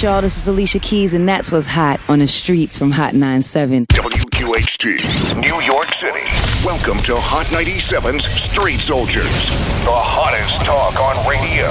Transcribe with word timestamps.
Y'all, 0.00 0.22
this 0.22 0.38
is 0.38 0.46
Alicia 0.46 0.78
Keys, 0.78 1.12
and 1.12 1.28
that's 1.28 1.50
what's 1.50 1.66
hot 1.66 1.98
on 2.08 2.20
the 2.20 2.26
streets 2.28 2.78
from 2.78 2.92
Hot 2.92 3.14
97. 3.14 3.86
WQHT, 3.86 5.40
New 5.42 5.60
York 5.60 5.92
City. 5.92 6.22
Welcome 6.64 7.02
to 7.02 7.16
Hot 7.16 7.46
97's 7.46 8.26
Street 8.26 8.78
Soldiers, 8.78 9.50
the 9.82 9.90
hottest 9.90 10.64
talk 10.64 10.94
on 11.02 11.16
radio. 11.28 11.66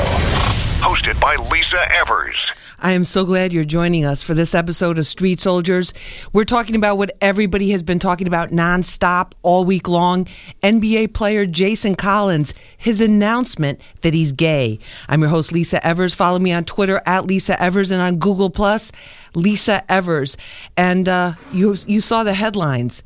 Hosted 0.83 1.17
by 1.21 1.37
Lisa 1.49 1.77
Evers. 1.89 2.51
I 2.79 2.91
am 2.91 3.05
so 3.05 3.25
glad 3.25 3.53
you're 3.53 3.63
joining 3.63 4.05
us 4.05 4.21
for 4.21 4.35
this 4.35 4.53
episode 4.53 4.99
of 4.99 5.07
Street 5.07 5.39
Soldiers. 5.39 5.95
We're 6.31 6.43
talking 6.43 6.75
about 6.75 6.99
what 6.99 7.09
everybody 7.21 7.71
has 7.71 7.81
been 7.81 7.97
talking 7.97 8.27
about 8.27 8.51
nonstop 8.51 9.31
all 9.41 9.65
week 9.65 9.87
long. 9.87 10.27
NBA 10.61 11.15
player 11.15 11.47
Jason 11.47 11.95
Collins, 11.95 12.53
his 12.77 13.01
announcement 13.01 13.81
that 14.03 14.13
he's 14.13 14.31
gay. 14.31 14.77
I'm 15.09 15.21
your 15.21 15.31
host, 15.31 15.51
Lisa 15.51 15.83
Evers. 15.85 16.13
Follow 16.13 16.37
me 16.37 16.51
on 16.51 16.65
Twitter 16.65 17.01
at 17.07 17.25
Lisa 17.25 17.59
Evers 17.59 17.89
and 17.89 17.99
on 17.99 18.17
Google 18.17 18.51
Plus, 18.51 18.91
Lisa 19.33 19.83
Evers. 19.91 20.37
And 20.77 21.09
uh, 21.09 21.33
you, 21.51 21.75
you 21.87 21.99
saw 21.99 22.23
the 22.23 22.35
headlines 22.35 23.01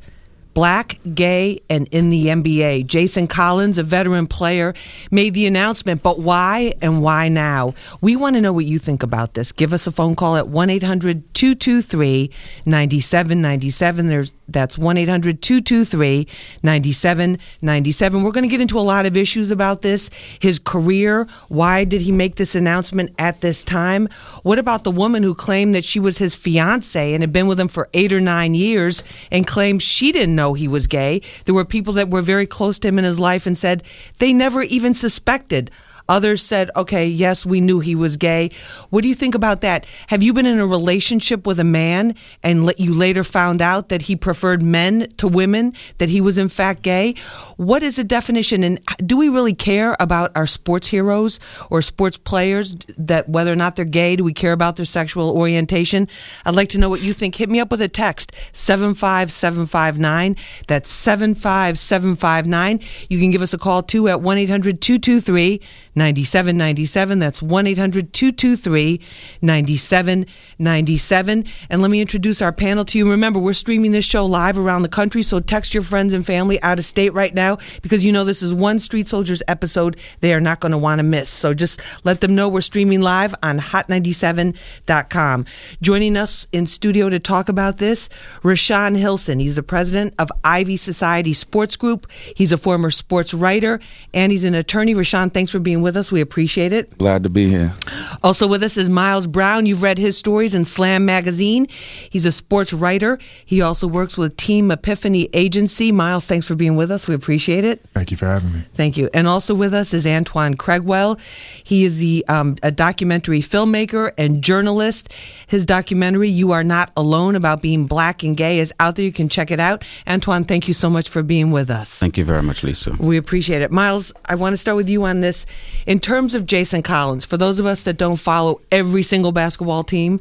black, 0.54 0.98
gay, 1.14 1.60
and 1.70 1.88
in 1.90 2.10
the 2.10 2.26
NBA. 2.26 2.86
Jason 2.86 3.26
Collins, 3.26 3.78
a 3.78 3.82
veteran 3.82 4.26
player, 4.26 4.74
made 5.10 5.34
the 5.34 5.46
announcement, 5.46 6.02
but 6.02 6.18
why 6.18 6.74
and 6.82 7.02
why 7.02 7.28
now? 7.28 7.74
We 8.00 8.16
want 8.16 8.36
to 8.36 8.42
know 8.42 8.52
what 8.52 8.64
you 8.64 8.78
think 8.78 9.02
about 9.02 9.34
this. 9.34 9.52
Give 9.52 9.72
us 9.72 9.86
a 9.86 9.92
phone 9.92 10.14
call 10.14 10.36
at 10.36 10.48
1 10.48 10.70
800 10.70 11.34
223 11.34 12.30
9797. 12.66 14.08
There's 14.08 14.34
That's 14.48 14.76
1 14.76 14.96
800 14.98 15.42
223 15.42 16.26
9797. 16.62 18.22
We're 18.22 18.30
going 18.30 18.44
to 18.44 18.48
get 18.48 18.60
into 18.60 18.78
a 18.78 18.80
lot 18.80 19.06
of 19.06 19.16
issues 19.16 19.50
about 19.50 19.82
this. 19.82 20.10
His 20.38 20.58
career, 20.58 21.26
why 21.48 21.84
did 21.84 22.02
he 22.02 22.12
make 22.12 22.36
this 22.36 22.54
announcement 22.54 23.14
at 23.18 23.40
this 23.40 23.64
time? 23.64 24.08
What 24.42 24.58
about 24.58 24.84
the 24.84 24.90
woman 24.90 25.22
who 25.22 25.34
claimed 25.34 25.74
that 25.74 25.84
she 25.84 26.00
was 26.00 26.18
his 26.18 26.34
fiance 26.34 27.14
and 27.14 27.22
had 27.22 27.32
been 27.32 27.46
with 27.46 27.58
him 27.58 27.68
for 27.68 27.88
eight 27.94 28.12
or 28.12 28.20
nine 28.20 28.54
years 28.54 29.02
and 29.30 29.46
claimed 29.46 29.82
she 29.82 30.12
didn't 30.12 30.34
know? 30.34 30.41
Know 30.42 30.54
he 30.54 30.68
was 30.68 30.86
gay. 30.86 31.22
There 31.44 31.54
were 31.54 31.64
people 31.64 31.94
that 31.94 32.10
were 32.10 32.22
very 32.22 32.46
close 32.46 32.78
to 32.80 32.88
him 32.88 32.98
in 32.98 33.04
his 33.04 33.20
life 33.20 33.46
and 33.46 33.56
said 33.56 33.84
they 34.18 34.32
never 34.32 34.62
even 34.62 34.94
suspected 34.94 35.70
Others 36.08 36.42
said, 36.42 36.70
okay, 36.76 37.06
yes, 37.06 37.46
we 37.46 37.60
knew 37.60 37.80
he 37.80 37.94
was 37.94 38.16
gay. 38.16 38.50
What 38.90 39.02
do 39.02 39.08
you 39.08 39.14
think 39.14 39.34
about 39.34 39.60
that? 39.62 39.86
Have 40.08 40.22
you 40.22 40.32
been 40.32 40.46
in 40.46 40.58
a 40.58 40.66
relationship 40.66 41.46
with 41.46 41.58
a 41.58 41.64
man 41.64 42.14
and 42.42 42.72
you 42.78 42.92
later 42.92 43.24
found 43.24 43.62
out 43.62 43.88
that 43.88 44.02
he 44.02 44.16
preferred 44.16 44.62
men 44.62 45.08
to 45.18 45.28
women, 45.28 45.74
that 45.98 46.08
he 46.08 46.20
was 46.20 46.38
in 46.38 46.48
fact 46.48 46.82
gay? 46.82 47.14
What 47.56 47.82
is 47.82 47.96
the 47.96 48.04
definition? 48.04 48.62
And 48.62 48.78
uh, 48.88 48.94
do 49.04 49.16
we 49.16 49.28
really 49.28 49.54
care 49.54 49.96
about 50.00 50.32
our 50.34 50.46
sports 50.46 50.88
heroes 50.88 51.38
or 51.70 51.82
sports 51.82 52.18
players 52.18 52.76
that 52.98 53.28
whether 53.28 53.52
or 53.52 53.56
not 53.56 53.76
they're 53.76 53.84
gay? 53.84 54.16
Do 54.16 54.24
we 54.24 54.32
care 54.34 54.52
about 54.52 54.76
their 54.76 54.86
sexual 54.86 55.30
orientation? 55.30 56.08
I'd 56.44 56.54
like 56.54 56.70
to 56.70 56.78
know 56.78 56.90
what 56.90 57.02
you 57.02 57.12
think. 57.12 57.36
Hit 57.36 57.48
me 57.48 57.60
up 57.60 57.70
with 57.70 57.80
a 57.80 57.88
text 57.88 58.32
75759. 58.52 60.36
That's 60.66 60.90
75759. 60.90 62.80
You 63.08 63.18
can 63.18 63.30
give 63.30 63.42
us 63.42 63.54
a 63.54 63.58
call 63.58 63.82
too 63.82 64.08
at 64.08 64.20
1 64.20 64.38
800 64.38 64.80
223 64.80 65.60
9797. 66.02 67.20
That's 67.20 67.40
1 67.40 67.66
800 67.66 68.12
223 68.12 69.00
9797. 69.40 71.44
And 71.70 71.82
let 71.82 71.90
me 71.90 72.00
introduce 72.00 72.42
our 72.42 72.52
panel 72.52 72.84
to 72.86 72.98
you. 72.98 73.08
Remember, 73.08 73.38
we're 73.38 73.52
streaming 73.52 73.92
this 73.92 74.04
show 74.04 74.26
live 74.26 74.58
around 74.58 74.82
the 74.82 74.88
country, 74.88 75.22
so 75.22 75.38
text 75.38 75.74
your 75.74 75.84
friends 75.84 76.12
and 76.12 76.26
family 76.26 76.60
out 76.62 76.80
of 76.80 76.84
state 76.84 77.12
right 77.12 77.32
now 77.32 77.58
because 77.82 78.04
you 78.04 78.10
know 78.10 78.24
this 78.24 78.42
is 78.42 78.52
one 78.52 78.80
Street 78.80 79.06
Soldiers 79.06 79.42
episode 79.46 79.96
they 80.20 80.34
are 80.34 80.40
not 80.40 80.60
going 80.60 80.72
to 80.72 80.78
want 80.78 80.98
to 80.98 81.04
miss. 81.04 81.28
So 81.28 81.54
just 81.54 81.80
let 82.04 82.20
them 82.20 82.34
know 82.34 82.48
we're 82.48 82.62
streaming 82.62 83.00
live 83.00 83.34
on 83.42 83.58
hot97.com. 83.58 85.46
Joining 85.80 86.16
us 86.16 86.46
in 86.52 86.66
studio 86.66 87.08
to 87.08 87.20
talk 87.20 87.48
about 87.48 87.78
this, 87.78 88.08
Rashawn 88.42 88.96
Hilson. 88.96 89.38
He's 89.38 89.56
the 89.56 89.62
president 89.62 90.14
of 90.18 90.32
Ivy 90.42 90.76
Society 90.76 91.32
Sports 91.32 91.76
Group. 91.76 92.10
He's 92.34 92.50
a 92.50 92.56
former 92.56 92.90
sports 92.90 93.34
writer 93.34 93.78
and 94.12 94.32
he's 94.32 94.44
an 94.44 94.54
attorney. 94.54 94.94
Rashawn, 94.94 95.32
thanks 95.32 95.52
for 95.52 95.58
being 95.58 95.81
with 95.82 95.96
us. 95.96 96.10
We 96.10 96.20
appreciate 96.20 96.72
it. 96.72 96.96
Glad 96.98 97.22
to 97.24 97.28
be 97.28 97.48
here. 97.48 97.74
Also 98.22 98.46
with 98.46 98.62
us 98.62 98.76
is 98.76 98.88
Miles 98.88 99.26
Brown. 99.26 99.66
You've 99.66 99.82
read 99.82 99.98
his 99.98 100.16
stories 100.16 100.54
in 100.54 100.64
Slam 100.64 101.04
Magazine. 101.04 101.66
He's 102.10 102.24
a 102.24 102.32
sports 102.32 102.72
writer. 102.72 103.18
He 103.44 103.60
also 103.60 103.86
works 103.86 104.16
with 104.16 104.36
Team 104.36 104.70
Epiphany 104.70 105.28
Agency. 105.32 105.92
Miles, 105.92 106.26
thanks 106.26 106.46
for 106.46 106.54
being 106.54 106.76
with 106.76 106.90
us. 106.90 107.08
We 107.08 107.14
appreciate 107.14 107.64
it. 107.64 107.80
Thank 107.92 108.10
you 108.10 108.16
for 108.16 108.26
having 108.26 108.52
me. 108.52 108.64
Thank 108.74 108.96
you. 108.96 109.10
And 109.12 109.26
also 109.26 109.54
with 109.54 109.74
us 109.74 109.92
is 109.92 110.06
Antoine 110.06 110.56
Craigwell. 110.56 111.18
He 111.64 111.84
is 111.84 111.98
the 111.98 112.24
um, 112.28 112.56
a 112.62 112.70
documentary 112.70 113.40
filmmaker 113.40 114.12
and 114.16 114.42
journalist. 114.42 115.12
His 115.46 115.66
documentary 115.66 116.28
"You 116.28 116.52
Are 116.52 116.64
Not 116.64 116.92
Alone" 116.96 117.36
about 117.36 117.62
being 117.62 117.86
black 117.86 118.22
and 118.22 118.36
gay 118.36 118.58
is 118.58 118.72
out 118.80 118.96
there. 118.96 119.04
You 119.04 119.12
can 119.12 119.28
check 119.28 119.50
it 119.50 119.60
out. 119.60 119.84
Antoine, 120.06 120.44
thank 120.44 120.68
you 120.68 120.74
so 120.74 120.88
much 120.88 121.08
for 121.08 121.22
being 121.22 121.50
with 121.50 121.70
us. 121.70 121.98
Thank 121.98 122.16
you 122.18 122.24
very 122.24 122.42
much, 122.42 122.62
Lisa. 122.62 122.94
We 122.98 123.16
appreciate 123.16 123.62
it. 123.62 123.70
Miles, 123.70 124.12
I 124.28 124.34
want 124.34 124.52
to 124.52 124.56
start 124.56 124.76
with 124.76 124.88
you 124.88 125.04
on 125.04 125.20
this. 125.20 125.46
In 125.86 125.98
terms 125.98 126.34
of 126.34 126.46
Jason 126.46 126.82
Collins, 126.82 127.24
for 127.24 127.36
those 127.36 127.58
of 127.58 127.66
us 127.66 127.84
that 127.84 127.96
don't 127.96 128.16
follow 128.16 128.60
every 128.70 129.02
single 129.02 129.32
basketball 129.32 129.84
team, 129.84 130.20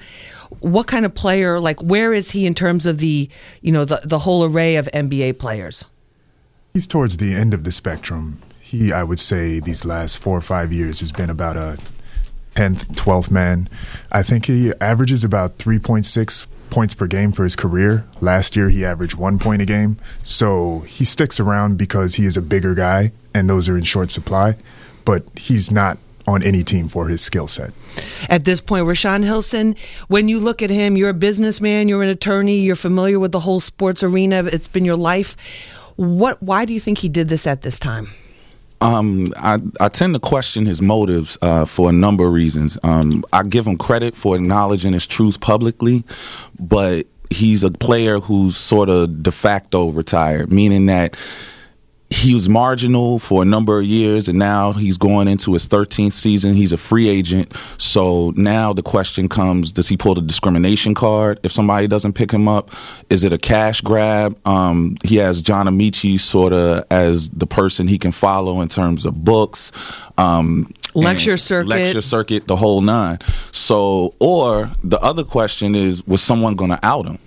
what 0.59 0.87
kind 0.87 1.05
of 1.05 1.13
player, 1.13 1.59
like 1.59 1.81
where 1.81 2.13
is 2.13 2.31
he 2.31 2.45
in 2.45 2.55
terms 2.55 2.85
of 2.85 2.97
the, 2.97 3.29
you 3.61 3.71
know, 3.71 3.85
the, 3.85 4.01
the 4.03 4.19
whole 4.19 4.43
array 4.43 4.75
of 4.75 4.89
NBA 4.93 5.39
players? 5.39 5.85
He's 6.73 6.87
towards 6.87 7.17
the 7.17 7.33
end 7.33 7.53
of 7.53 7.63
the 7.63 7.71
spectrum. 7.71 8.41
He, 8.59 8.91
I 8.91 9.03
would 9.03 9.19
say, 9.19 9.59
these 9.59 9.85
last 9.85 10.17
four 10.17 10.37
or 10.37 10.41
five 10.41 10.71
years 10.71 11.01
has 11.01 11.11
been 11.11 11.29
about 11.29 11.57
a 11.57 11.77
10th, 12.55 12.87
12th 12.95 13.31
man. 13.31 13.69
I 14.11 14.23
think 14.23 14.45
he 14.45 14.71
averages 14.79 15.23
about 15.23 15.57
3.6 15.57 16.47
points 16.69 16.93
per 16.93 17.07
game 17.07 17.33
for 17.33 17.43
his 17.43 17.55
career. 17.55 18.05
Last 18.21 18.55
year, 18.55 18.69
he 18.69 18.85
averaged 18.85 19.17
one 19.17 19.39
point 19.39 19.61
a 19.61 19.65
game. 19.65 19.97
So 20.23 20.79
he 20.81 21.03
sticks 21.03 21.39
around 21.39 21.77
because 21.77 22.15
he 22.15 22.25
is 22.25 22.37
a 22.37 22.41
bigger 22.41 22.73
guy, 22.73 23.11
and 23.33 23.49
those 23.49 23.67
are 23.67 23.77
in 23.77 23.83
short 23.83 24.09
supply 24.09 24.55
but 25.11 25.25
he's 25.37 25.71
not 25.71 25.97
on 26.25 26.41
any 26.41 26.63
team 26.63 26.87
for 26.87 27.09
his 27.09 27.19
skill 27.19 27.45
set. 27.45 27.73
At 28.29 28.45
this 28.45 28.61
point, 28.61 28.85
Rashawn 28.85 29.25
Hilson, 29.25 29.75
when 30.07 30.29
you 30.29 30.39
look 30.39 30.61
at 30.61 30.69
him, 30.69 30.95
you're 30.95 31.09
a 31.09 31.13
businessman, 31.13 31.89
you're 31.89 32.01
an 32.01 32.07
attorney, 32.07 32.59
you're 32.59 32.77
familiar 32.77 33.19
with 33.19 33.33
the 33.33 33.41
whole 33.41 33.59
sports 33.59 34.03
arena, 34.03 34.45
it's 34.45 34.69
been 34.69 34.85
your 34.85 34.95
life. 34.95 35.35
What 35.97 36.41
why 36.41 36.63
do 36.63 36.73
you 36.73 36.79
think 36.79 36.99
he 36.99 37.09
did 37.09 37.27
this 37.27 37.45
at 37.45 37.61
this 37.61 37.77
time? 37.77 38.07
Um, 38.79 39.33
I, 39.35 39.59
I 39.81 39.89
tend 39.89 40.13
to 40.13 40.19
question 40.21 40.65
his 40.65 40.81
motives 40.81 41.37
uh, 41.41 41.65
for 41.65 41.89
a 41.89 41.93
number 41.93 42.25
of 42.25 42.31
reasons. 42.31 42.79
Um, 42.81 43.25
I 43.33 43.43
give 43.43 43.67
him 43.67 43.77
credit 43.77 44.15
for 44.15 44.37
acknowledging 44.37 44.93
his 44.93 45.05
truth 45.05 45.41
publicly, 45.41 46.05
but 46.57 47.05
he's 47.29 47.65
a 47.65 47.71
player 47.71 48.21
who's 48.21 48.55
sort 48.55 48.89
of 48.89 49.23
de 49.23 49.31
facto 49.33 49.89
retired, 49.89 50.53
meaning 50.53 50.85
that 50.85 51.17
he 52.11 52.35
was 52.35 52.49
marginal 52.49 53.19
for 53.19 53.41
a 53.41 53.45
number 53.45 53.79
of 53.79 53.85
years 53.85 54.27
and 54.27 54.37
now 54.37 54.73
he's 54.73 54.97
going 54.97 55.29
into 55.29 55.53
his 55.53 55.65
13th 55.65 56.11
season. 56.11 56.53
He's 56.53 56.73
a 56.73 56.77
free 56.77 57.07
agent. 57.07 57.53
So 57.77 58.33
now 58.35 58.73
the 58.73 58.83
question 58.83 59.29
comes 59.29 59.71
does 59.71 59.87
he 59.87 59.95
pull 59.95 60.15
the 60.15 60.21
discrimination 60.21 60.93
card 60.93 61.39
if 61.43 61.53
somebody 61.53 61.87
doesn't 61.87 62.13
pick 62.13 62.29
him 62.29 62.49
up? 62.49 62.69
Is 63.09 63.23
it 63.23 63.31
a 63.31 63.37
cash 63.37 63.79
grab? 63.79 64.37
Um, 64.45 64.97
he 65.05 65.15
has 65.17 65.41
John 65.41 65.67
Amaechi 65.67 66.19
sort 66.19 66.51
of 66.51 66.85
as 66.91 67.29
the 67.29 67.47
person 67.47 67.87
he 67.87 67.97
can 67.97 68.11
follow 68.11 68.59
in 68.59 68.67
terms 68.67 69.05
of 69.05 69.23
books 69.23 69.71
um, 70.17 70.73
lecture 70.93 71.37
circuit. 71.37 71.69
lecture 71.69 72.01
circuit 72.01 72.45
the 72.45 72.57
whole 72.57 72.81
nine. 72.81 73.19
So 73.53 74.15
or 74.19 74.69
the 74.83 74.99
other 74.99 75.23
question 75.23 75.75
is 75.75 76.05
was 76.05 76.21
someone 76.21 76.55
going 76.55 76.71
to 76.71 76.85
out 76.85 77.05
him? 77.05 77.19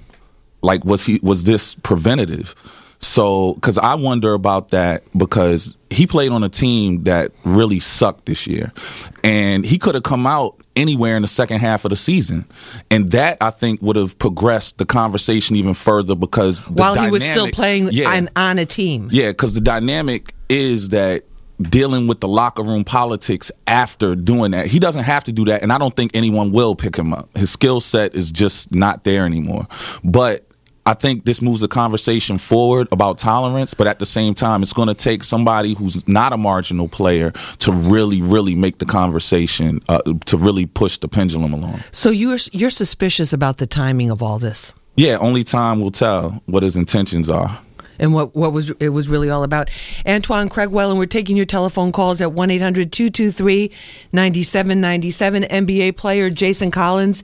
Like 0.61 0.84
was 0.84 1.06
he 1.06 1.21
was 1.23 1.44
this 1.44 1.75
preventative 1.75 2.55
so, 3.00 3.55
because 3.55 3.78
I 3.78 3.94
wonder 3.94 4.32
about 4.32 4.71
that 4.71 5.03
because 5.16 5.77
he 5.91 6.06
played 6.06 6.32
on 6.32 6.43
a 6.43 6.49
team 6.49 7.05
that 7.05 7.32
really 7.44 7.81
sucked 7.81 8.27
this 8.27 8.47
year, 8.47 8.72
and 9.22 9.65
he 9.65 9.78
could 9.78 9.94
have 9.94 10.05
come 10.05 10.27
out 10.27 10.56
anywhere 10.77 11.16
in 11.16 11.22
the 11.22 11.28
second 11.28 11.60
half 11.60 11.84
of 11.84 11.91
the 11.91 11.97
season, 11.97 12.47
and 12.91 13.10
that 13.12 13.38
I 13.41 13.50
think 13.50 13.82
would 13.82 13.96
have 13.96 14.19
progressed 14.19 14.79
the 14.79 14.87
conversation 14.87 15.56
even 15.56 15.75
further 15.75 16.14
because 16.14 16.62
while 16.69 16.94
dynamic, 16.94 17.08
he 17.08 17.12
was 17.12 17.25
still 17.25 17.50
playing 17.50 17.88
yeah, 17.93 18.08
on, 18.08 18.29
on 18.37 18.58
a 18.58 18.67
team, 18.67 19.08
yeah, 19.12 19.31
because 19.31 19.55
the 19.55 19.61
dynamic 19.61 20.35
is 20.49 20.90
that 20.90 21.25
dealing 21.61 22.06
with 22.06 22.20
the 22.20 22.29
locker 22.29 22.62
room 22.62 22.85
politics 22.85 23.52
after 23.67 24.17
doing 24.17 24.50
that. 24.52 24.67
He 24.67 24.79
doesn't 24.79 25.05
have 25.05 25.25
to 25.25 25.32
do 25.32 25.44
that, 25.47 25.62
and 25.62 25.73
I 25.73 25.79
don't 25.79 25.94
think 25.94 26.12
anyone 26.14 26.52
will 26.52 26.75
pick 26.75 26.97
him 26.97 27.12
up. 27.12 27.37
His 27.37 27.50
skill 27.50 27.81
set 27.81 28.14
is 28.14 28.32
just 28.32 28.75
not 28.75 29.05
there 29.05 29.25
anymore. 29.25 29.67
But 30.02 30.47
I 30.87 30.95
think 30.95 31.25
this 31.25 31.41
moves 31.41 31.63
the 31.63 31.69
conversation 31.69 32.37
forward 32.37 32.89
about 32.93 33.17
tolerance, 33.17 33.73
but 33.73 33.87
at 33.87 33.99
the 33.99 34.07
same 34.07 34.35
time, 34.35 34.63
it's 34.63 34.75
going 34.75 34.89
to 34.89 34.95
take 34.95 35.25
somebody 35.25 35.75
who's 35.75 36.07
not 36.07 36.33
a 36.33 36.37
marginal 36.37 36.89
player 36.89 37.31
to 37.61 37.73
really, 37.73 38.21
really 38.21 38.55
make 38.55 38.79
the 38.79 38.85
conversation, 38.85 39.81
uh, 39.89 40.03
to 40.27 40.37
really 40.37 40.67
push 40.67 40.99
the 40.99 41.09
pendulum 41.09 41.55
along. 41.55 41.83
So 41.91 42.11
you're 42.11 42.39
you're 42.53 42.71
suspicious 42.71 43.33
about 43.33 43.57
the 43.57 43.67
timing 43.67 44.11
of 44.11 44.23
all 44.23 44.39
this? 44.39 44.75
Yeah, 44.97 45.17
only 45.19 45.43
time 45.43 45.81
will 45.81 45.91
tell 45.91 46.43
what 46.47 46.63
his 46.63 46.77
intentions 46.77 47.31
are. 47.31 47.59
and 47.99 48.13
what, 48.13 48.35
what 48.35 48.53
was 48.53 48.71
it 48.79 48.91
was 48.91 49.09
really 49.09 49.31
all 49.31 49.43
about. 49.43 49.71
Antoine 50.07 50.49
Craigwell, 50.49 50.91
and 50.91 50.99
we're 50.99 51.07
taking 51.07 51.37
your 51.37 51.47
telephone 51.47 51.93
calls 51.93 52.21
at 52.21 52.33
1 52.33 52.51
800 52.51 52.93
223 52.93 53.71
9797. 54.13 55.43
NBA 55.45 55.97
player 55.97 56.29
Jason 56.29 56.71
Collins 56.71 57.23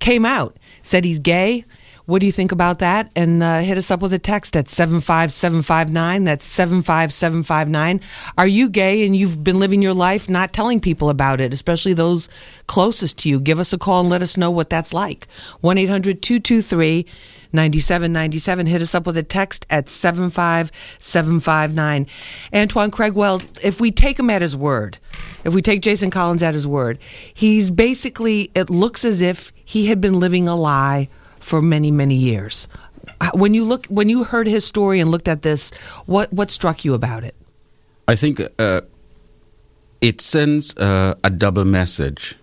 came 0.00 0.24
out, 0.24 0.56
said 0.82 1.04
he's 1.04 1.20
gay. 1.20 1.64
What 2.06 2.20
do 2.20 2.26
you 2.26 2.32
think 2.32 2.52
about 2.52 2.78
that? 2.78 3.10
And 3.16 3.42
uh, 3.42 3.58
hit 3.60 3.76
us 3.76 3.90
up 3.90 4.00
with 4.00 4.12
a 4.12 4.18
text 4.18 4.56
at 4.56 4.68
75759. 4.68 6.22
That's 6.22 6.46
75759. 6.46 8.00
Are 8.38 8.46
you 8.46 8.70
gay 8.70 9.04
and 9.04 9.16
you've 9.16 9.42
been 9.42 9.58
living 9.58 9.82
your 9.82 9.92
life 9.92 10.28
not 10.28 10.52
telling 10.52 10.80
people 10.80 11.10
about 11.10 11.40
it, 11.40 11.52
especially 11.52 11.94
those 11.94 12.28
closest 12.68 13.18
to 13.18 13.28
you? 13.28 13.40
Give 13.40 13.58
us 13.58 13.72
a 13.72 13.78
call 13.78 14.02
and 14.02 14.08
let 14.08 14.22
us 14.22 14.36
know 14.36 14.52
what 14.52 14.70
that's 14.70 14.94
like. 14.94 15.26
1 15.62 15.78
800 15.78 16.22
223 16.22 17.06
9797. 17.52 18.66
Hit 18.66 18.82
us 18.82 18.94
up 18.94 19.04
with 19.04 19.16
a 19.16 19.24
text 19.24 19.66
at 19.68 19.88
75759. 19.88 22.06
Antoine 22.54 22.92
Craigwell, 22.92 23.42
if 23.64 23.80
we 23.80 23.90
take 23.90 24.16
him 24.16 24.30
at 24.30 24.42
his 24.42 24.56
word, 24.56 24.98
if 25.42 25.52
we 25.52 25.60
take 25.60 25.82
Jason 25.82 26.12
Collins 26.12 26.44
at 26.44 26.54
his 26.54 26.68
word, 26.68 27.00
he's 27.34 27.72
basically, 27.72 28.52
it 28.54 28.70
looks 28.70 29.04
as 29.04 29.20
if 29.20 29.52
he 29.64 29.86
had 29.86 30.00
been 30.00 30.20
living 30.20 30.46
a 30.46 30.54
lie 30.54 31.08
for 31.46 31.62
many, 31.62 31.92
many 31.92 32.16
years. 32.16 32.66
Uh, 33.20 33.30
when 33.34 33.54
you 33.54 33.64
look, 33.64 33.86
when 33.86 34.08
you 34.08 34.24
heard 34.24 34.48
his 34.48 34.64
story 34.64 34.98
and 34.98 35.10
looked 35.10 35.28
at 35.28 35.42
this, 35.42 35.70
what 36.06 36.32
what 36.32 36.50
struck 36.50 36.84
you 36.84 36.92
about 36.92 37.22
it? 37.22 37.34
I 38.08 38.16
think 38.16 38.40
uh, 38.58 38.80
it 40.00 40.20
sends 40.20 40.76
uh, 40.76 41.14
a 41.22 41.30
double 41.30 41.64
message. 41.64 42.34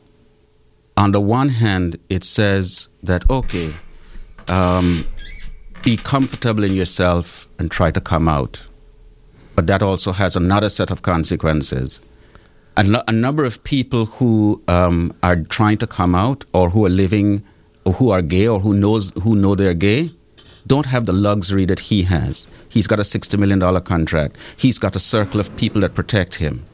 On 0.96 1.12
the 1.12 1.20
one 1.20 1.50
hand, 1.50 2.00
it 2.10 2.24
says 2.24 2.90
that 3.04 3.30
okay, 3.30 3.74
um, 4.48 5.06
be 5.84 5.98
comfortable 5.98 6.64
in 6.64 6.74
yourself 6.74 7.48
and 7.60 7.70
try 7.70 7.92
to 7.92 8.00
come 8.00 8.30
out, 8.30 8.64
but 9.56 9.68
that 9.68 9.84
also 9.84 10.14
has 10.14 10.38
another 10.38 10.70
set 10.70 10.92
of 10.92 11.02
consequences. 11.02 12.00
A, 12.78 13.04
a 13.08 13.12
number 13.12 13.44
of 13.44 13.64
people 13.64 14.06
who 14.06 14.64
um, 14.68 15.14
are 15.22 15.36
trying 15.36 15.78
to 15.80 15.88
come 15.88 16.16
out 16.16 16.46
or 16.54 16.70
who 16.70 16.86
are 16.86 16.90
living 17.04 17.44
who 17.86 18.12
are 18.12 18.22
gay 18.22 18.48
or 18.48 18.60
who 18.60 18.74
knows 18.74 19.12
who 19.24 19.36
know 19.36 19.56
they're 19.56 19.74
gay 19.74 20.12
don't 20.68 20.86
have 20.86 21.06
the 21.06 21.14
luxury 21.14 21.66
that 21.66 21.80
he 21.80 22.04
has. 22.04 22.48
He's 22.70 22.88
got 22.88 23.00
a 23.00 23.04
$60 23.04 23.38
million 23.38 23.82
contract. 23.82 24.38
He's 24.58 24.80
got 24.80 24.96
a 24.96 25.00
circle 25.00 25.40
of 25.40 25.56
people 25.58 25.82
that 25.82 25.94
protect 25.94 26.36
him. 26.36 26.66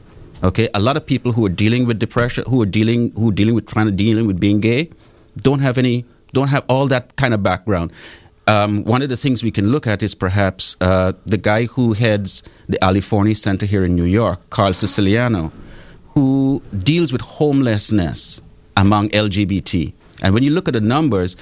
Okay, 0.42 0.68
a 0.72 0.80
lot 0.80 0.96
of 0.96 1.04
people 1.04 1.32
who 1.32 1.44
are 1.44 1.50
dealing 1.50 1.86
with 1.86 1.98
depression, 1.98 2.44
who 2.48 2.62
are 2.62 2.66
dealing, 2.66 3.12
who 3.12 3.28
are 3.28 3.32
dealing 3.32 3.54
with 3.54 3.66
trying 3.66 3.86
to 3.86 3.92
dealing 3.92 4.26
with 4.26 4.40
being 4.40 4.60
gay, 4.60 4.88
don't 5.36 5.60
have 5.60 5.76
any, 5.76 6.06
don't 6.32 6.48
have 6.48 6.64
all 6.68 6.86
that 6.86 7.16
kind 7.16 7.34
of 7.34 7.42
background. 7.42 7.92
Um, 8.46 8.84
one 8.84 9.02
of 9.02 9.10
the 9.10 9.18
things 9.18 9.42
we 9.42 9.50
can 9.50 9.68
look 9.68 9.86
at 9.86 10.02
is 10.02 10.14
perhaps 10.14 10.76
uh, 10.80 11.12
the 11.26 11.36
guy 11.36 11.66
who 11.66 11.92
heads 11.92 12.42
the 12.68 12.82
Ali 12.84 13.02
Forney 13.02 13.34
Center 13.34 13.66
here 13.66 13.84
in 13.84 13.94
New 13.94 14.04
York, 14.04 14.48
Carl 14.48 14.72
Siciliano, 14.72 15.52
who 16.14 16.62
deals 16.76 17.12
with 17.12 17.20
homelessness 17.20 18.40
among 18.76 19.10
LGBT. 19.10 19.92
And 20.22 20.34
when 20.34 20.42
you 20.42 20.50
look 20.50 20.68
at 20.68 20.74
the 20.74 20.80
numbers, 20.80 21.36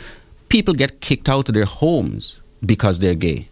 people 0.48 0.74
get 0.74 1.00
kicked 1.00 1.28
out 1.28 1.48
of 1.48 1.54
their 1.54 1.64
homes 1.64 2.40
because 2.64 2.98
they're 2.98 3.14
gay, 3.14 3.48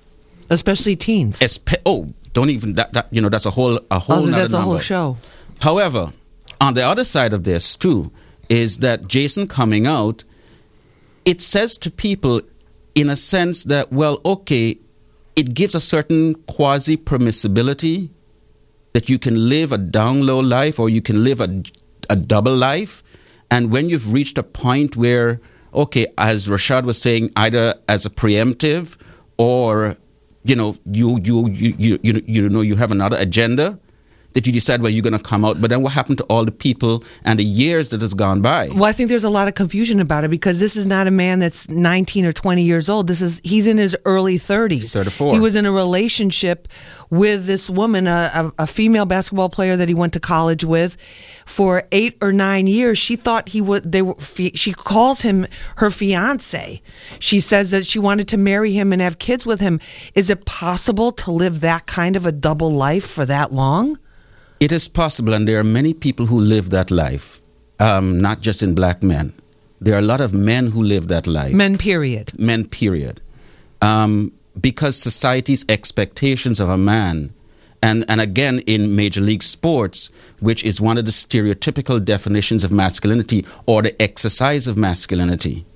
especially 0.50 0.96
teens. 0.96 1.40
Espe- 1.40 1.82
oh, 1.84 2.12
don't 2.32 2.50
even 2.50 2.74
that, 2.74 2.92
that 2.92 3.08
you 3.10 3.20
know 3.20 3.28
that's 3.28 3.46
a 3.46 3.50
whole 3.50 3.80
a 3.90 3.98
whole. 3.98 4.24
Oh, 4.24 4.26
that's 4.26 4.52
a 4.52 4.56
number. 4.56 4.72
whole 4.72 4.78
show. 4.78 5.16
However, 5.60 6.12
on 6.60 6.74
the 6.74 6.86
other 6.86 7.04
side 7.04 7.32
of 7.32 7.44
this 7.44 7.76
too 7.76 8.10
is 8.48 8.78
that 8.78 9.08
Jason 9.08 9.48
coming 9.48 9.86
out, 9.86 10.24
it 11.24 11.40
says 11.40 11.76
to 11.78 11.90
people, 11.90 12.40
in 12.94 13.10
a 13.10 13.16
sense 13.16 13.64
that 13.64 13.92
well, 13.92 14.20
okay, 14.24 14.78
it 15.34 15.54
gives 15.54 15.74
a 15.74 15.80
certain 15.80 16.34
quasi 16.46 16.96
permissibility 16.96 18.10
that 18.94 19.08
you 19.08 19.18
can 19.18 19.48
live 19.48 19.72
a 19.72 19.78
down 19.78 20.24
low 20.24 20.40
life 20.40 20.78
or 20.78 20.88
you 20.88 21.02
can 21.02 21.22
live 21.22 21.40
a, 21.40 21.62
a 22.08 22.16
double 22.16 22.56
life 22.56 23.02
and 23.50 23.70
when 23.70 23.88
you've 23.88 24.12
reached 24.12 24.38
a 24.38 24.42
point 24.42 24.96
where, 24.96 25.40
okay, 25.72 26.06
as 26.18 26.48
Rashad 26.48 26.84
was 26.84 27.00
saying, 27.00 27.30
either 27.36 27.74
as 27.88 28.04
a 28.06 28.10
preemptive 28.10 28.96
or 29.38 29.96
you 30.44 30.56
know 30.56 30.76
you 30.90 31.18
you 31.22 31.48
you 31.48 31.98
you 32.02 32.22
you 32.26 32.48
know 32.48 32.60
you 32.60 32.76
have 32.76 32.92
another 32.92 33.16
agenda 33.16 33.78
that 34.36 34.46
you 34.46 34.52
decide 34.52 34.82
where 34.82 34.90
you're 34.90 35.02
going 35.02 35.14
to 35.14 35.18
come 35.18 35.46
out. 35.46 35.62
But 35.62 35.70
then 35.70 35.80
what 35.80 35.94
happened 35.94 36.18
to 36.18 36.24
all 36.24 36.44
the 36.44 36.52
people 36.52 37.02
and 37.24 37.38
the 37.38 37.44
years 37.44 37.88
that 37.88 38.02
has 38.02 38.12
gone 38.12 38.42
by? 38.42 38.68
Well, 38.68 38.84
I 38.84 38.92
think 38.92 39.08
there's 39.08 39.24
a 39.24 39.30
lot 39.30 39.48
of 39.48 39.54
confusion 39.54 39.98
about 39.98 40.24
it 40.24 40.28
because 40.28 40.58
this 40.58 40.76
is 40.76 40.84
not 40.84 41.06
a 41.06 41.10
man 41.10 41.38
that's 41.38 41.70
19 41.70 42.26
or 42.26 42.32
20 42.32 42.62
years 42.62 42.90
old. 42.90 43.06
This 43.06 43.22
is 43.22 43.40
he's 43.44 43.66
in 43.66 43.78
his 43.78 43.96
early 44.04 44.38
30s. 44.38 44.90
34. 44.92 45.32
He 45.32 45.40
was 45.40 45.54
in 45.54 45.64
a 45.64 45.72
relationship 45.72 46.68
with 47.08 47.46
this 47.46 47.70
woman, 47.70 48.06
a, 48.06 48.52
a, 48.58 48.64
a 48.64 48.66
female 48.66 49.06
basketball 49.06 49.48
player 49.48 49.74
that 49.74 49.88
he 49.88 49.94
went 49.94 50.12
to 50.12 50.20
college 50.20 50.64
with, 50.64 50.98
for 51.46 51.84
eight 51.90 52.18
or 52.20 52.30
nine 52.30 52.66
years. 52.66 52.98
She 52.98 53.16
thought 53.16 53.48
he 53.48 53.62
would. 53.62 53.90
They 53.90 54.02
were. 54.02 54.16
She 54.20 54.74
calls 54.74 55.22
him 55.22 55.46
her 55.76 55.88
fiance. 55.88 56.82
She 57.20 57.40
says 57.40 57.70
that 57.70 57.86
she 57.86 57.98
wanted 57.98 58.28
to 58.28 58.36
marry 58.36 58.72
him 58.72 58.92
and 58.92 59.00
have 59.00 59.18
kids 59.18 59.46
with 59.46 59.60
him. 59.60 59.80
Is 60.14 60.28
it 60.28 60.44
possible 60.44 61.10
to 61.12 61.30
live 61.30 61.60
that 61.60 61.86
kind 61.86 62.16
of 62.16 62.26
a 62.26 62.32
double 62.32 62.70
life 62.70 63.06
for 63.06 63.24
that 63.24 63.50
long? 63.50 63.98
It 64.58 64.72
is 64.72 64.88
possible, 64.88 65.34
and 65.34 65.46
there 65.46 65.60
are 65.60 65.64
many 65.64 65.92
people 65.92 66.26
who 66.26 66.40
live 66.40 66.70
that 66.70 66.90
life, 66.90 67.42
um, 67.78 68.20
not 68.20 68.40
just 68.40 68.62
in 68.62 68.74
black 68.74 69.02
men. 69.02 69.34
There 69.80 69.94
are 69.94 69.98
a 69.98 70.02
lot 70.02 70.22
of 70.22 70.32
men 70.32 70.68
who 70.68 70.82
live 70.82 71.08
that 71.08 71.26
life. 71.26 71.52
Men, 71.52 71.76
period. 71.76 72.38
Men, 72.38 72.66
period. 72.66 73.20
Um, 73.82 74.32
because 74.58 74.96
society's 74.96 75.66
expectations 75.68 76.58
of 76.58 76.70
a 76.70 76.78
man, 76.78 77.34
and, 77.82 78.06
and 78.08 78.20
again 78.20 78.60
in 78.60 78.96
Major 78.96 79.20
League 79.20 79.42
Sports, 79.42 80.10
which 80.40 80.64
is 80.64 80.80
one 80.80 80.96
of 80.96 81.04
the 81.04 81.10
stereotypical 81.10 82.02
definitions 82.02 82.64
of 82.64 82.72
masculinity 82.72 83.44
or 83.66 83.82
the 83.82 84.00
exercise 84.02 84.66
of 84.66 84.78
masculinity, 84.78 85.66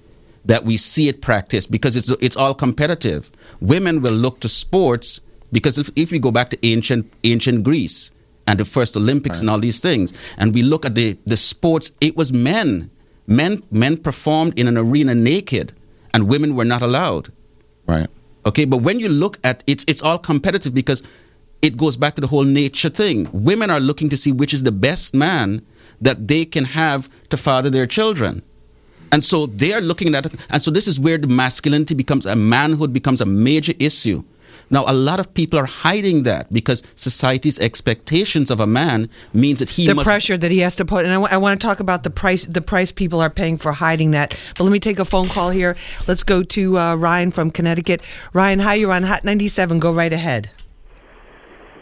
that 0.45 0.65
we 0.65 0.79
see 0.79 1.09
it 1.09 1.21
practiced 1.21 1.71
because 1.71 1.97
it's, 1.97 2.09
it's 2.23 2.37
all 2.37 2.55
competitive. 2.55 3.31
Women 3.61 4.01
will 4.01 4.15
look 4.15 4.41
to 4.41 4.49
sports 4.49 5.21
because 5.53 5.77
if, 5.77 5.91
if 5.95 6.11
we 6.11 6.19
go 6.19 6.31
back 6.31 6.49
to 6.51 6.67
ancient, 6.67 7.13
ancient 7.25 7.63
Greece, 7.63 8.11
and 8.51 8.59
the 8.59 8.65
first 8.65 8.97
Olympics 8.97 9.39
right. 9.39 9.43
and 9.43 9.51
all 9.51 9.61
these 9.61 9.79
things. 9.79 10.13
And 10.37 10.53
we 10.53 10.63
look 10.63 10.85
at 10.85 10.97
the, 10.97 11.17
the 11.25 11.37
sports, 11.37 11.93
it 12.01 12.17
was 12.17 12.33
men. 12.33 12.91
Men 13.29 13.63
men 13.71 13.97
performed 13.97 14.59
in 14.59 14.67
an 14.67 14.77
arena 14.77 15.15
naked 15.15 15.73
and 16.13 16.29
women 16.29 16.57
were 16.57 16.65
not 16.65 16.83
allowed. 16.83 17.33
Right. 17.87 18.09
Okay, 18.45 18.65
but 18.65 18.79
when 18.79 18.99
you 18.99 19.09
look 19.09 19.39
at 19.45 19.63
it's 19.69 19.85
it's 19.87 20.03
all 20.03 20.19
competitive 20.19 20.75
because 20.75 21.05
it 21.63 21.77
goes 21.77 21.97
back 21.97 22.17
to 22.17 22.21
the 22.21 22.27
whole 22.27 22.43
nature 22.43 22.89
thing. 22.89 23.29
Women 23.33 23.71
are 23.71 23.79
looking 23.79 24.09
to 24.09 24.17
see 24.17 24.33
which 24.33 24.53
is 24.53 24.65
the 24.65 24.73
best 24.73 25.15
man 25.15 25.65
that 26.01 26.27
they 26.27 26.45
can 26.45 26.65
have 26.65 27.09
to 27.29 27.37
father 27.37 27.71
their 27.71 27.87
children. 27.87 28.43
And 29.13 29.25
so 29.25 29.47
they 29.47 29.73
are 29.75 29.81
looking 29.81 30.15
at 30.17 30.27
it. 30.27 30.35
And 30.51 30.61
so 30.61 30.73
this 30.73 30.89
is 30.89 30.99
where 30.99 31.19
the 31.19 31.29
masculinity 31.29 31.95
becomes 31.95 32.27
a 32.27 32.35
manhood 32.35 32.93
becomes 32.93 33.21
a 33.21 33.27
major 33.27 33.75
issue. 33.79 34.25
Now, 34.71 34.85
a 34.87 34.95
lot 34.95 35.19
of 35.19 35.35
people 35.35 35.59
are 35.59 35.67
hiding 35.67 36.23
that 36.23 36.53
because 36.53 36.83
society's 36.95 37.59
expectations 37.59 38.51
of 38.53 38.61
a 38.61 38.67
man 38.67 39.11
means 39.35 39.59
that 39.59 39.71
he 39.71 39.89
the 39.89 39.97
must 39.97 40.09
pressure 40.09 40.39
that 40.39 40.51
he 40.53 40.61
has 40.61 40.77
to 40.77 40.85
put. 40.85 41.05
And 41.05 41.13
I, 41.13 41.17
w- 41.17 41.33
I 41.33 41.39
want 41.39 41.61
to 41.61 41.67
talk 41.67 41.81
about 41.81 42.05
the 42.05 42.11
price 42.11 42.45
the 42.45 42.61
price 42.61 42.93
people 42.93 43.21
are 43.21 43.31
paying 43.31 43.57
for 43.57 43.73
hiding 43.73 44.13
that. 44.13 44.39
But 44.57 44.65
let 44.65 44.71
me 44.71 44.79
take 44.79 45.01
a 45.01 45.05
phone 45.05 45.29
call 45.29 45.51
here. 45.51 45.77
Let's 46.07 46.23
go 46.23 46.45
to 46.45 46.79
uh, 46.79 46.95
Ryan 46.95 47.33
from 47.33 47.51
Connecticut. 47.51 48.01
Ryan, 48.33 48.61
hi, 48.61 48.75
you're 48.75 48.93
on 48.93 49.03
Hot 49.03 49.25
97. 49.25 49.81
Go 49.81 49.93
right 49.93 50.13
ahead. 50.13 50.51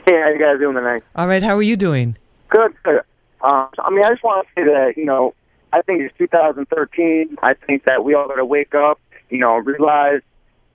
Hey, 0.06 0.18
how 0.22 0.30
you 0.30 0.38
guys 0.38 0.58
doing 0.58 0.74
tonight? 0.74 1.02
All 1.14 1.28
right, 1.28 1.42
how 1.42 1.54
are 1.54 1.62
you 1.62 1.76
doing? 1.76 2.16
Good, 2.48 2.72
good. 2.82 3.02
Um, 3.42 3.68
I 3.78 3.90
mean, 3.90 4.02
I 4.04 4.08
just 4.08 4.24
want 4.24 4.46
to 4.46 4.52
say 4.54 4.64
that 4.64 4.94
you 4.96 5.04
know, 5.04 5.34
I 5.74 5.82
think 5.82 6.00
it's 6.00 6.16
2013. 6.16 7.36
I 7.42 7.52
think 7.66 7.84
that 7.84 8.02
we 8.02 8.14
all 8.14 8.26
got 8.26 8.36
to 8.36 8.46
wake 8.46 8.74
up, 8.74 8.98
you 9.28 9.38
know, 9.38 9.56
realize 9.56 10.22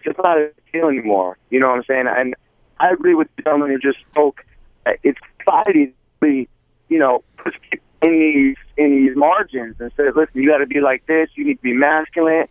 just 0.04 0.18
not 0.24 0.38
a 0.38 0.52
deal 0.72 0.88
anymore. 0.88 1.38
You 1.50 1.60
know 1.60 1.68
what 1.68 1.78
I'm 1.78 1.84
saying? 1.86 2.06
And 2.08 2.36
I 2.80 2.90
agree 2.92 3.16
with 3.16 3.28
the 3.36 3.44
gentleman 3.44 3.70
who 3.72 3.80
just 3.80 4.04
spoke. 4.12 4.44
It's 5.04 5.20
society, 5.40 5.94
you 6.22 6.48
know, 7.00 7.24
puts 7.38 7.56
people 7.70 7.86
in 8.02 8.20
these 8.20 8.58
in 8.78 8.92
these 8.98 9.16
margins 9.16 9.76
and 9.80 9.92
says, 9.96 10.14
"Listen, 10.16 10.42
you 10.42 10.50
got 10.50 10.58
to 10.58 10.66
be 10.66 10.82
like 10.82 11.06
this. 11.06 11.30
You 11.36 11.46
need 11.46 11.56
to 11.56 11.62
be 11.62 11.74
masculine." 11.74 12.48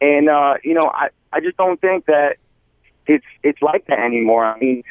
And 0.00 0.28
uh, 0.28 0.54
you 0.62 0.74
know, 0.74 0.90
I 0.92 1.08
I 1.32 1.40
just 1.40 1.56
don't 1.56 1.80
think 1.80 2.06
that 2.06 2.36
it's 3.06 3.24
it's 3.42 3.60
like 3.62 3.86
that 3.86 3.98
anymore. 3.98 4.44
I 4.44 4.58
mean, 4.58 4.84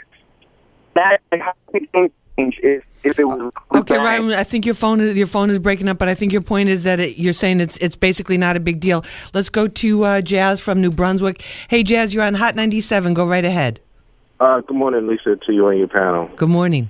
that 0.95 1.19
how 1.31 1.53
things 1.71 2.11
change 2.41 2.59
if 2.63 2.83
if 3.03 3.17
it 3.17 3.23
was 3.23 3.51
okay, 3.73 3.97
Ryan. 3.97 4.31
I 4.33 4.43
think 4.43 4.65
your 4.65 4.75
phone 4.75 5.01
is, 5.01 5.17
your 5.17 5.27
phone 5.27 5.49
is 5.49 5.57
breaking 5.59 5.89
up, 5.89 5.97
but 5.97 6.07
I 6.07 6.13
think 6.13 6.31
your 6.31 6.41
point 6.41 6.69
is 6.69 6.83
that 6.83 6.99
it, 6.99 7.17
you're 7.17 7.33
saying 7.33 7.59
it's 7.59 7.77
it's 7.77 7.95
basically 7.95 8.37
not 8.37 8.55
a 8.55 8.59
big 8.59 8.79
deal. 8.79 9.03
Let's 9.33 9.49
go 9.49 9.67
to 9.67 10.03
uh, 10.03 10.21
Jazz 10.21 10.59
from 10.59 10.81
New 10.81 10.91
Brunswick. 10.91 11.41
Hey, 11.67 11.83
Jazz, 11.83 12.13
you're 12.13 12.23
on 12.23 12.35
Hot 12.35 12.55
97. 12.55 13.13
Go 13.13 13.25
right 13.25 13.45
ahead. 13.45 13.81
Uh, 14.39 14.61
good 14.61 14.77
morning, 14.77 15.07
Lisa, 15.07 15.35
to 15.35 15.53
you 15.53 15.67
and 15.67 15.79
your 15.79 15.87
panel. 15.87 16.29
Good 16.35 16.49
morning. 16.49 16.89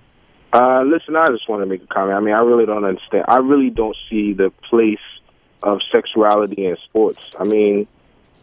Uh, 0.53 0.84
listen, 0.84 1.15
I 1.15 1.27
just 1.27 1.48
want 1.48 1.62
to 1.62 1.65
make 1.65 1.81
a 1.81 1.88
comment. 1.88 2.17
I 2.17 2.20
mean, 2.20 2.34
I 2.34 2.39
really 2.39 2.65
don't 2.65 2.84
understand. 2.84 3.25
I 3.27 3.38
really 3.38 3.70
don't 3.70 3.96
see 4.10 4.34
the 4.34 4.51
place 4.70 5.00
of 5.63 5.79
sexuality 5.93 6.65
in 6.65 6.75
sports. 6.84 7.25
I 7.39 7.46
mean, 7.46 7.88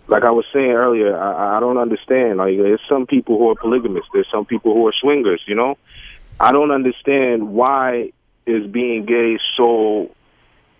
like 0.06 0.24
I 0.24 0.30
was 0.30 0.46
saying 0.54 0.70
earlier, 0.70 1.18
I, 1.18 1.58
I 1.58 1.60
don't 1.60 1.76
understand. 1.76 2.38
Like, 2.38 2.56
there's 2.56 2.80
some 2.88 3.06
people 3.06 3.36
who 3.36 3.50
are 3.50 3.54
polygamists. 3.54 4.08
There's 4.14 4.30
some 4.30 4.46
people 4.46 4.72
who 4.72 4.86
are 4.86 4.94
swingers. 4.98 5.42
You 5.46 5.54
know, 5.54 5.76
I 6.40 6.52
don't 6.52 6.70
understand 6.70 7.52
why 7.52 8.12
is 8.46 8.66
being 8.70 9.04
gay 9.06 9.38
so. 9.56 10.14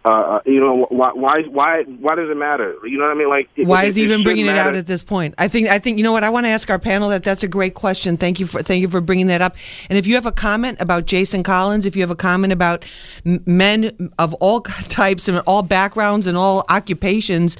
Uh, 0.04 0.08
uh 0.10 0.40
you 0.46 0.60
know 0.60 0.86
why? 0.90 1.10
Why? 1.12 1.42
Why? 1.48 1.82
Why 1.82 2.14
does 2.14 2.30
it 2.30 2.36
matter? 2.36 2.76
You 2.84 2.98
know 2.98 3.04
what 3.04 3.10
I 3.10 3.14
mean? 3.14 3.28
Like, 3.28 3.48
why 3.56 3.84
it, 3.84 3.88
is 3.88 3.96
he 3.96 4.04
even 4.04 4.20
it 4.20 4.24
bringing 4.24 4.46
it 4.46 4.56
out 4.56 4.76
at 4.76 4.86
this 4.86 5.02
point? 5.02 5.34
I 5.38 5.48
think. 5.48 5.68
I 5.68 5.80
think. 5.80 5.98
You 5.98 6.04
know 6.04 6.12
what? 6.12 6.22
I 6.22 6.30
want 6.30 6.46
to 6.46 6.50
ask 6.50 6.70
our 6.70 6.78
panel 6.78 7.08
that. 7.10 7.24
That's 7.24 7.42
a 7.42 7.48
great 7.48 7.74
question. 7.74 8.16
Thank 8.16 8.38
you 8.38 8.46
for. 8.46 8.62
Thank 8.62 8.80
you 8.80 8.88
for 8.88 9.00
bringing 9.00 9.26
that 9.26 9.42
up. 9.42 9.56
And 9.90 9.98
if 9.98 10.06
you 10.06 10.14
have 10.14 10.26
a 10.26 10.32
comment 10.32 10.80
about 10.80 11.06
Jason 11.06 11.42
Collins, 11.42 11.84
if 11.84 11.96
you 11.96 12.02
have 12.02 12.12
a 12.12 12.16
comment 12.16 12.52
about 12.52 12.84
men 13.24 14.12
of 14.18 14.34
all 14.34 14.60
types 14.88 15.26
and 15.26 15.40
all 15.46 15.62
backgrounds 15.62 16.28
and 16.28 16.36
all 16.36 16.64
occupations 16.68 17.56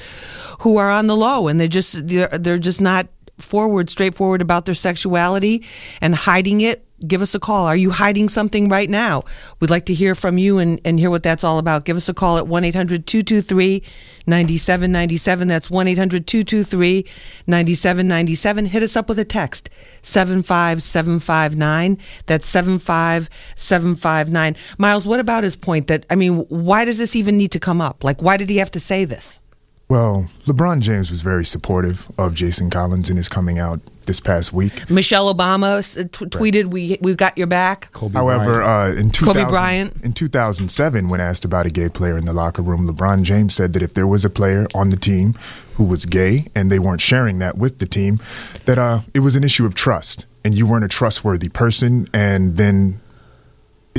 who 0.61 0.77
are 0.77 0.91
on 0.91 1.09
the 1.09 1.17
low 1.17 1.49
and 1.49 1.61
they're 1.61 1.69
just 1.69 2.07
they're, 2.07 2.29
they're 2.29 2.59
just 2.59 2.81
not 2.81 3.09
forward, 3.39 3.91
straightforward 3.91 4.43
about 4.43 4.65
their 4.65 4.75
sexuality 4.75 5.65
and 6.01 6.15
hiding 6.15 6.61
it, 6.61 6.88
give 7.07 7.23
us 7.23 7.35
a 7.35 7.41
call. 7.41 7.67
Are 7.67 7.77
you 7.77 7.91
hiding 7.91 8.29
something 8.29 8.69
right 8.69 8.91
now? 8.91 9.25
We'd 9.61 9.71
like 9.71 9.87
to 9.87 9.95
hear 9.95 10.15
from 10.15 10.39
you 10.39 10.59
and, 10.59 10.81
and 10.85 10.99
hear 10.99 11.11
what 11.11 11.23
that's 11.23 11.45
all 11.45 11.59
about. 11.59 11.85
Give 11.85 11.97
us 11.97 12.09
a 12.09 12.15
call 12.15 12.39
at 12.39 12.47
1 12.47 12.65
800 12.65 13.07
223 13.07 13.83
9797. 14.27 15.49
That's 15.49 15.71
1 15.71 15.89
800 15.89 16.27
223 16.27 17.07
9797. 17.47 18.67
Hit 18.67 18.83
us 18.83 18.97
up 18.97 19.09
with 19.09 19.19
a 19.19 19.25
text 19.25 19.71
75759. 20.03 21.99
That's 22.27 22.49
75759. 22.49 24.57
Miles, 24.79 25.07
what 25.07 25.21
about 25.21 25.45
his 25.45 25.57
point 25.57 25.87
that, 25.87 26.05
I 26.11 26.17
mean, 26.17 26.39
why 26.49 26.85
does 26.85 26.99
this 26.99 27.17
even 27.17 27.37
need 27.37 27.53
to 27.53 27.61
come 27.61 27.81
up? 27.81 28.05
Like, 28.05 28.23
why 28.23 28.37
did 28.37 28.49
he 28.49 28.59
have 28.59 28.71
to 28.73 28.81
say 28.81 29.05
this? 29.05 29.41
Well, 29.89 30.29
LeBron 30.45 30.81
James 30.81 31.11
was 31.11 31.23
very 31.23 31.47
supportive 31.47 32.07
of 32.19 32.35
Jason 32.35 32.69
Collins 32.69 33.09
in 33.09 33.17
his 33.17 33.27
coming 33.31 33.59
out 33.59 33.81
this 34.05 34.21
past 34.21 34.53
week. 34.53 34.89
Michelle 34.91 35.33
Obama 35.35 35.79
s- 35.79 35.95
t- 35.95 36.03
tweeted, 36.27 36.67
"We 36.67 36.99
we've 37.01 37.17
got 37.17 37.39
your 37.39 37.47
back." 37.47 37.89
However, 38.13 38.63
uh, 38.63 38.91
in 38.93 39.11
2000, 39.11 39.25
Kobe 39.45 39.51
Bryant. 39.51 39.95
in 40.05 40.13
2007, 40.13 41.09
when 41.09 41.21
asked 41.23 41.47
about 41.47 41.65
a 41.65 41.71
gay 41.71 41.89
player 41.89 42.19
in 42.19 42.27
the 42.27 42.35
locker 42.35 42.61
room, 42.61 42.87
LeBron 42.87 43.23
James 43.23 43.55
said 43.55 43.73
that 43.73 43.83
if 43.83 43.95
there 43.95 44.07
was 44.07 44.27
a 44.27 44.31
player 44.31 44.67
on 44.75 44.91
the 44.91 44.97
team 44.99 45.35
who 45.77 45.85
was 45.85 46.05
gay 46.05 46.47
and 46.55 46.71
they 46.71 46.79
weren't 46.79 47.01
sharing 47.01 47.39
that 47.39 47.57
with 47.57 47.79
the 47.79 47.87
team, 47.87 48.21
that 48.67 48.79
uh, 48.79 49.01
it 49.15 49.21
was 49.21 49.37
an 49.37 49.45
issue 49.45 49.65
of 49.65 49.75
trust, 49.75 50.27
and 50.45 50.55
you 50.55 50.67
weren't 50.67 50.85
a 50.85 50.89
trustworthy 50.89 51.49
person, 51.49 52.07
and 52.13 52.59
then 52.59 53.01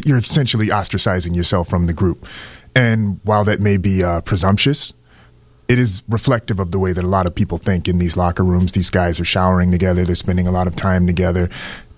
you're 0.06 0.20
essentially 0.20 0.68
ostracizing 0.68 1.36
yourself 1.36 1.68
from 1.68 1.88
the 1.88 1.94
group. 1.94 2.28
And 2.76 3.20
while 3.24 3.44
that 3.46 3.60
may 3.60 3.78
be 3.78 4.04
uh, 4.04 4.22
presumptuous, 4.22 4.94
it 5.70 5.78
is 5.78 6.04
reflective 6.10 6.60
of 6.60 6.72
the 6.72 6.80
way 6.80 6.92
that 6.92 7.04
a 7.04 7.08
lot 7.08 7.28
of 7.28 7.36
people 7.36 7.60
think 7.60 7.88
in 7.88 8.00
these 8.00 8.18
locker 8.18 8.44
rooms. 8.44 8.72
These 8.72 8.90
guys 8.90 9.20
are 9.20 9.26
showering 9.26 9.72
together, 9.72 10.04
they're 10.04 10.16
spending 10.16 10.48
a 10.48 10.52
lot 10.52 10.68
of 10.68 10.76
time 10.76 11.06
together. 11.06 11.48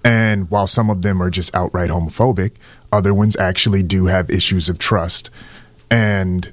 And 0.04 0.50
while 0.52 0.68
some 0.68 0.90
of 0.90 1.04
them 1.04 1.22
are 1.22 1.30
just 1.30 1.56
outright 1.56 1.90
homophobic, 1.90 2.52
other 2.92 3.14
ones 3.14 3.36
actually 3.38 3.82
do 3.82 4.08
have 4.08 4.30
issues 4.30 4.68
of 4.68 4.78
trust. 4.78 5.30
And 5.90 6.52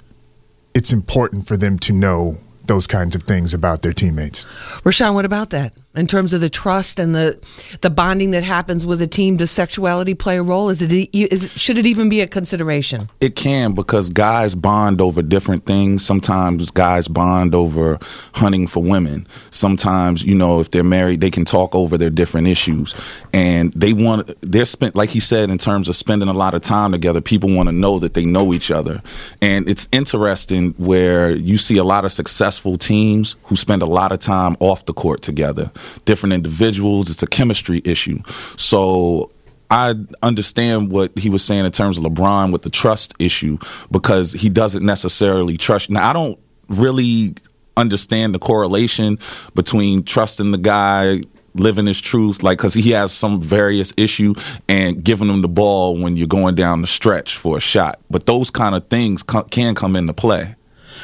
it's 0.74 0.92
important 0.92 1.48
for 1.48 1.56
them 1.56 1.78
to 1.80 1.92
know 1.92 2.38
those 2.66 2.86
kinds 2.86 3.16
of 3.16 3.24
things 3.24 3.52
about 3.52 3.82
their 3.82 3.92
teammates. 3.92 4.46
Rashawn, 4.84 5.14
what 5.14 5.24
about 5.24 5.50
that? 5.50 5.72
In 5.96 6.06
terms 6.06 6.32
of 6.32 6.40
the 6.40 6.50
trust 6.50 7.00
and 7.00 7.14
the 7.14 7.38
the 7.80 7.90
bonding 7.90 8.30
that 8.32 8.44
happens 8.44 8.84
with 8.84 9.00
a 9.02 9.06
team, 9.06 9.36
does 9.36 9.50
sexuality 9.50 10.14
play 10.14 10.36
a 10.36 10.42
role? 10.42 10.68
Is 10.68 10.82
it, 10.82 10.92
is 10.92 11.44
it 11.44 11.50
should 11.58 11.78
it 11.78 11.86
even 11.86 12.08
be 12.08 12.20
a 12.20 12.26
consideration? 12.26 13.08
It 13.20 13.34
can 13.34 13.72
because 13.72 14.10
guys 14.10 14.54
bond 14.54 15.00
over 15.00 15.22
different 15.22 15.64
things. 15.64 16.04
Sometimes 16.04 16.70
guys 16.70 17.08
bond 17.08 17.54
over 17.54 17.98
hunting 18.34 18.66
for 18.66 18.82
women. 18.82 19.26
Sometimes, 19.50 20.22
you 20.22 20.34
know, 20.34 20.60
if 20.60 20.70
they're 20.70 20.84
married, 20.84 21.20
they 21.20 21.30
can 21.30 21.44
talk 21.44 21.74
over 21.74 21.96
their 21.98 22.10
different 22.10 22.46
issues. 22.46 22.94
And 23.32 23.72
they 23.72 23.92
want, 23.92 24.30
they're 24.42 24.66
spent, 24.66 24.94
like 24.94 25.10
he 25.10 25.20
said, 25.20 25.50
in 25.50 25.58
terms 25.58 25.88
of 25.88 25.96
spending 25.96 26.28
a 26.28 26.32
lot 26.32 26.54
of 26.54 26.60
time 26.60 26.92
together, 26.92 27.20
people 27.20 27.50
want 27.50 27.68
to 27.68 27.74
know 27.74 27.98
that 27.98 28.14
they 28.14 28.24
know 28.24 28.52
each 28.52 28.70
other. 28.70 29.02
And 29.40 29.68
it's 29.68 29.88
interesting 29.90 30.74
where 30.76 31.30
you 31.30 31.58
see 31.58 31.78
a 31.78 31.84
lot 31.84 32.04
of 32.04 32.12
successful 32.12 32.78
teams 32.78 33.36
who 33.44 33.56
spend 33.56 33.82
a 33.82 33.86
lot 33.86 34.12
of 34.12 34.18
time 34.18 34.56
off 34.60 34.86
the 34.86 34.94
court 34.94 35.22
together. 35.22 35.72
Different 36.04 36.32
individuals, 36.32 37.10
it's 37.10 37.22
a 37.22 37.26
chemistry 37.26 37.82
issue. 37.84 38.20
So 38.56 39.30
I 39.70 39.94
understand 40.22 40.90
what 40.90 41.16
he 41.18 41.28
was 41.28 41.44
saying 41.44 41.64
in 41.64 41.72
terms 41.72 41.98
of 41.98 42.04
LeBron 42.04 42.52
with 42.52 42.62
the 42.62 42.70
trust 42.70 43.14
issue 43.18 43.58
because 43.90 44.32
he 44.32 44.48
doesn't 44.48 44.84
necessarily 44.84 45.56
trust. 45.56 45.90
Now, 45.90 46.08
I 46.08 46.12
don't 46.12 46.38
really 46.68 47.34
understand 47.76 48.34
the 48.34 48.38
correlation 48.38 49.18
between 49.54 50.02
trusting 50.04 50.50
the 50.50 50.58
guy 50.58 51.20
living 51.54 51.86
his 51.86 52.00
truth 52.00 52.42
like 52.42 52.58
because 52.58 52.74
he 52.74 52.90
has 52.90 53.12
some 53.12 53.40
various 53.40 53.92
issue 53.96 54.34
and 54.68 55.02
giving 55.02 55.28
him 55.28 55.42
the 55.42 55.48
ball 55.48 55.98
when 55.98 56.16
you're 56.16 56.26
going 56.26 56.54
down 56.54 56.80
the 56.82 56.86
stretch 56.86 57.36
for 57.36 57.56
a 57.56 57.60
shot 57.60 57.98
but 58.10 58.26
those 58.26 58.50
kind 58.50 58.74
of 58.74 58.86
things 58.88 59.22
can 59.22 59.74
come 59.74 59.96
into 59.96 60.12
play 60.12 60.54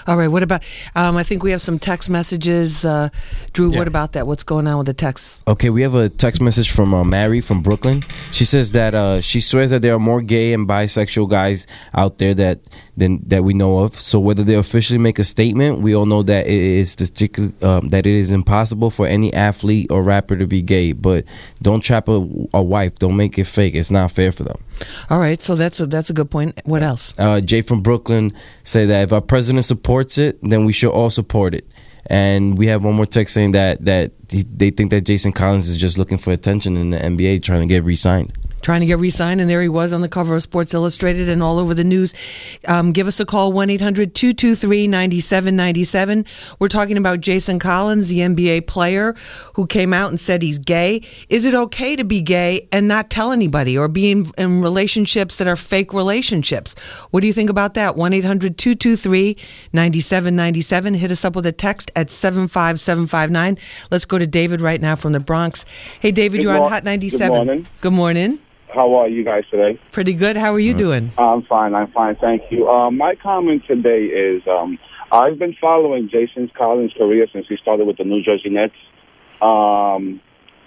All 0.06 0.16
right. 0.16 0.28
What 0.28 0.42
about? 0.42 0.64
Um, 0.94 1.16
I 1.16 1.22
think 1.22 1.42
we 1.42 1.50
have 1.52 1.62
some 1.62 1.78
text 1.78 2.10
messages. 2.10 2.84
Uh, 2.84 3.08
Drew, 3.52 3.70
what 3.70 3.88
about 3.88 4.12
that? 4.12 4.26
What's 4.26 4.44
going 4.44 4.66
on 4.66 4.78
with 4.78 4.86
the 4.86 4.94
text? 4.94 5.42
Okay, 5.48 5.70
we 5.70 5.82
have 5.82 5.94
a 5.94 6.08
text 6.08 6.40
message 6.40 6.70
from 6.70 6.92
uh, 6.92 7.04
Mary 7.04 7.40
from 7.40 7.62
Brooklyn. 7.62 8.02
She 8.30 8.44
says 8.44 8.72
that 8.72 8.94
uh, 8.94 9.20
she 9.20 9.40
swears 9.40 9.70
that 9.70 9.82
there 9.82 9.94
are 9.94 9.98
more 9.98 10.20
gay 10.20 10.52
and 10.52 10.68
bisexual 10.68 11.30
guys 11.30 11.66
out 11.94 12.18
there 12.18 12.34
that 12.34 12.60
than 12.96 13.20
that 13.26 13.44
we 13.44 13.54
know 13.54 13.78
of. 13.78 13.98
So 13.98 14.20
whether 14.20 14.44
they 14.44 14.54
officially 14.54 14.98
make 14.98 15.18
a 15.18 15.24
statement, 15.24 15.80
we 15.80 15.94
all 15.94 16.06
know 16.06 16.22
that 16.22 16.46
it 16.46 16.52
is 16.52 16.96
um, 17.62 17.88
that 17.88 18.06
it 18.06 18.14
is 18.14 18.30
impossible 18.30 18.90
for 18.90 19.06
any 19.06 19.32
athlete 19.32 19.90
or 19.90 20.02
rapper 20.02 20.36
to 20.36 20.46
be 20.46 20.62
gay. 20.62 20.92
But 20.92 21.24
don't 21.62 21.80
trap 21.80 22.08
a, 22.08 22.28
a 22.52 22.62
wife. 22.62 22.96
Don't 22.96 23.16
make 23.16 23.38
it 23.38 23.44
fake. 23.44 23.74
It's 23.74 23.90
not 23.90 24.12
fair 24.12 24.32
for 24.32 24.44
them. 24.44 24.58
All 25.10 25.18
right. 25.18 25.40
So 25.40 25.54
that's 25.54 25.80
a 25.80 25.86
that's 25.86 26.10
a 26.10 26.12
good 26.12 26.30
point. 26.30 26.60
What 26.64 26.82
else? 26.82 27.12
Uh, 27.18 27.40
Jay 27.40 27.62
from 27.62 27.82
Brooklyn 27.82 28.32
say 28.62 28.86
that 28.86 29.02
if 29.02 29.12
our 29.12 29.20
president 29.20 29.64
supports 29.64 30.18
it, 30.18 30.38
then 30.42 30.64
we 30.64 30.72
should 30.72 30.90
all 30.90 31.10
support 31.10 31.54
it. 31.54 31.66
And 32.06 32.58
we 32.58 32.66
have 32.66 32.84
one 32.84 32.94
more 32.94 33.06
text 33.06 33.34
saying 33.34 33.52
that 33.52 33.84
that 33.84 34.12
he, 34.30 34.42
they 34.42 34.70
think 34.70 34.90
that 34.90 35.02
Jason 35.02 35.32
Collins 35.32 35.68
is 35.68 35.76
just 35.76 35.96
looking 35.98 36.18
for 36.18 36.32
attention 36.32 36.76
in 36.76 36.90
the 36.90 36.98
NBA, 36.98 37.42
trying 37.42 37.60
to 37.60 37.66
get 37.66 37.84
re-signed. 37.84 38.32
Trying 38.64 38.80
to 38.80 38.86
get 38.86 38.98
re-signed, 38.98 39.40
and 39.42 39.48
there 39.48 39.62
he 39.62 39.68
was 39.68 39.92
on 39.92 40.00
the 40.00 40.08
cover 40.08 40.34
of 40.34 40.42
Sports 40.42 40.72
Illustrated 40.72 41.28
and 41.28 41.42
all 41.42 41.58
over 41.58 41.74
the 41.74 41.84
news. 41.84 42.14
Um, 42.66 42.92
give 42.92 43.06
us 43.06 43.20
a 43.20 43.26
call, 43.26 43.52
1-800-223-9797. 43.52 46.26
We're 46.58 46.68
talking 46.68 46.96
about 46.96 47.20
Jason 47.20 47.58
Collins, 47.58 48.08
the 48.08 48.20
NBA 48.20 48.66
player 48.66 49.14
who 49.52 49.66
came 49.66 49.92
out 49.92 50.08
and 50.08 50.18
said 50.18 50.40
he's 50.40 50.58
gay. 50.58 51.02
Is 51.28 51.44
it 51.44 51.54
okay 51.54 51.94
to 51.94 52.04
be 52.04 52.22
gay 52.22 52.66
and 52.72 52.88
not 52.88 53.10
tell 53.10 53.32
anybody 53.32 53.76
or 53.76 53.86
be 53.86 54.10
in, 54.10 54.30
in 54.38 54.62
relationships 54.62 55.36
that 55.36 55.46
are 55.46 55.56
fake 55.56 55.92
relationships? 55.92 56.74
What 57.10 57.20
do 57.20 57.26
you 57.26 57.34
think 57.34 57.50
about 57.50 57.74
that? 57.74 57.96
1-800-223-9797. 57.96 60.96
Hit 60.96 61.10
us 61.10 61.22
up 61.24 61.36
with 61.36 61.44
a 61.44 61.52
text 61.52 61.90
at 61.94 62.08
75759. 62.08 63.58
Let's 63.90 64.06
go 64.06 64.16
to 64.16 64.26
David 64.26 64.62
right 64.62 64.80
now 64.80 64.96
from 64.96 65.12
the 65.12 65.20
Bronx. 65.20 65.66
Hey, 66.00 66.12
David, 66.12 66.38
Good 66.38 66.44
you're 66.44 66.58
on 66.58 66.70
Hot 66.70 66.84
97. 66.84 67.28
good 67.28 67.34
morning. 67.36 67.66
Good 67.82 67.92
morning. 67.92 68.38
How 68.74 68.94
are 68.96 69.08
you 69.08 69.24
guys 69.24 69.44
today? 69.50 69.78
Pretty 69.92 70.14
good. 70.14 70.36
How 70.36 70.52
are 70.52 70.58
you 70.58 70.74
doing? 70.74 71.12
I'm 71.16 71.42
fine. 71.42 71.74
I'm 71.74 71.92
fine. 71.92 72.16
Thank 72.16 72.50
you. 72.50 72.68
Um, 72.68 72.96
my 72.96 73.14
comment 73.14 73.62
today 73.66 74.04
is 74.06 74.42
um, 74.48 74.78
I've 75.12 75.38
been 75.38 75.54
following 75.60 76.08
Jason 76.08 76.50
Collins' 76.56 76.92
career 76.98 77.26
since 77.32 77.46
he 77.48 77.56
started 77.56 77.86
with 77.86 77.98
the 77.98 78.04
New 78.04 78.22
Jersey 78.22 78.50
Nets, 78.50 78.74
um, 79.40 80.20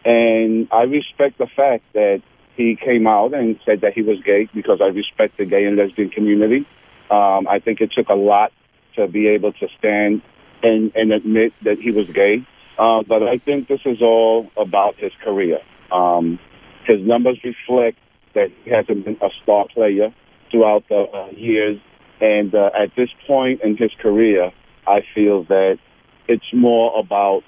and 0.05 0.69
I 0.71 0.83
respect 0.83 1.37
the 1.37 1.47
fact 1.53 1.83
that 1.93 2.21
he 2.55 2.77
came 2.81 3.07
out 3.07 3.33
and 3.33 3.59
said 3.65 3.81
that 3.81 3.93
he 3.93 4.01
was 4.01 4.19
gay 4.25 4.47
because 4.55 4.79
I 4.81 4.87
respect 4.87 5.37
the 5.37 5.45
gay 5.45 5.65
and 5.65 5.75
lesbian 5.75 6.09
community. 6.09 6.65
Um, 7.11 7.47
I 7.47 7.59
think 7.59 7.81
it 7.81 7.91
took 7.91 8.09
a 8.09 8.15
lot 8.15 8.51
to 8.95 9.07
be 9.07 9.27
able 9.27 9.51
to 9.53 9.67
stand 9.77 10.21
and, 10.63 10.91
and 10.95 11.11
admit 11.11 11.53
that 11.63 11.79
he 11.79 11.91
was 11.91 12.07
gay. 12.07 12.45
Uh, 12.79 13.03
but 13.03 13.23
I 13.23 13.37
think 13.37 13.67
this 13.67 13.81
is 13.85 14.01
all 14.01 14.49
about 14.55 14.95
his 14.97 15.11
career. 15.23 15.59
Um, 15.91 16.39
his 16.87 17.05
numbers 17.05 17.37
reflect 17.43 17.97
that 18.33 18.47
he 18.63 18.71
hasn't 18.71 19.05
been 19.05 19.17
a 19.21 19.29
star 19.43 19.65
player 19.73 20.13
throughout 20.49 20.83
the 20.89 21.05
uh, 21.13 21.29
years. 21.35 21.79
And 22.21 22.53
uh, 22.55 22.69
at 22.77 22.95
this 22.95 23.09
point 23.27 23.61
in 23.61 23.77
his 23.77 23.91
career, 24.01 24.51
I 24.87 25.01
feel 25.13 25.43
that 25.45 25.77
it's 26.27 26.53
more 26.53 26.97
about 26.97 27.41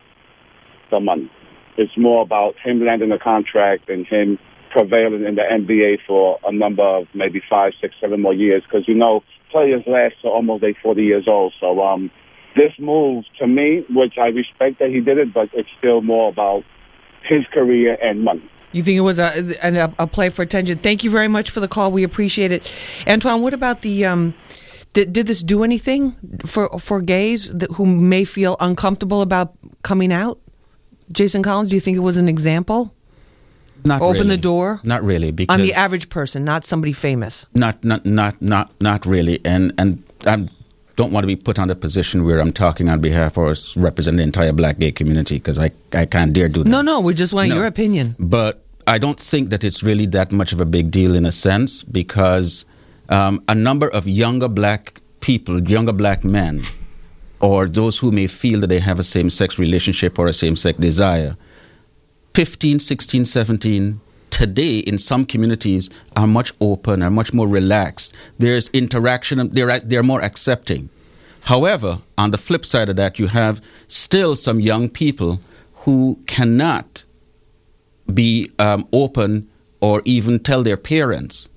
the 0.91 0.99
money. 0.99 1.31
It's 1.77 1.97
more 1.97 2.21
about 2.21 2.55
him 2.63 2.85
landing 2.85 3.11
a 3.11 3.19
contract 3.19 3.89
and 3.89 4.05
him 4.05 4.37
prevailing 4.71 5.23
in 5.25 5.35
the 5.35 5.41
NBA 5.41 5.99
for 6.05 6.37
a 6.43 6.51
number 6.51 6.83
of 6.83 7.07
maybe 7.15 7.41
five, 7.49 7.71
six, 7.81 7.95
seven 8.01 8.21
more 8.21 8.33
years. 8.33 8.63
Because 8.63 8.87
you 8.87 8.95
know, 8.95 9.21
players 9.51 9.83
last 9.87 10.15
to 10.21 10.27
almost 10.27 10.61
they 10.61 10.75
40 10.83 11.01
years 11.01 11.25
old. 11.27 11.53
So 11.59 11.81
um, 11.81 12.11
this 12.55 12.73
move 12.79 13.23
to 13.39 13.47
me, 13.47 13.85
which 13.89 14.15
I 14.19 14.27
respect 14.27 14.79
that 14.79 14.89
he 14.89 14.99
did 14.99 15.17
it, 15.17 15.33
but 15.33 15.49
it's 15.53 15.69
still 15.77 16.01
more 16.01 16.29
about 16.29 16.63
his 17.23 17.45
career 17.53 17.97
and 18.01 18.23
money. 18.23 18.49
You 18.71 18.83
think 18.83 18.97
it 18.97 19.01
was 19.01 19.17
a, 19.19 19.31
a 19.63 19.93
a 19.99 20.07
play 20.07 20.29
for 20.29 20.41
attention? 20.43 20.77
Thank 20.77 21.03
you 21.03 21.09
very 21.09 21.27
much 21.27 21.49
for 21.49 21.59
the 21.59 21.67
call. 21.67 21.91
We 21.91 22.03
appreciate 22.03 22.51
it, 22.51 22.71
Antoine. 23.07 23.41
What 23.41 23.53
about 23.53 23.81
the? 23.81 24.05
Um, 24.05 24.33
did, 24.93 25.13
did 25.13 25.27
this 25.27 25.41
do 25.43 25.63
anything 25.63 26.15
for 26.45 26.69
for 26.79 27.01
gays 27.01 27.51
that, 27.53 27.71
who 27.71 27.85
may 27.85 28.25
feel 28.25 28.55
uncomfortable 28.59 29.21
about 29.21 29.53
coming 29.83 30.11
out? 30.13 30.39
Jason 31.11 31.41
Collins, 31.41 31.69
do 31.69 31.75
you 31.75 31.79
think 31.79 31.97
it 31.97 32.01
was 32.01 32.17
an 32.17 32.27
example? 32.29 32.93
Not 33.85 34.01
Open 34.01 34.13
really. 34.23 34.35
the 34.35 34.37
door 34.37 34.79
Not 34.83 35.03
really, 35.03 35.31
because 35.31 35.53
on 35.53 35.61
the 35.61 35.73
average 35.73 36.09
person, 36.09 36.43
not 36.43 36.65
somebody 36.65 36.91
famous. 36.93 37.45
not 37.55 37.83
not 37.83 38.05
not 38.05 38.41
not 38.41 38.69
not 38.81 39.05
really 39.05 39.39
and 39.45 39.73
and 39.77 40.03
I 40.25 40.45
don't 40.99 41.13
want 41.13 41.23
to 41.23 41.27
be 41.35 41.37
put 41.49 41.57
on 41.63 41.69
a 41.69 41.75
position 41.75 42.25
where 42.25 42.39
I'm 42.43 42.51
talking 42.51 42.89
on 42.93 42.99
behalf 43.09 43.37
or 43.37 43.55
represent 43.77 44.17
the 44.17 44.23
entire 44.23 44.51
black 44.61 44.75
gay 44.83 44.91
community 44.99 45.35
because 45.41 45.57
I 45.65 45.69
I 45.93 46.05
can't 46.15 46.33
dare 46.37 46.49
do 46.49 46.61
that. 46.63 46.69
No, 46.75 46.81
no, 46.91 46.95
we 47.07 47.13
just 47.13 47.31
want 47.33 47.47
No. 47.49 47.55
your 47.55 47.67
opinion. 47.75 48.05
But 48.35 48.53
I 48.95 48.97
don't 49.05 49.19
think 49.31 49.49
that 49.51 49.63
it's 49.63 49.81
really 49.89 50.07
that 50.17 50.29
much 50.39 50.51
of 50.55 50.59
a 50.59 50.65
big 50.77 50.85
deal 50.99 51.15
in 51.19 51.25
a 51.25 51.31
sense 51.31 51.71
because 52.01 52.65
um, 53.17 53.33
a 53.47 53.55
number 53.55 53.87
of 53.97 54.03
younger 54.23 54.49
black 54.61 54.81
people, 55.21 55.55
younger 55.75 55.93
black 55.93 56.19
men, 56.37 56.55
or 57.39 57.59
those 57.81 57.95
who 58.01 58.11
may 58.11 58.27
feel 58.27 58.59
that 58.61 58.67
they 58.73 58.79
have 58.89 58.99
a 58.99 59.07
same 59.15 59.29
sex 59.29 59.57
relationship 59.65 60.19
or 60.19 60.27
a 60.27 60.33
same 60.33 60.55
sex 60.57 60.77
desire, 60.79 61.37
15, 62.33 62.79
16, 62.79 63.25
17, 63.25 64.01
today 64.39 64.77
in 64.79 64.97
some 64.97 65.25
communities 65.25 65.89
are 66.15 66.25
much 66.25 66.53
open, 66.61 67.03
are 67.03 67.11
much 67.11 67.33
more 67.33 67.45
relaxed. 67.45 68.13
There's 68.37 68.69
interaction, 68.69 69.49
they're, 69.49 69.81
they're 69.81 70.01
more 70.01 70.21
accepting. 70.21 70.89
However, 71.41 71.99
on 72.17 72.31
the 72.31 72.37
flip 72.37 72.63
side 72.63 72.87
of 72.87 72.95
that, 72.95 73.19
you 73.19 73.27
have 73.27 73.59
still 73.89 74.37
some 74.37 74.61
young 74.61 74.87
people 74.87 75.41
who 75.83 76.19
cannot 76.25 77.03
be 78.13 78.49
um, 78.59 78.87
open 78.93 79.49
or 79.81 80.01
even 80.05 80.39
tell 80.39 80.63
their 80.63 80.77
parents 80.77 81.49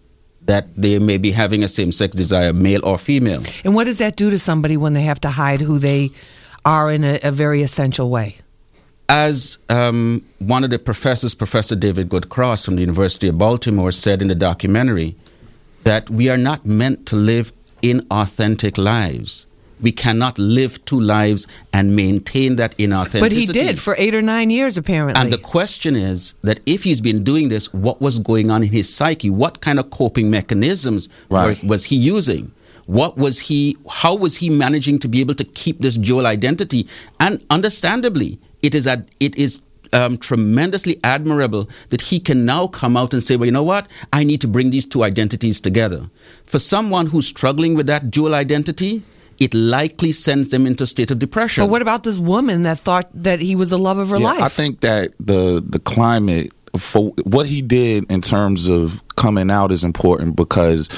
that 0.43 0.67
they 0.77 0.99
may 0.99 1.19
be 1.19 1.31
having 1.31 1.62
a 1.62 1.69
same 1.69 1.93
sex 1.93 2.17
desire, 2.17 2.53
male 2.53 2.85
or 2.85 2.99
female. 2.99 3.45
And 3.62 3.77
what 3.77 3.85
does 3.85 3.99
that 3.99 4.17
do 4.17 4.29
to 4.29 4.41
somebody 4.41 4.77
when 4.77 4.95
they 4.95 5.03
have 5.03 5.21
to 5.21 5.29
hide 5.31 5.61
who 5.61 5.79
they 5.79 6.11
are 6.65 6.91
in 6.91 7.05
a, 7.05 7.21
a 7.23 7.31
very 7.31 7.62
essential 7.62 8.11
way? 8.11 8.39
As 9.14 9.59
um, 9.69 10.25
one 10.38 10.64
of 10.64 10.71
the 10.71 10.78
professors, 10.78 11.35
Professor 11.35 11.76
David 11.76 12.09
Goodcross 12.09 12.64
from 12.64 12.76
the 12.76 12.81
University 12.81 13.28
of 13.28 13.37
Baltimore, 13.37 13.92
said 13.92 14.23
in 14.23 14.28
the 14.28 14.35
documentary, 14.35 15.14
that 15.85 16.09
we 16.09 16.31
are 16.31 16.38
not 16.38 16.64
meant 16.64 17.04
to 17.09 17.16
live 17.16 17.52
inauthentic 17.83 18.78
lives. 18.78 19.45
We 19.83 19.92
cannot 19.92 20.38
live 20.38 20.83
two 20.87 20.99
lives 20.99 21.47
and 21.75 21.95
maintain 21.95 22.57
that 22.57 22.75
inauthenticity. 22.78 23.21
But 23.21 23.33
he 23.33 23.45
did 23.45 23.78
for 23.78 23.95
eight 23.99 24.14
or 24.14 24.23
nine 24.23 24.49
years, 24.49 24.78
apparently. 24.78 25.21
And 25.21 25.31
the 25.31 25.37
question 25.37 25.95
is 25.95 26.33
that 26.40 26.61
if 26.64 26.83
he's 26.83 27.02
been 27.02 27.23
doing 27.23 27.50
this, 27.50 27.71
what 27.75 28.00
was 28.00 28.19
going 28.19 28.50
on 28.50 28.62
in 28.62 28.71
his 28.71 28.95
psyche? 28.95 29.28
What 29.28 29.61
kind 29.61 29.78
of 29.78 29.90
coping 29.90 30.31
mechanisms 30.31 31.11
Right. 31.28 31.62
were, 31.62 31.69
was 31.69 31.85
he 31.85 31.97
using? 31.97 32.50
What 32.87 33.19
was 33.19 33.40
he? 33.40 33.76
How 33.90 34.14
was 34.14 34.38
he 34.38 34.49
managing 34.49 35.00
to 35.00 35.09
be 35.09 35.21
able 35.21 35.35
to 35.35 35.45
keep 35.45 35.81
this 35.81 35.97
dual 35.97 36.26
identity? 36.26 36.88
And 37.21 37.45
understandably, 37.50 38.38
it 38.62 38.75
is 38.75 38.87
a, 38.87 39.04
it 39.21 39.37
is 39.37 39.61
um, 39.92 40.16
tremendously 40.16 40.99
admirable 41.04 41.69
that 41.90 42.00
he 42.00 42.19
can 42.19 42.45
now 42.45 42.66
come 42.66 42.97
out 42.97 43.12
and 43.12 43.23
say, 43.23 43.37
"Well, 43.37 43.47
you 43.47 43.52
know 43.52 43.62
what? 43.62 43.88
I 44.12 44.25
need 44.25 44.40
to 44.40 44.49
bring 44.49 44.71
these 44.71 44.87
two 44.87 45.02
identities 45.04 45.61
together." 45.61 46.09
For 46.47 46.59
someone 46.59 47.07
who's 47.07 47.26
struggling 47.26 47.75
with 47.75 47.87
that 47.88 48.11
dual 48.11 48.35
identity, 48.35 49.02
it 49.38 49.52
likely 49.54 50.12
sends 50.12 50.49
them 50.50 50.66
into 50.66 50.85
a 50.85 50.87
state 50.87 51.11
of 51.11 51.19
depression. 51.19 51.64
but 51.64 51.71
what 51.71 51.83
about 51.83 52.04
this 52.04 52.19
woman 52.19 52.62
that 52.62 52.78
thought 52.78 53.09
that 53.14 53.40
he 53.40 53.54
was 53.57 53.71
the 53.71 53.78
love 53.78 53.99
of 53.99 54.09
her 54.11 54.19
Yeah, 54.19 54.26
life? 54.33 54.42
I 54.42 54.49
think 54.49 54.81
that 54.81 55.12
the 55.21 55.62
the 55.66 55.78
climate 55.78 56.52
for 56.78 57.11
what 57.25 57.47
he 57.47 57.61
did 57.61 58.11
in 58.11 58.23
terms 58.23 58.69
of 58.69 59.02
coming 59.16 59.50
out 59.50 59.73
is 59.73 59.85
important 59.85 60.37
because 60.37 60.88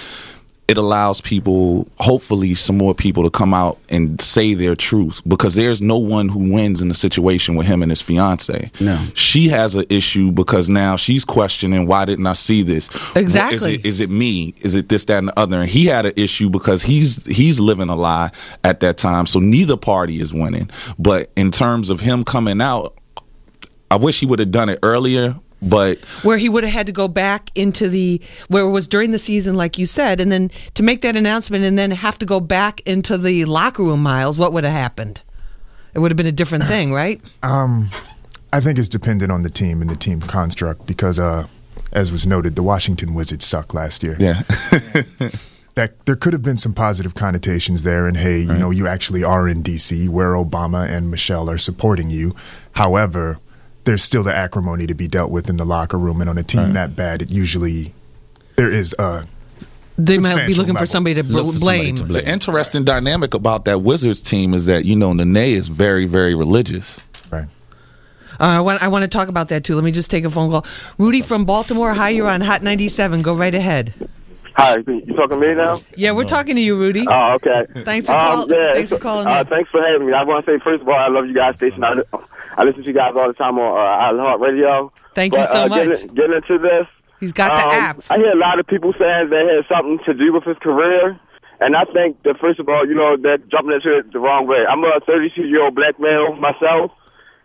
it 0.66 0.78
allows 0.78 1.20
people, 1.20 1.86
hopefully, 1.98 2.54
some 2.54 2.78
more 2.78 2.94
people 2.94 3.22
to 3.24 3.30
come 3.30 3.52
out 3.52 3.78
and 3.90 4.18
say 4.20 4.54
their 4.54 4.74
truth 4.74 5.20
because 5.28 5.54
there's 5.54 5.82
no 5.82 5.98
one 5.98 6.30
who 6.30 6.52
wins 6.52 6.80
in 6.80 6.88
the 6.88 6.94
situation 6.94 7.54
with 7.54 7.66
him 7.66 7.82
and 7.82 7.90
his 7.90 8.00
fiance. 8.00 8.70
No. 8.80 9.04
she 9.12 9.48
has 9.48 9.74
an 9.74 9.84
issue 9.90 10.30
because 10.32 10.70
now 10.70 10.96
she's 10.96 11.24
questioning 11.24 11.86
why 11.86 12.06
didn't 12.06 12.26
I 12.26 12.32
see 12.32 12.62
this? 12.62 12.88
Exactly. 13.14 13.56
Is 13.56 13.66
it, 13.66 13.86
is 13.86 14.00
it 14.00 14.10
me? 14.10 14.54
Is 14.62 14.74
it 14.74 14.88
this, 14.88 15.04
that, 15.06 15.18
and 15.18 15.28
the 15.28 15.38
other? 15.38 15.60
And 15.60 15.68
he 15.68 15.84
had 15.86 16.06
an 16.06 16.14
issue 16.16 16.48
because 16.48 16.82
he's 16.82 17.24
he's 17.26 17.60
living 17.60 17.90
a 17.90 17.96
lie 17.96 18.30
at 18.62 18.80
that 18.80 18.96
time. 18.96 19.26
So 19.26 19.40
neither 19.40 19.76
party 19.76 20.20
is 20.20 20.32
winning. 20.32 20.70
But 20.98 21.30
in 21.36 21.50
terms 21.50 21.90
of 21.90 22.00
him 22.00 22.24
coming 22.24 22.62
out, 22.62 22.96
I 23.90 23.96
wish 23.96 24.18
he 24.18 24.26
would 24.26 24.38
have 24.38 24.50
done 24.50 24.70
it 24.70 24.78
earlier. 24.82 25.36
But 25.64 25.98
where 26.22 26.36
he 26.36 26.48
would 26.48 26.62
have 26.62 26.72
had 26.72 26.86
to 26.86 26.92
go 26.92 27.08
back 27.08 27.50
into 27.54 27.88
the 27.88 28.20
where 28.48 28.64
it 28.64 28.70
was 28.70 28.86
during 28.86 29.10
the 29.10 29.18
season, 29.18 29.56
like 29.56 29.78
you 29.78 29.86
said, 29.86 30.20
and 30.20 30.30
then 30.30 30.50
to 30.74 30.82
make 30.82 31.00
that 31.02 31.16
announcement 31.16 31.64
and 31.64 31.78
then 31.78 31.90
have 31.90 32.18
to 32.18 32.26
go 32.26 32.38
back 32.38 32.80
into 32.82 33.16
the 33.16 33.44
locker 33.46 33.82
room, 33.82 34.02
Miles, 34.02 34.38
what 34.38 34.52
would 34.52 34.64
have 34.64 34.72
happened? 34.72 35.22
It 35.94 36.00
would 36.00 36.10
have 36.10 36.16
been 36.16 36.26
a 36.26 36.32
different 36.32 36.64
thing, 36.64 36.92
right? 37.02 37.20
Um, 37.42 37.88
I 38.52 38.60
think 38.60 38.78
it's 38.78 38.88
dependent 38.88 39.32
on 39.32 39.42
the 39.42 39.50
team 39.50 39.80
and 39.80 39.90
the 39.90 39.96
team 39.96 40.20
construct 40.20 40.86
because, 40.86 41.18
uh, 41.18 41.46
as 41.92 42.12
was 42.12 42.26
noted, 42.26 42.56
the 42.56 42.62
Washington 42.62 43.14
Wizards 43.14 43.44
suck 43.46 43.72
last 43.74 44.02
year. 44.02 44.16
yeah, 44.20 44.42
That 45.76 46.06
there 46.06 46.14
could 46.14 46.32
have 46.34 46.42
been 46.42 46.56
some 46.56 46.72
positive 46.72 47.14
connotations 47.14 47.82
there, 47.82 48.06
and 48.06 48.16
hey, 48.16 48.38
you 48.38 48.56
know, 48.56 48.70
you 48.70 48.86
actually 48.86 49.24
are 49.24 49.48
in 49.48 49.64
DC 49.64 50.08
where 50.08 50.34
Obama 50.34 50.88
and 50.88 51.10
Michelle 51.10 51.50
are 51.50 51.58
supporting 51.58 52.10
you. 52.10 52.32
However, 52.76 53.40
there's 53.84 54.02
still 54.02 54.22
the 54.22 54.34
acrimony 54.34 54.86
to 54.86 54.94
be 54.94 55.06
dealt 55.08 55.30
with 55.30 55.48
in 55.48 55.56
the 55.56 55.64
locker 55.64 55.98
room, 55.98 56.20
and 56.20 56.30
on 56.30 56.38
a 56.38 56.42
team 56.42 56.72
that 56.72 56.96
bad, 56.96 57.22
it 57.22 57.30
usually 57.30 57.92
there 58.56 58.70
is 58.70 58.94
a 58.98 59.24
They 59.96 60.18
might 60.18 60.30
be 60.46 60.54
Substantial 60.54 60.62
looking 60.62 60.76
for 60.76 60.86
somebody 60.86 61.14
to 61.14 61.24
bl- 61.24 61.32
Look 61.34 61.52
for 61.52 61.58
somebody 61.58 61.78
blame. 61.92 61.96
to 61.96 62.04
blame. 62.04 62.24
the 62.24 62.30
interesting 62.30 62.84
dynamic 62.84 63.34
about 63.34 63.64
that 63.66 63.80
Wizards 63.82 64.20
team 64.20 64.54
is 64.54 64.66
that 64.66 64.84
you 64.84 64.96
know 64.96 65.12
Nene 65.12 65.36
is 65.36 65.68
very 65.68 66.06
very 66.06 66.34
religious. 66.34 67.00
right. 67.30 67.44
Uh, 68.40 68.44
I 68.44 68.60
want 68.60 68.82
I 68.82 68.88
want 68.88 69.02
to 69.02 69.08
talk 69.08 69.28
about 69.28 69.48
that 69.50 69.62
too. 69.64 69.74
Let 69.76 69.84
me 69.84 69.92
just 69.92 70.10
take 70.10 70.24
a 70.24 70.30
phone 70.30 70.50
call. 70.50 70.66
Rudy 70.98 71.20
from 71.22 71.44
Baltimore. 71.44 71.94
Hi, 71.94 72.08
you're 72.08 72.26
on 72.28 72.40
Hot 72.40 72.62
97. 72.62 73.22
Go 73.22 73.34
right 73.34 73.54
ahead. 73.54 73.94
Hi, 74.56 74.76
you 74.86 75.00
talking 75.16 75.28
to 75.30 75.36
me 75.48 75.54
now? 75.54 75.78
Yeah, 75.96 76.12
we're 76.12 76.24
talking 76.24 76.54
to 76.54 76.60
you, 76.62 76.76
Rudy. 76.76 77.04
Oh, 77.08 77.32
okay. 77.34 77.66
Thanks 77.84 78.06
for 78.08 78.14
Um, 78.14 78.46
yeah, 78.48 78.72
thanks 78.74 78.90
for 78.90 78.98
calling 78.98 79.26
Uh, 79.26 79.42
thanks 79.44 79.68
for 79.70 79.82
having 79.84 80.06
me. 80.06 80.12
I 80.12 80.22
want 80.22 80.46
to 80.46 80.52
say 80.52 80.60
first 80.62 80.82
of 80.82 80.88
all, 80.88 80.94
I 80.94 81.08
love 81.08 81.26
you 81.26 81.34
guys' 81.34 81.56
station. 81.56 81.82
I, 81.82 81.94
I 82.56 82.64
listen 82.64 82.82
to 82.82 82.88
you 82.88 82.94
guys 82.94 83.12
all 83.16 83.28
the 83.28 83.34
time 83.34 83.58
on 83.58 83.66
uh, 83.74 84.14
iHeart 84.14 84.40
Radio. 84.40 84.92
Thank 85.14 85.34
you 85.34 85.44
so 85.44 85.64
uh, 85.64 85.68
much. 85.68 85.86
Getting, 85.86 86.14
getting 86.14 86.36
into 86.36 86.58
this, 86.58 86.86
He's 87.24 87.32
got 87.32 87.56
the 87.56 87.64
um, 87.64 87.72
app. 87.72 87.96
I 88.10 88.16
hear 88.20 88.32
a 88.32 88.38
lot 88.38 88.60
of 88.60 88.66
people 88.66 88.92
saying 88.92 89.30
that 89.30 89.42
it 89.48 89.62
has 89.62 89.66
something 89.70 89.98
to 90.04 90.12
do 90.12 90.32
with 90.32 90.44
his 90.44 90.58
career, 90.58 91.18
and 91.60 91.76
I 91.76 91.88
think 91.88 92.22
that 92.24 92.36
first 92.36 92.60
of 92.60 92.68
all, 92.68 92.84
you 92.86 92.94
know, 92.94 93.16
they're 93.16 93.38
jumping 93.48 93.72
into 93.72 93.96
it 93.96 94.12
the 94.12 94.20
wrong 94.20 94.46
way. 94.46 94.60
I'm 94.68 94.84
a 94.84 95.00
32 95.06 95.48
year 95.48 95.64
old 95.64 95.74
black 95.74 95.98
male 95.98 96.36
myself, 96.36 96.92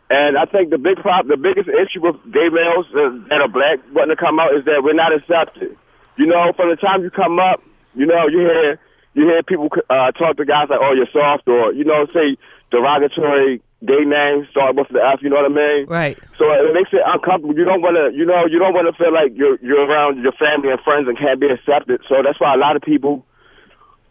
and 0.10 0.38
I 0.38 0.46
think 0.52 0.72
the 0.76 0.82
big 0.82 0.98
problem, 0.98 1.32
the 1.32 1.40
biggest 1.40 1.70
issue 1.70 2.02
with 2.02 2.18
gay 2.28 2.50
males 2.52 2.92
that 2.92 3.40
are 3.40 3.48
black 3.48 3.80
wanting 3.96 4.18
to 4.18 4.20
come 4.20 4.36
out 4.36 4.52
is 4.52 4.66
that 4.66 4.84
we're 4.84 4.98
not 4.98 5.16
accepted. 5.16 5.78
You 6.18 6.28
know, 6.28 6.52
from 6.58 6.70
the 6.70 6.76
time 6.76 7.04
you 7.04 7.10
come 7.10 7.40
up, 7.40 7.64
you 7.96 8.06
know, 8.06 8.28
you 8.28 8.44
hear 8.44 8.80
you 9.14 9.24
hear 9.32 9.44
people 9.44 9.70
uh, 9.90 10.12
talk 10.12 10.36
to 10.38 10.46
guys 10.46 10.68
like, 10.68 10.84
"Oh, 10.84 10.92
you're 10.92 11.08
soft," 11.14 11.48
or 11.48 11.72
you 11.72 11.86
know, 11.86 12.04
say 12.12 12.36
derogatory 12.68 13.62
gay 13.86 14.04
names, 14.04 14.48
start 14.52 14.76
with 14.76 14.88
the 14.90 15.00
F. 15.00 15.22
You 15.22 15.30
know 15.30 15.40
what 15.40 15.52
I 15.52 15.56
mean? 15.56 15.88
Right. 15.88 16.18
So 16.38 16.52
it 16.52 16.74
makes 16.74 16.92
it 16.92 17.00
uncomfortable. 17.06 17.56
You 17.56 17.64
don't 17.64 17.82
want 17.82 17.96
to, 17.96 18.12
you 18.16 18.26
know, 18.26 18.46
you 18.46 18.60
don't 18.60 18.74
want 18.74 18.92
to 18.92 18.96
feel 18.96 19.14
like 19.14 19.32
you're 19.36 19.58
you're 19.62 19.88
around 19.88 20.22
your 20.22 20.34
family 20.34 20.72
and 20.72 20.80
friends 20.82 21.08
and 21.08 21.18
can't 21.18 21.40
be 21.40 21.48
accepted. 21.48 22.02
So 22.08 22.20
that's 22.24 22.40
why 22.40 22.54
a 22.54 22.60
lot 22.60 22.76
of 22.76 22.82
people, 22.82 23.26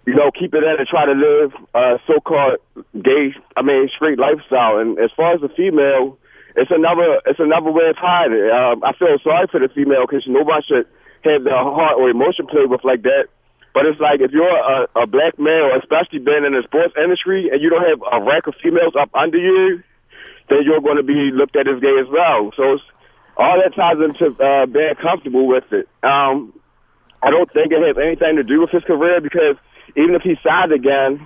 you 0.07 0.15
know, 0.15 0.31
keep 0.33 0.55
it 0.55 0.65
in 0.65 0.75
and 0.79 0.89
try 0.89 1.05
to 1.05 1.13
live 1.13 1.53
a 1.75 2.01
so-called 2.07 2.59
gay, 2.97 3.37
I 3.57 3.63
mean, 3.63 3.89
straight 3.95 4.19
lifestyle. 4.19 4.79
And 4.79 4.99
as 4.99 5.11
far 5.13 5.35
as 5.35 5.41
the 5.41 5.53
female, 5.53 6.17
it's 6.57 6.71
another 6.73 7.21
it's 7.27 7.41
another 7.41 7.71
way 7.71 7.89
of 7.93 7.97
hiding. 7.97 8.49
Um, 8.49 8.83
I 8.83 8.97
feel 8.97 9.21
sorry 9.23 9.47
for 9.53 9.61
the 9.61 9.69
female 9.69 10.09
because 10.09 10.25
nobody 10.27 10.65
should 10.65 10.87
have 11.25 11.45
their 11.45 11.61
heart 11.61 11.99
or 11.99 12.09
emotion 12.09 12.47
played 12.47 12.71
with 12.71 12.85
like 12.85 13.03
that. 13.03 13.29
But 13.79 13.87
it's 13.87 14.01
like 14.01 14.19
if 14.19 14.35
you're 14.35 14.43
a, 14.43 14.91
a 14.99 15.07
black 15.07 15.39
male, 15.39 15.71
especially 15.79 16.19
being 16.19 16.43
in 16.43 16.51
the 16.51 16.67
sports 16.67 16.99
industry, 16.99 17.47
and 17.47 17.63
you 17.63 17.71
don't 17.71 17.87
have 17.87 18.03
a 18.11 18.19
rack 18.27 18.49
of 18.51 18.59
females 18.61 18.99
up 18.99 19.15
under 19.15 19.39
you, 19.39 19.85
then 20.51 20.67
you're 20.67 20.81
going 20.81 20.97
to 20.97 21.07
be 21.07 21.31
looked 21.31 21.55
at 21.55 21.71
as 21.71 21.79
gay 21.79 21.95
as 22.03 22.11
well. 22.11 22.51
So 22.59 22.75
it's, 22.75 22.83
all 23.37 23.55
that 23.63 23.71
ties 23.79 24.03
into 24.03 24.35
uh, 24.43 24.67
being 24.67 24.99
comfortable 25.01 25.47
with 25.47 25.71
it. 25.71 25.87
Um, 26.03 26.59
I 27.23 27.31
don't 27.31 27.47
think 27.55 27.71
it 27.71 27.79
has 27.79 27.95
anything 28.03 28.35
to 28.35 28.43
do 28.43 28.67
with 28.67 28.71
his 28.75 28.83
career 28.83 29.21
because 29.21 29.55
even 29.95 30.19
if 30.19 30.23
he 30.23 30.35
signed 30.43 30.73
again, 30.75 31.23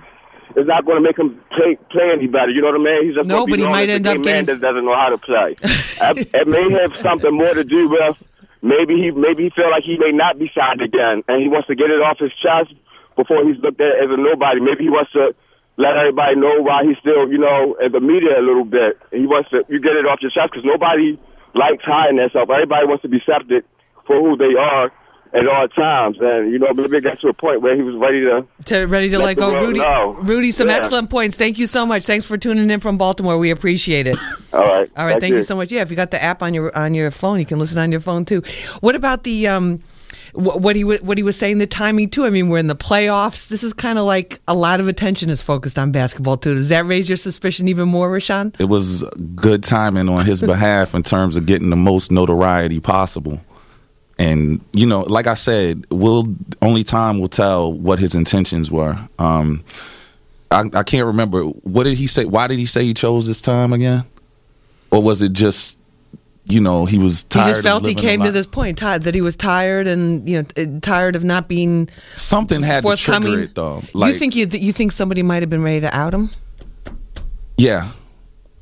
it's 0.53 0.69
not 0.69 0.85
going 0.85 1.01
to 1.01 1.05
make 1.09 1.17
him 1.17 1.41
play 1.57 1.73
play 1.89 2.13
any 2.13 2.27
better. 2.27 2.53
You 2.53 2.61
know 2.61 2.77
what 2.77 2.81
I 2.81 2.85
mean? 2.85 3.07
He's 3.07 3.15
just 3.17 3.25
No, 3.25 3.47
but 3.47 3.57
he 3.57 3.65
might 3.65 3.89
end 3.89 4.05
a 4.05 4.13
up 4.13 4.21
gay 4.21 4.45
man 4.45 4.45
that 4.45 4.61
doesn't 4.61 4.85
know 4.85 4.93
how 4.93 5.09
to 5.09 5.17
play. 5.17 5.57
it, 5.57 6.29
it 6.37 6.47
may 6.47 6.69
have 6.69 6.93
something 7.01 7.33
more 7.33 7.55
to 7.55 7.63
do 7.63 7.89
with 7.89 8.21
maybe 8.63 8.95
he 8.95 9.11
maybe 9.11 9.45
he 9.45 9.51
feel 9.51 9.69
like 9.69 9.83
he 9.83 9.99
may 9.99 10.15
not 10.15 10.39
be 10.39 10.49
signed 10.55 10.81
again, 10.81 11.21
and 11.27 11.43
he 11.43 11.51
wants 11.51 11.67
to 11.67 11.75
get 11.75 11.91
it 11.91 11.99
off 11.99 12.17
his 12.17 12.31
chest 12.39 12.73
before 13.19 13.43
he's 13.45 13.59
looked 13.61 13.83
at 13.83 13.99
as 14.01 14.09
a 14.09 14.17
nobody. 14.17 14.63
Maybe 14.63 14.87
he 14.87 14.91
wants 14.91 15.11
to 15.13 15.35
let 15.77 15.99
everybody 15.99 16.39
know 16.39 16.63
why 16.63 16.87
he's 16.87 16.97
still, 17.03 17.27
you 17.29 17.37
know, 17.37 17.75
in 17.83 17.91
the 17.91 17.99
media 18.01 18.39
a 18.39 18.45
little 18.45 18.65
bit. 18.65 18.97
He 19.11 19.27
wants 19.27 19.51
to 19.51 19.67
you 19.67 19.83
get 19.83 19.99
it 19.99 20.07
off 20.07 20.23
your 20.23 20.31
chest 20.31 20.55
because 20.55 20.65
nobody 20.65 21.19
likes 21.53 21.83
hiding 21.83 22.17
themselves. 22.17 22.49
Everybody 22.49 22.87
wants 22.87 23.03
to 23.03 23.11
be 23.11 23.19
accepted 23.21 23.67
for 24.07 24.17
who 24.17 24.39
they 24.39 24.55
are 24.57 24.89
at 25.33 25.47
all 25.47 25.67
times, 25.69 26.17
and 26.21 26.51
you 26.51 26.59
know, 26.59 26.71
maybe 26.73 26.97
it 26.97 27.03
got 27.03 27.19
to 27.21 27.27
a 27.27 27.33
point 27.33 27.61
where 27.61 27.75
he 27.75 27.81
was 27.81 27.95
ready 27.95 28.21
to. 28.21 28.45
To 28.65 28.85
ready 28.85 29.09
to 29.09 29.17
Let 29.17 29.25
let 29.25 29.37
go, 29.37 29.51
world 29.51 29.67
Rudy. 29.69 29.79
know. 29.79 30.15
Rudy, 30.21 30.51
some 30.51 30.67
Yeah. 30.69 30.75
excellent 30.77 31.09
points. 31.09 31.35
Thank 31.35 31.57
you 31.57 31.65
so 31.65 31.85
much. 31.85 32.03
Thanks 32.05 32.25
for 32.25 32.37
tuning 32.37 32.69
in 32.69 32.79
from 32.79 32.97
Baltimore. 32.97 33.37
We 33.37 33.49
appreciate 33.49 34.05
it. 34.07 34.17
All 34.53 34.61
right. 34.61 34.89
All 34.95 35.05
right, 35.05 35.19
thank, 35.19 35.33
you. 35.33 35.41
so 35.43 35.55
much. 35.55 35.71
Yeah, 35.71 35.81
if 35.81 35.89
you 35.89 35.95
got 35.95 36.11
the 36.11 36.21
app 36.21 36.43
on 36.43 36.53
your 36.53 36.75
on 36.77 36.93
your 36.93 37.09
phone, 37.11 37.39
you 37.39 37.45
can 37.45 37.57
listen 37.59 37.79
on 37.79 37.91
your 37.91 38.01
phone 38.01 38.25
too. 38.25 38.43
What 38.81 38.95
about 38.95 39.23
the 39.23 39.47
um, 39.47 39.81
what 40.33 40.75
he 40.75 40.83
what 40.83 41.17
he 41.17 41.23
was 41.23 41.35
saying 41.35 41.57
the 41.57 41.65
timing 41.67 42.09
too? 42.09 42.25
I 42.25 42.29
mean, 42.29 42.49
we're 42.49 42.59
in 42.59 42.67
the 42.67 42.75
playoffs. 42.75 43.47
This 43.47 43.63
is 43.63 43.73
kind 43.73 43.97
of 43.97 44.05
like 44.05 44.39
a 44.47 44.53
lot 44.53 44.79
of 44.79 44.87
attention 44.87 45.31
is 45.31 45.41
focused 45.41 45.79
on 45.79 45.91
basketball 45.91 46.37
too. 46.37 46.53
Does 46.53 46.69
that 46.69 46.85
raise 46.85 47.09
your 47.09 47.17
suspicion 47.17 47.67
even 47.67 47.89
more, 47.89 48.11
Rashawn? 48.11 48.53
It 48.59 48.65
was 48.65 49.03
good 49.35 49.63
timing 49.63 50.09
on 50.09 50.25
his 50.25 50.41
behalf 50.53 50.93
in 50.93 51.01
terms 51.01 51.37
of 51.37 51.47
getting 51.47 51.71
the 51.71 51.75
most 51.75 52.11
notoriety 52.11 52.79
possible. 52.79 53.41
And 54.19 54.61
you 54.73 54.85
know, 54.85 55.01
like 55.01 55.27
I 55.27 55.33
said, 55.33 55.85
will 55.89 56.25
only 56.61 56.83
time 56.83 57.19
will 57.19 57.29
tell 57.29 57.73
what 57.73 57.99
his 57.99 58.15
intentions 58.15 58.69
were. 58.69 58.97
Um, 59.17 59.63
I, 60.51 60.69
I 60.73 60.83
can't 60.83 61.07
remember 61.07 61.43
what 61.43 61.83
did 61.83 61.97
he 61.97 62.07
say. 62.07 62.25
Why 62.25 62.47
did 62.47 62.59
he 62.59 62.65
say 62.65 62.83
he 62.83 62.93
chose 62.93 63.27
this 63.27 63.41
time 63.41 63.73
again? 63.73 64.03
Or 64.91 65.01
was 65.01 65.23
it 65.23 65.33
just, 65.33 65.79
you 66.45 66.61
know, 66.61 66.85
he 66.85 66.99
was 66.99 67.23
tired. 67.23 67.47
He 67.47 67.51
just 67.53 67.63
felt 67.63 67.85
he 67.85 67.95
came 67.95 68.21
to 68.21 68.31
this 68.31 68.45
point 68.45 68.77
tired, 68.77 69.03
that 69.03 69.15
he 69.15 69.21
was 69.21 69.35
tired 69.35 69.87
and 69.87 70.29
you 70.29 70.45
know 70.55 70.79
tired 70.81 71.15
of 71.15 71.23
not 71.23 71.47
being 71.47 71.89
Something 72.15 72.61
had 72.61 72.83
to 72.83 72.95
trigger 72.95 73.39
it 73.39 73.55
though. 73.55 73.81
you 73.95 74.13
think 74.13 74.35
you 74.35 74.45
you 74.45 74.71
think 74.71 74.91
somebody 74.91 75.23
might 75.23 75.41
have 75.41 75.49
been 75.49 75.63
ready 75.63 75.81
to 75.81 75.95
out 75.95 76.13
him? 76.13 76.29
Yeah, 77.57 77.89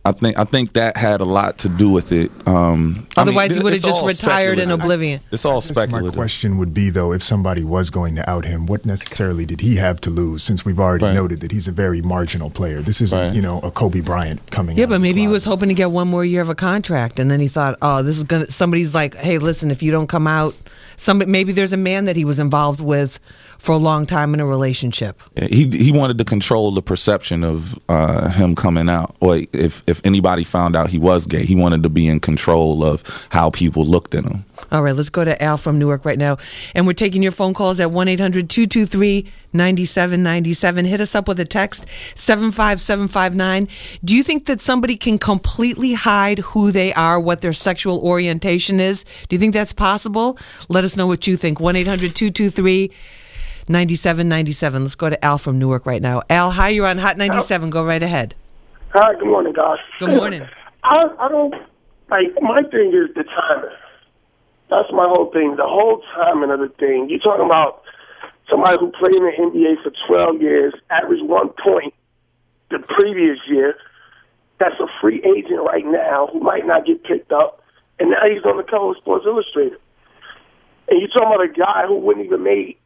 I 0.04 0.12
think 0.14 0.38
I 0.40 0.46
think 0.46 0.74
that 0.74 0.98
had 0.98 1.22
a 1.22 1.26
lot 1.26 1.60
to 1.60 1.70
do 1.70 1.90
with 1.92 2.12
it. 2.12 2.32
Um, 2.48 3.06
I 3.16 3.24
mean, 3.24 3.30
Otherwise, 3.30 3.56
he 3.56 3.62
would 3.62 3.74
have 3.74 3.84
just 3.84 4.02
retired 4.04 4.54
in 4.58 4.70
speculative. 4.70 4.80
oblivion. 4.84 5.20
It's 5.32 5.46
all 5.46 5.58
I 5.58 5.62
guess 5.62 5.92
My 5.92 6.10
question 6.10 6.58
would 6.58 6.74
be 6.74 6.90
though, 6.90 7.12
if 7.14 7.22
somebody 7.22 7.64
was 7.64 7.92
going 7.92 8.16
to 8.16 8.28
out 8.28 8.46
him, 8.46 8.66
what 8.66 8.84
necessarily 8.84 9.46
did 9.46 9.62
he 9.62 9.76
have 9.76 10.02
to 10.02 10.10
lose? 10.10 10.42
Since 10.42 10.66
we've 10.66 10.80
already 10.80 11.06
Right. 11.06 11.14
noted 11.14 11.40
that 11.42 11.52
he's 11.52 11.68
a 11.68 11.72
very 11.72 12.02
marginal 12.02 12.50
player. 12.50 12.82
This 12.82 13.00
isn't, 13.00 13.18
Right. 13.20 13.34
you 13.34 13.44
know, 13.44 13.60
a 13.60 13.70
Kobe 13.70 14.00
Bryant 14.02 14.50
coming. 14.50 14.76
Yeah, 14.76 14.86
out 14.86 14.90
but 14.90 14.96
of 14.96 15.02
the 15.02 15.08
maybe 15.08 15.22
he 15.22 15.28
was 15.28 15.44
hoping 15.46 15.70
to 15.70 15.76
get 15.76 15.92
one 15.92 16.08
more 16.08 16.26
year 16.26 16.42
of 16.42 16.50
a 16.50 16.56
contract, 16.56 17.20
and 17.20 17.30
then 17.30 17.40
he 17.40 17.48
thought, 17.48 17.78
"Oh, 17.84 18.02
this 18.02 18.18
is 18.18 18.24
gonna." 18.24 18.50
Somebody's 18.50 18.96
like, 18.96 19.14
"Hey, 19.16 19.38
listen, 19.38 19.70
if 19.70 19.84
you 19.84 19.92
don't 19.92 20.08
come 20.08 20.26
out, 20.26 20.56
somebody 20.98 21.30
maybe 21.30 21.52
there's 21.52 21.74
a 21.74 21.78
man 21.78 22.06
that 22.06 22.16
he 22.16 22.26
was 22.26 22.40
involved 22.40 22.82
with 22.82 23.20
for 23.62 23.74
a 23.74 23.78
long 23.78 24.06
time 24.06 24.34
in 24.34 24.40
a 24.40 24.46
relationship." 24.46 25.22
He 25.36 25.70
he 25.70 25.92
wanted 25.92 26.18
to 26.18 26.26
control 26.26 26.72
the 26.72 26.82
perception 26.82 27.44
of 27.44 27.80
uh, 27.88 28.30
him 28.30 28.56
coming 28.56 28.90
out, 28.90 29.16
or 29.20 29.40
if 29.54 29.84
if 29.88 30.02
anybody 30.04 30.44
found 30.44 30.76
out 30.76 30.90
he 30.90 31.00
was 31.00 31.26
gay, 31.26 31.46
he 31.46 31.56
wanted 31.56 31.84
to 31.84 31.90
be 31.90 32.08
in 32.08 32.20
control 32.20 32.84
of 32.84 33.04
how 33.30 33.50
people 33.50 33.86
looked 33.86 34.16
at 34.16 34.26
him. 34.26 34.46
All 34.72 34.82
right, 34.82 34.96
let's 34.96 35.10
go 35.10 35.26
to 35.26 35.42
Al 35.44 35.58
from 35.58 35.80
Newark 35.80 36.06
right 36.06 36.18
now. 36.18 36.38
And 36.74 36.88
we're 36.88 36.94
taking 36.94 37.22
your 37.22 37.34
phone 37.34 37.54
calls 37.54 37.82
at 37.82 37.92
1 37.92 38.08
800 38.08 38.50
223 38.50 39.30
9797. 39.52 40.86
Hit 40.86 41.02
us 41.02 41.14
up 41.14 41.28
with 41.28 41.42
a 41.42 41.46
text 41.46 41.86
75759. 42.16 43.68
Do 44.06 44.16
you 44.16 44.24
think 44.24 44.46
that 44.46 44.62
somebody 44.62 44.96
can 44.96 45.18
completely 45.18 45.94
hide 45.94 46.40
who 46.40 46.72
they 46.72 46.94
are, 46.94 47.20
what 47.20 47.42
their 47.42 47.52
sexual 47.52 48.00
orientation 48.00 48.80
is? 48.80 49.04
Do 49.28 49.36
you 49.36 49.40
think 49.40 49.54
that's 49.54 49.74
possible? 49.74 50.38
Let 50.70 50.86
us 50.86 50.96
know 50.96 51.08
what 51.08 51.28
you 51.28 51.36
think. 51.36 51.60
1 51.60 51.76
800 51.76 52.16
223 52.16 52.92
9797. 53.72 54.84
Let's 54.84 54.96
go 54.96 55.10
to 55.10 55.26
Al 55.26 55.38
from 55.38 55.60
Newark 55.60 55.86
right 55.86 56.02
now. 56.02 56.22
Al, 56.30 56.52
hi, 56.52 56.70
you're 56.70 56.88
on 56.88 56.98
Hot 56.98 57.18
97. 57.18 57.70
Go 57.70 57.84
right 57.84 58.04
ahead. 58.04 58.36
Hi, 58.94 59.14
good 59.16 59.28
morning, 59.28 59.54
guys. 59.54 59.80
Good 60.00 60.10
morning. 60.10 60.48
I, 60.84 61.04
I 61.20 61.30
don't 61.30 61.54
like 62.10 62.28
my 62.42 62.64
thing 62.64 62.92
is 62.94 63.14
the 63.16 63.24
timing. 63.24 63.76
That's 64.70 64.92
my 64.92 65.08
whole 65.08 65.32
thing. 65.32 65.56
The 65.56 65.68
whole 65.68 66.04
timing 66.16 66.52
of 66.52 66.60
the 66.60 66.70
thing. 66.80 67.08
You're 67.10 67.20
talking 67.20 67.46
about 67.46 67.84
somebody 68.50 68.78
who 68.80 68.92
played 68.92 69.16
in 69.16 69.24
the 69.24 69.32
NBA 69.32 69.84
for 69.84 69.92
12 70.08 70.42
years, 70.42 70.74
averaged 70.90 71.24
one 71.24 71.50
point 71.64 71.94
the 72.70 72.80
previous 72.80 73.38
year. 73.48 73.76
That's 74.60 74.76
a 74.80 74.88
free 75.00 75.24
agent 75.24 75.62
right 75.66 75.86
now 75.86 76.28
who 76.32 76.40
might 76.40 76.66
not 76.68 76.86
get 76.86 77.04
picked 77.04 77.32
up, 77.32 77.64
and 78.00 78.12
now 78.12 78.28
he's 78.28 78.44
on 78.44 78.58
the 78.58 78.64
cover 78.64 78.92
of 78.92 78.98
Sports 78.98 79.26
Illustrated. 79.26 79.80
And 80.90 81.00
you're 81.00 81.10
talking 81.10 81.32
about 81.32 81.46
a 81.46 81.48
guy 81.48 81.88
who 81.88 81.96
wouldn't 81.96 82.26
even 82.26 82.44
make 82.44 82.81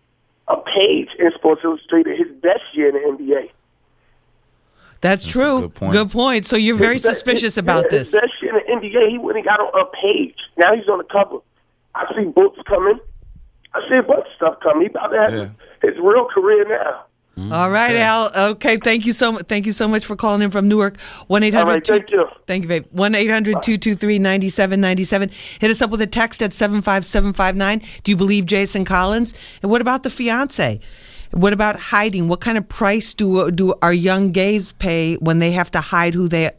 a 0.48 0.58
page 0.58 1.10
in 1.20 1.32
Sports 1.36 1.62
Illustrated 1.64 2.18
his 2.18 2.28
best 2.42 2.62
year 2.74 2.90
in 2.90 3.18
the 3.18 3.24
NBA. 3.24 3.50
That's, 5.02 5.26
true. 5.26 5.70
good 5.92 6.10
point. 6.12 6.46
So 6.46 6.56
you're 6.56 6.76
very 6.76 6.94
His 6.96 7.04
suspicious 7.04 7.56
his- 7.56 7.58
about 7.60 7.92
his 7.92 8.12
this. 8.12 8.22
Best 8.22 8.34
year 8.42 8.58
in 8.58 8.80
the 8.80 8.88
NBA, 8.88 9.10
he 9.10 9.18
wouldn't 9.18 9.46
got 9.46 9.60
on 9.60 9.80
a 9.80 9.86
page. 10.02 10.36
Now 10.58 10.76
he's 10.76 10.88
on 10.88 10.98
the 10.98 11.04
cover. 11.04 11.38
I 11.94 12.06
see 12.16 12.26
books 12.26 12.60
coming. 12.68 13.00
I 13.74 13.82
see 13.90 13.98
a 13.98 14.04
bunch 14.04 14.26
of 14.26 14.34
stuff 14.36 14.60
coming. 14.62 14.82
He 14.84 14.88
about 14.88 15.08
to 15.08 15.20
have 15.20 15.34
Yeah. 15.34 15.50
his 15.90 15.98
real 16.00 16.26
career 16.26 16.66
now. 16.68 17.04
Mm-hmm. 17.38 17.52
All 17.52 17.70
right, 17.70 17.98
Al. 17.98 18.32
Okay, 18.52 18.78
thank 18.78 19.06
you 19.06 19.12
so 19.12 19.34
much. 19.34 19.44
Thank 19.48 19.66
you 19.66 19.74
so 19.74 19.90
much 19.90 20.06
for 20.06 20.16
calling 20.16 20.42
in 20.42 20.52
from 20.52 20.70
Newark. 20.70 20.98
One 21.28 21.44
eight 21.44 21.54
hundred. 21.54 21.86
thank 21.86 22.12
you. 22.12 22.26
Thank 22.48 22.64
you, 22.64 22.70
babe. 22.70 22.86
One 22.92 23.12
9797 23.12 25.30
Hit 25.60 25.72
us 25.72 25.82
up 25.82 25.90
with 25.90 26.02
a 26.02 26.08
text 26.08 26.42
at 26.42 26.54
seven 26.54 26.82
five 26.82 27.04
seven 27.04 27.34
five 27.34 27.58
nine. 27.58 27.82
Do 28.04 28.12
you 28.12 28.16
believe 28.16 28.46
Jason 28.46 28.86
Collins? 28.86 29.34
And 29.62 29.70
what 29.70 29.82
about 29.82 30.04
the 30.04 30.10
fiance? 30.10 30.80
What 31.32 31.52
about 31.52 31.78
hiding? 31.78 32.30
What 32.30 32.40
kind 32.40 32.58
of 32.58 32.70
price 32.70 33.14
do 33.14 33.52
do 33.52 33.74
our 33.82 33.92
young 33.92 34.32
gays 34.32 34.72
pay 34.74 35.16
when 35.16 35.40
they 35.40 35.52
have 35.52 35.70
to 35.72 35.82
hide 35.82 36.14
who 36.14 36.30
they 36.30 36.52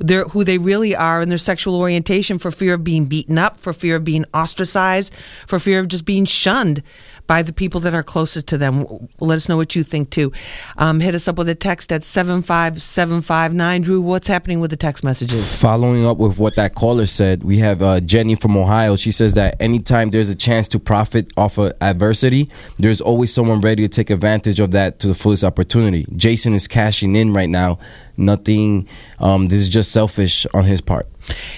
their 0.00 0.24
who 0.24 0.44
they 0.44 0.58
really 0.58 0.94
are 0.94 1.22
and 1.22 1.30
their 1.30 1.38
sexual 1.38 1.74
orientation 1.76 2.36
for 2.38 2.50
fear 2.50 2.74
of 2.74 2.84
being 2.84 3.06
beaten 3.06 3.38
up, 3.38 3.56
for 3.56 3.72
fear 3.72 3.96
of 3.96 4.04
being 4.04 4.26
ostracized, 4.34 5.14
for 5.46 5.58
fear 5.58 5.80
of 5.80 5.88
just 5.88 6.04
being 6.04 6.26
shunned 6.26 6.82
by 7.28 7.42
the 7.42 7.52
people 7.52 7.80
that 7.82 7.94
are 7.94 8.02
closest 8.02 8.48
to 8.48 8.58
them? 8.58 9.08
Let 9.20 9.36
us 9.36 9.48
know 9.48 9.56
what 9.56 9.76
you 9.76 9.84
think 9.84 10.10
too. 10.10 10.32
Um, 10.76 10.98
hit 10.98 11.14
us 11.14 11.28
up 11.28 11.38
with 11.38 11.48
a 11.48 11.54
text 11.54 11.92
at 11.92 12.02
seven 12.02 12.42
five 12.42 12.82
seven 12.82 13.22
five 13.22 13.54
nine. 13.54 13.82
Drew, 13.82 14.00
what's 14.00 14.26
happening 14.26 14.58
with 14.58 14.70
the 14.70 14.76
text 14.76 15.04
messages? 15.04 15.54
Following 15.56 16.04
up 16.04 16.16
with 16.16 16.40
what 16.40 16.56
that 16.56 16.74
caller 16.74 17.06
said, 17.06 17.44
we 17.44 17.58
have 17.58 17.82
uh, 17.82 18.00
Jenny 18.00 18.34
from 18.34 18.56
Ohio. 18.56 18.96
She 18.96 19.12
says 19.12 19.34
that 19.34 19.54
anytime 19.60 20.10
there's 20.10 20.30
a 20.30 20.34
chance 20.34 20.66
to 20.68 20.80
profit 20.80 21.30
off 21.36 21.58
of 21.58 21.72
adversity, 21.80 22.48
there's 22.78 23.00
always 23.00 23.32
someone 23.32 23.60
ready 23.60 23.84
to 23.84 23.88
take 23.88 24.10
advantage 24.10 24.58
of 24.58 24.72
that 24.72 24.98
to 25.00 25.06
the 25.06 25.14
fullest 25.14 25.44
opportunity. 25.44 26.06
Jason 26.16 26.54
is 26.54 26.66
cashing 26.66 27.14
in 27.14 27.32
right 27.32 27.50
now. 27.50 27.78
Nothing. 28.16 28.88
Um, 29.20 29.46
this 29.46 29.60
is 29.60 29.68
just 29.68 29.92
selfish 29.92 30.46
on 30.52 30.64
his 30.64 30.80
part. 30.80 31.06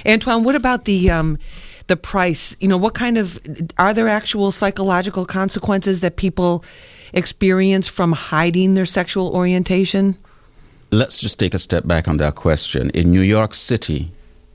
Antoine, 0.04 0.44
what 0.44 0.56
about 0.56 0.84
the 0.84 1.10
um, 1.10 1.38
the 1.90 1.96
price? 1.96 2.56
You 2.60 2.68
know, 2.68 2.78
what 2.78 2.94
kind 2.94 3.18
of 3.18 3.38
are 3.76 3.92
there 3.92 4.08
actual 4.08 4.50
psychological 4.52 5.26
consequences 5.26 6.00
that 6.00 6.16
people 6.16 6.64
experience 7.12 7.86
from 7.86 8.12
hiding 8.12 8.74
their 8.74 8.86
sexual 8.86 9.28
orientation? 9.34 10.16
Let's 10.90 11.20
just 11.20 11.38
take 11.38 11.52
a 11.52 11.58
step 11.58 11.86
back 11.86 12.08
on 12.08 12.16
that 12.16 12.36
question. 12.36 12.88
In 12.90 13.10
New 13.10 13.20
York 13.20 13.52
City, 13.52 14.10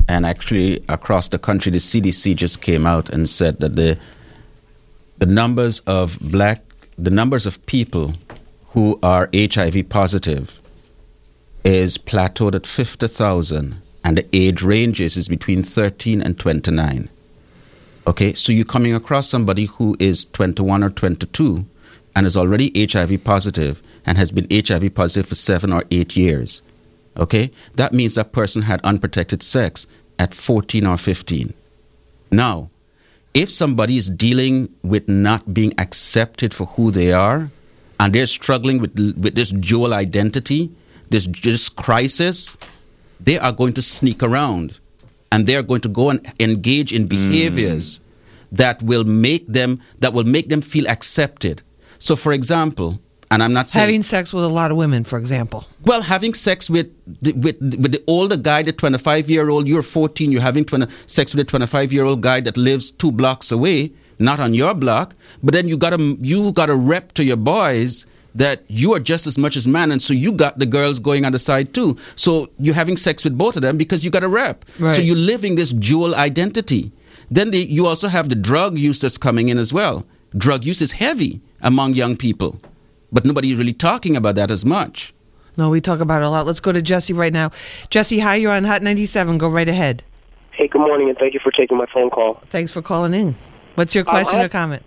and 0.07 0.25
actually 0.25 0.83
across 0.89 1.27
the 1.27 1.37
country, 1.37 1.71
the 1.71 1.77
CDC 1.77 2.35
just 2.35 2.61
came 2.61 2.85
out 2.87 3.09
and 3.09 3.29
said 3.29 3.59
that 3.59 3.75
the 3.75 3.97
the 5.17 5.25
numbers 5.25 5.79
of 5.79 6.17
black, 6.19 6.61
the 6.97 7.11
numbers 7.11 7.45
of 7.45 7.65
people 7.65 8.13
who 8.73 8.99
are 9.01 9.29
HIV 9.33 9.87
positive 9.89 10.59
is 11.63 11.97
plateaued 11.97 12.53
at 12.53 12.67
50,000 12.67 13.81
and 14.03 14.17
the 14.17 14.25
age 14.33 14.61
ranges 14.61 15.17
is 15.17 15.27
between 15.27 15.63
13 15.63 16.21
and 16.21 16.37
29. 16.37 17.09
Okay, 18.07 18.33
so 18.35 18.51
you're 18.51 18.65
coming 18.65 18.93
across 18.93 19.27
somebody 19.27 19.65
who 19.65 19.97
is 19.99 20.25
21 20.25 20.83
or 20.83 20.91
22 20.91 21.65
and 22.15 22.27
is 22.27 22.37
already 22.37 22.71
HIV 22.75 23.23
positive 23.23 23.81
and 24.05 24.17
has 24.17 24.31
been 24.31 24.47
HIV 24.51 24.93
positive 24.93 25.27
for 25.27 25.35
seven 25.35 25.73
or 25.73 25.83
eight 25.89 26.15
years. 26.15 26.61
Okay, 27.17 27.49
that 27.75 27.93
means 27.93 28.15
that 28.15 28.31
person 28.31 28.63
had 28.63 28.79
unprotected 28.83 29.41
sex 29.41 29.87
at 30.19 30.33
14 30.33 30.85
or 30.85 30.97
15. 30.97 31.53
Now, 32.29 32.69
if 33.33 33.49
somebody 33.49 33.97
is 33.97 34.09
dealing 34.09 34.73
with 34.83 35.09
not 35.09 35.53
being 35.53 35.73
accepted 35.79 36.53
for 36.53 36.65
who 36.67 36.91
they 36.91 37.11
are 37.11 37.49
and 37.99 38.13
they're 38.13 38.27
struggling 38.27 38.79
with, 38.79 38.93
with 39.17 39.33
this 39.33 39.49
dual 39.49 39.93
identity, 39.93 40.71
this, 41.09 41.25
this 41.25 41.69
crisis, 41.69 42.55
they 43.19 43.39
are 43.39 43.51
going 43.51 43.73
to 43.73 43.81
sneak 43.81 44.21
around 44.21 44.79
and 45.35 45.47
they 45.47 45.55
are 45.57 45.61
going 45.63 45.81
to 45.81 45.89
go 45.89 46.09
and 46.11 46.25
engage 46.39 46.93
in 46.93 47.07
behaviors 47.07 47.99
mm. 47.99 48.01
that 48.53 48.81
will 48.81 49.03
make 49.03 49.45
them 49.47 49.81
that 49.99 50.13
will 50.13 50.23
make 50.23 50.47
them 50.47 50.61
feel 50.61 50.87
accepted. 50.87 51.61
So, 51.99 52.15
for 52.15 52.31
example, 52.31 52.99
and 53.29 53.43
I'm 53.43 53.51
not 53.51 53.69
saying 53.69 53.85
Having 53.87 54.03
sex 54.03 54.31
with 54.31 54.45
a 54.45 54.47
lot 54.47 54.71
of 54.71 54.77
women, 54.77 55.03
for 55.03 55.19
example. 55.19 55.65
well, 55.83 56.01
having 56.01 56.33
sex 56.33 56.69
with 56.69 56.87
the, 57.21 57.33
with 57.33 57.57
with 57.59 57.91
the 57.91 58.01
older 58.07 58.37
guy, 58.37 58.63
the 58.63 58.71
25 58.71 59.29
year 59.29 59.49
old, 59.49 59.67
you're 59.67 59.81
14, 59.81 60.31
you're 60.31 60.41
having 60.41 60.63
20, 60.63 60.87
sex 61.05 61.33
with 61.35 61.41
a 61.45 61.49
25 61.49 61.91
year 61.91 62.05
old 62.05 62.21
guy 62.21 62.39
that 62.39 62.55
lives 62.55 62.89
two 62.89 63.11
blocks 63.11 63.51
away, 63.51 63.91
not 64.19 64.39
on 64.39 64.53
your 64.53 64.73
block, 64.73 65.15
but 65.43 65.53
then 65.53 65.67
you 65.67 65.75
got 65.75 65.91
to 65.97 66.17
you 66.21 66.53
got 66.53 66.67
to 66.67 66.77
rep 66.77 67.11
to 67.13 67.25
your 67.25 67.37
boys 67.37 68.05
that 68.35 68.63
you 68.67 68.93
are 68.93 68.99
just 68.99 69.25
as 69.27 69.37
much 69.37 69.55
as 69.55 69.67
man, 69.67 69.91
and 69.91 70.01
so 70.01 70.13
you 70.13 70.31
got 70.31 70.59
the 70.59 70.65
girls 70.65 70.99
going 70.99 71.25
on 71.25 71.31
the 71.31 71.39
side 71.39 71.73
too. 71.73 71.97
So 72.15 72.47
you're 72.59 72.75
having 72.75 72.97
sex 72.97 73.23
with 73.23 73.37
both 73.37 73.55
of 73.55 73.61
them 73.61 73.77
because 73.77 74.03
you 74.03 74.11
got 74.11 74.23
a 74.23 74.27
rep. 74.27 74.65
So 74.77 74.97
you're 75.01 75.15
living 75.15 75.55
this 75.55 75.71
dual 75.71 76.13
identity. 76.15 76.91
Then 77.31 77.51
the, 77.51 77.59
you 77.59 77.87
also 77.87 78.07
have 78.07 78.29
the 78.29 78.35
drug 78.35 78.77
use 78.77 78.99
that's 78.99 79.17
coming 79.17 79.49
in 79.49 79.57
as 79.57 79.73
well. 79.73 80.05
Drug 80.37 80.63
use 80.65 80.81
is 80.81 80.91
heavy 80.91 81.41
among 81.61 81.93
young 81.95 82.15
people, 82.17 82.59
but 83.11 83.25
nobody's 83.25 83.55
really 83.57 83.73
talking 83.73 84.15
about 84.15 84.35
that 84.35 84.51
as 84.51 84.65
much. 84.65 85.13
No, 85.57 85.69
we 85.69 85.79
talk 85.79 86.01
about 86.01 86.21
it 86.21 86.25
a 86.25 86.29
lot. 86.29 86.45
Let's 86.45 86.59
go 86.59 86.73
to 86.73 86.81
Jesse 86.81 87.13
right 87.13 87.31
now. 87.31 87.51
Jesse, 87.89 88.19
hi, 88.19 88.35
you're 88.35 88.51
on 88.51 88.65
Hot 88.65 88.81
97. 88.83 89.37
Go 89.37 89.47
right 89.47 89.69
ahead. 89.69 90.03
Hey, 90.51 90.67
good 90.67 90.79
morning, 90.79 91.07
and 91.09 91.17
thank 91.17 91.33
you 91.33 91.39
for 91.41 91.51
taking 91.51 91.77
my 91.77 91.85
phone 91.93 92.09
call. 92.09 92.35
Thanks 92.49 92.71
for 92.73 92.81
calling 92.81 93.13
in. 93.13 93.35
What's 93.75 93.95
your 93.95 94.03
Um, 94.07 94.11
question 94.13 94.41
or 94.41 94.49
comment? 94.49 94.83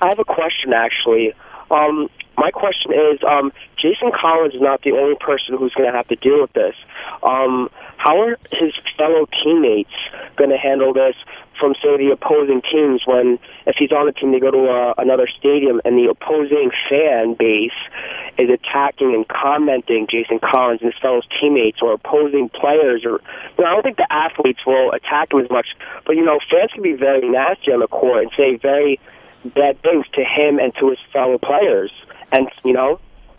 I 0.00 0.08
have 0.08 0.18
a 0.20 0.24
question, 0.24 0.72
actually. 0.72 1.32
Um, 1.70 2.08
my 2.36 2.50
question 2.50 2.92
is, 2.92 3.20
um, 3.28 3.52
Jason 3.76 4.10
Collins 4.12 4.54
is 4.54 4.60
not 4.60 4.82
the 4.82 4.92
only 4.92 5.16
person 5.16 5.56
who's 5.56 5.72
going 5.74 5.90
to 5.90 5.96
have 5.96 6.08
to 6.08 6.16
deal 6.16 6.40
with 6.40 6.52
this. 6.52 6.74
Um, 7.22 7.70
how 7.96 8.20
are 8.20 8.38
his 8.50 8.72
fellow 8.96 9.26
teammates 9.42 9.94
going 10.36 10.50
to 10.50 10.56
handle 10.56 10.92
this 10.92 11.14
from, 11.58 11.74
say, 11.74 11.96
the 11.96 12.10
opposing 12.12 12.60
teams 12.62 13.02
when, 13.06 13.38
if 13.66 13.76
he's 13.78 13.92
on 13.92 14.08
a 14.08 14.12
team, 14.12 14.32
they 14.32 14.40
go 14.40 14.50
to 14.50 14.68
uh, 14.68 14.94
another 14.98 15.28
stadium 15.28 15.80
and 15.84 15.96
the 15.96 16.10
opposing 16.10 16.70
fan 16.90 17.34
base 17.34 17.78
is 18.38 18.50
attacking 18.50 19.14
and 19.14 19.28
commenting 19.28 20.06
Jason 20.10 20.40
Collins 20.40 20.80
and 20.82 20.92
his 20.92 21.00
fellow 21.00 21.20
teammates 21.40 21.78
or 21.80 21.92
opposing 21.92 22.48
players 22.48 23.04
or 23.04 23.20
you 23.56 23.64
know, 23.64 23.70
I 23.70 23.74
don't 23.74 23.82
think 23.82 23.96
the 23.96 24.12
athletes 24.12 24.60
will 24.66 24.90
attack 24.92 25.32
him 25.32 25.40
as 25.40 25.50
much, 25.50 25.68
but 26.04 26.16
you 26.16 26.24
know, 26.24 26.40
fans 26.50 26.72
can 26.72 26.82
be 26.82 26.94
very 26.94 27.28
nasty 27.28 27.70
on 27.70 27.80
the 27.80 27.86
court 27.86 28.24
and 28.24 28.32
say 28.36 28.56
very 28.56 28.98
bad 29.44 29.80
things 29.82 30.06
to 30.14 30.24
him 30.24 30.58
and 30.58 30.74
to 30.80 30.90
his 30.90 30.98
fellow 31.12 31.38
players. 31.38 31.92
And 32.36 32.48
you 32.64 32.72
know, 32.72 32.98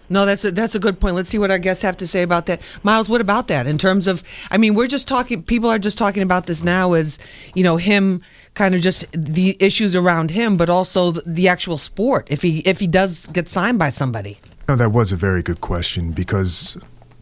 No, 0.10 0.26
that's 0.26 0.46
a, 0.46 0.52
that's 0.52 0.76
a 0.76 0.80
good 0.80 1.00
point. 1.00 1.16
Let's 1.16 1.30
see 1.30 1.40
what 1.40 1.50
our 1.52 1.58
guests 1.60 1.82
have 1.84 1.98
to 1.98 2.08
say 2.08 2.22
about 2.22 2.46
that. 2.46 2.62
Miles, 2.84 3.10
what 3.10 3.22
about 3.22 3.48
that 3.48 3.66
in 3.68 3.78
terms 3.78 4.06
of? 4.08 4.24
I 4.52 4.58
mean, 4.58 4.76
we're 4.76 4.88
just 4.88 5.08
talking. 5.08 5.42
People 5.44 5.70
are 5.70 5.80
just 5.80 5.98
talking 5.98 6.24
about 6.24 6.46
this 6.46 6.64
now 6.64 6.94
as 6.94 7.18
you 7.56 7.64
know 7.64 7.78
him 7.78 8.22
kind 8.54 8.74
of 8.76 8.82
just 8.82 9.06
the 9.12 9.58
issues 9.60 9.96
around 9.96 10.32
him, 10.32 10.58
but 10.58 10.70
also 10.70 11.12
the, 11.12 11.24
the 11.26 11.48
actual 11.48 11.78
sport. 11.78 12.28
If 12.30 12.42
he 12.42 12.60
if 12.60 12.80
he 12.80 12.88
does 12.88 13.26
get 13.28 13.50
signed 13.50 13.80
by 13.80 13.90
somebody, 13.90 14.38
No, 14.70 14.76
that 14.76 14.92
was 14.92 15.12
a 15.12 15.18
very 15.18 15.42
good 15.44 15.60
question 15.62 16.12
because 16.12 16.78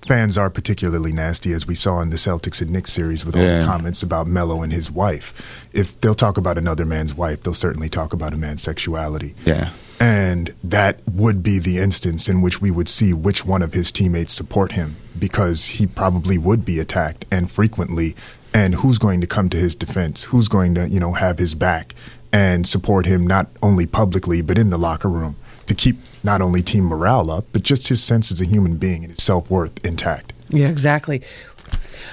fans 0.06 0.38
are 0.38 0.50
particularly 0.50 1.14
nasty, 1.14 1.54
as 1.54 1.66
we 1.66 1.76
saw 1.76 2.02
in 2.02 2.10
the 2.10 2.18
Celtics 2.18 2.62
and 2.62 2.70
Knicks 2.72 2.92
series 2.92 3.26
with 3.26 3.38
all 3.38 3.42
Yeah. 3.42 3.60
the 3.62 3.66
comments 3.66 4.04
about 4.04 4.28
Melo 4.28 4.62
and 4.62 4.74
his 4.74 4.92
wife. 4.92 5.34
If 5.72 5.98
they'll 6.02 6.14
talk 6.26 6.38
about 6.38 6.58
another 6.58 6.86
man's 6.86 7.16
wife, 7.16 7.44
they'll 7.44 7.54
certainly 7.68 7.88
talk 7.88 8.12
about 8.12 8.34
a 8.34 8.38
man's 8.38 8.62
sexuality. 8.62 9.34
Yeah. 9.46 9.70
And 10.04 10.54
that 10.66 11.00
would 11.08 11.42
be 11.42 11.60
the 11.60 11.78
instance 11.78 12.28
in 12.28 12.42
which 12.42 12.60
we 12.60 12.72
would 12.72 12.90
see 12.90 13.14
which 13.14 13.46
one 13.46 13.62
of 13.62 13.72
his 13.72 13.90
teammates 13.90 14.34
support 14.34 14.74
him 14.74 14.98
because 15.18 15.66
he 15.66 15.88
probably 15.88 16.38
would 16.38 16.66
be 16.66 16.78
attacked 16.78 17.24
and 17.32 17.50
frequently. 17.50 18.14
And 18.54 18.76
who's 18.76 18.98
going 18.98 19.22
to 19.22 19.28
come 19.28 19.48
to 19.48 19.56
his 19.58 19.76
defense? 19.76 20.26
Who's 20.26 20.50
going 20.50 20.76
to, 20.76 20.90
you 20.90 21.00
know, 21.00 21.14
have 21.14 21.38
his 21.38 21.56
back 21.56 21.96
and 22.34 22.68
support 22.68 23.06
him 23.06 23.26
not 23.26 23.48
only 23.62 23.86
publicly 23.86 24.42
but 24.42 24.58
in 24.58 24.72
the 24.72 24.78
locker 24.78 25.08
room 25.08 25.38
to 25.68 25.74
keep 25.74 25.96
not 26.22 26.42
only 26.42 26.62
team 26.62 26.84
morale 26.84 27.32
up 27.32 27.46
but 27.54 27.64
just 27.64 27.88
his 27.88 28.04
sense 28.04 28.30
as 28.30 28.42
a 28.42 28.46
human 28.46 28.76
being 28.76 29.06
and 29.06 29.14
his 29.14 29.24
self 29.24 29.50
worth 29.50 29.86
intact. 29.86 30.34
yeah, 30.50 30.68
exactly. 30.68 31.22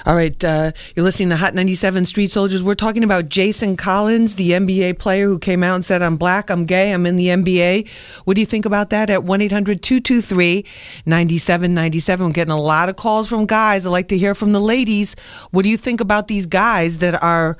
All 0.06 0.14
right, 0.14 0.42
uh, 0.42 0.72
you're 0.96 1.04
listening 1.04 1.28
to 1.28 1.36
Hot 1.36 1.54
97 1.54 2.06
Street 2.06 2.30
Soldiers. 2.30 2.62
We're 2.62 2.74
talking 2.74 3.04
about 3.04 3.28
Jason 3.28 3.76
Collins, 3.76 4.36
the 4.36 4.52
NBA 4.52 4.98
player 4.98 5.26
who 5.26 5.38
came 5.38 5.62
out 5.62 5.74
and 5.74 5.84
said, 5.84 6.00
I'm 6.00 6.16
black, 6.16 6.48
I'm 6.48 6.64
gay, 6.64 6.92
I'm 6.92 7.04
in 7.04 7.16
the 7.16 7.26
NBA. 7.26 7.86
What 8.24 8.34
do 8.34 8.40
you 8.40 8.46
think 8.46 8.64
about 8.64 8.88
that 8.90 9.10
at 9.10 9.24
1 9.24 9.42
800 9.42 9.82
223 9.82 10.64
9797? 11.04 12.26
We're 12.26 12.32
getting 12.32 12.52
a 12.52 12.60
lot 12.60 12.88
of 12.88 12.96
calls 12.96 13.28
from 13.28 13.44
guys. 13.44 13.84
I'd 13.84 13.90
like 13.90 14.08
to 14.08 14.16
hear 14.16 14.34
from 14.34 14.52
the 14.52 14.60
ladies. 14.60 15.16
What 15.50 15.64
do 15.64 15.68
you 15.68 15.76
think 15.76 16.00
about 16.00 16.28
these 16.28 16.46
guys 16.46 16.98
that 16.98 17.22
are 17.22 17.58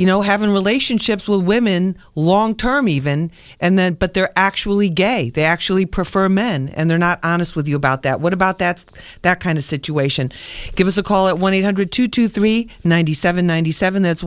you 0.00 0.06
know, 0.06 0.22
having 0.22 0.50
relationships 0.50 1.28
with 1.28 1.42
women 1.42 1.94
long 2.14 2.54
term 2.54 2.88
even, 2.88 3.30
and 3.60 3.78
then 3.78 3.92
but 3.92 4.14
they're 4.14 4.32
actually 4.34 4.88
gay. 4.88 5.28
They 5.28 5.44
actually 5.44 5.84
prefer 5.84 6.26
men, 6.26 6.70
and 6.70 6.88
they're 6.88 6.96
not 6.96 7.20
honest 7.22 7.54
with 7.54 7.68
you 7.68 7.76
about 7.76 8.00
that. 8.04 8.18
What 8.18 8.32
about 8.32 8.56
that 8.60 8.82
that 9.20 9.40
kind 9.40 9.58
of 9.58 9.64
situation? 9.64 10.32
Give 10.74 10.86
us 10.86 10.96
a 10.96 11.02
call 11.02 11.28
at 11.28 11.36
1-800-223-9797. 11.36 14.02
That's 14.02 14.22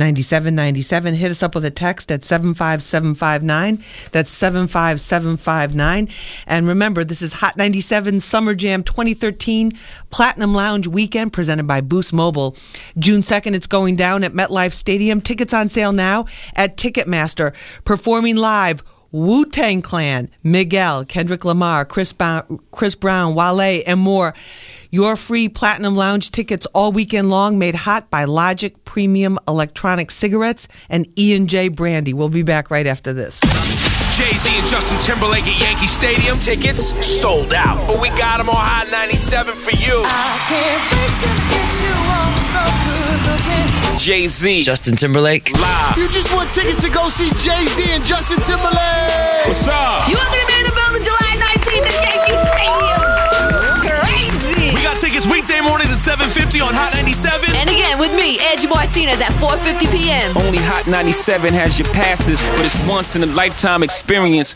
1-800-223-9797. 0.00 1.14
Hit 1.14 1.30
us 1.30 1.42
up 1.42 1.54
with 1.54 1.64
a 1.64 1.70
text 1.70 2.10
at 2.10 2.24
75759. 2.24 3.84
That's 4.12 4.32
75759. 4.32 6.08
And 6.46 6.66
remember, 6.68 7.04
this 7.04 7.22
is 7.22 7.34
Hot 7.34 7.56
97 7.56 8.20
Summer 8.20 8.54
Jam 8.54 8.82
2013 8.82 9.72
Platinum 10.10 10.54
Lounge 10.54 10.86
Weekend 10.86 11.32
presented 11.32 11.66
by 11.66 11.80
Boost 11.80 12.12
Mobile. 12.12 12.56
June 12.98 13.20
2nd, 13.20 13.54
it's 13.54 13.66
going 13.66 13.96
down 13.96 14.24
at 14.24 14.32
MetLife 14.32 14.72
Stadium. 14.72 15.20
Tickets 15.20 15.54
on 15.54 15.68
sale 15.68 15.92
now 15.92 16.26
at 16.56 16.76
Ticketmaster. 16.76 17.54
Performing 17.84 18.36
live. 18.36 18.82
Wu 19.12 19.44
Tang 19.44 19.82
Clan, 19.82 20.30
Miguel, 20.44 21.04
Kendrick 21.04 21.44
Lamar, 21.44 21.84
Chris, 21.84 22.12
ba- 22.12 22.46
Chris 22.70 22.94
Brown, 22.94 23.34
Wale, 23.34 23.82
and 23.84 23.98
more. 23.98 24.34
Your 24.92 25.14
free 25.14 25.48
Platinum 25.48 25.94
Lounge 25.94 26.32
tickets 26.32 26.66
all 26.74 26.90
weekend 26.90 27.30
long 27.30 27.60
made 27.60 27.76
hot 27.76 28.10
by 28.10 28.24
Logic 28.24 28.84
Premium 28.84 29.38
Electronic 29.46 30.10
Cigarettes 30.10 30.66
and 30.88 31.06
E&J 31.14 31.68
Brandy. 31.68 32.12
We'll 32.12 32.28
be 32.28 32.42
back 32.42 32.72
right 32.72 32.88
after 32.88 33.12
this. 33.12 33.40
Jay 34.18 34.36
Z 34.36 34.50
and 34.50 34.66
Justin 34.66 34.98
Timberlake 34.98 35.46
at 35.46 35.60
Yankee 35.62 35.86
Stadium. 35.86 36.40
Tickets 36.40 37.06
sold 37.06 37.54
out. 37.54 37.86
But 37.86 38.00
we 38.00 38.08
got 38.18 38.38
them 38.38 38.48
on 38.48 38.56
Hot 38.56 38.90
97 38.90 39.54
for 39.54 39.70
you. 39.78 40.02
Jay 43.96 44.26
Z. 44.26 44.62
Justin 44.62 44.96
Timberlake. 44.96 45.52
Live. 45.52 45.98
You 45.98 46.08
just 46.08 46.34
want 46.34 46.50
tickets 46.50 46.82
to 46.82 46.90
go 46.90 47.08
see 47.10 47.30
Jay 47.38 47.64
Z 47.64 47.94
and 47.94 48.04
Justin 48.04 48.42
Timberlake. 48.42 49.46
What's 49.46 49.68
up? 49.68 50.08
You 50.10 50.18
are 50.18 50.30
going 50.34 50.40
to 50.40 50.50
be 50.50 50.58
in 50.58 50.66
the 50.66 50.74
building 50.74 51.04
July 51.04 51.38
19th 51.38 52.09
weekday 55.40 55.60
mornings 55.62 55.90
at 55.90 56.18
7.50 56.18 56.60
on 56.60 56.74
Hot 56.74 56.92
97. 56.92 57.56
And 57.56 57.70
again, 57.70 57.98
with 57.98 58.12
me, 58.12 58.38
Angie 58.40 58.66
Martinez 58.66 59.22
at 59.22 59.32
4.50 59.40 59.90
p.m. 59.90 60.36
Only 60.36 60.58
Hot 60.58 60.86
97 60.86 61.54
has 61.54 61.78
your 61.78 61.90
passes, 61.94 62.44
but 62.44 62.60
it's 62.60 62.76
once 62.86 63.16
in 63.16 63.22
a 63.22 63.26
lifetime 63.26 63.82
experience. 63.82 64.54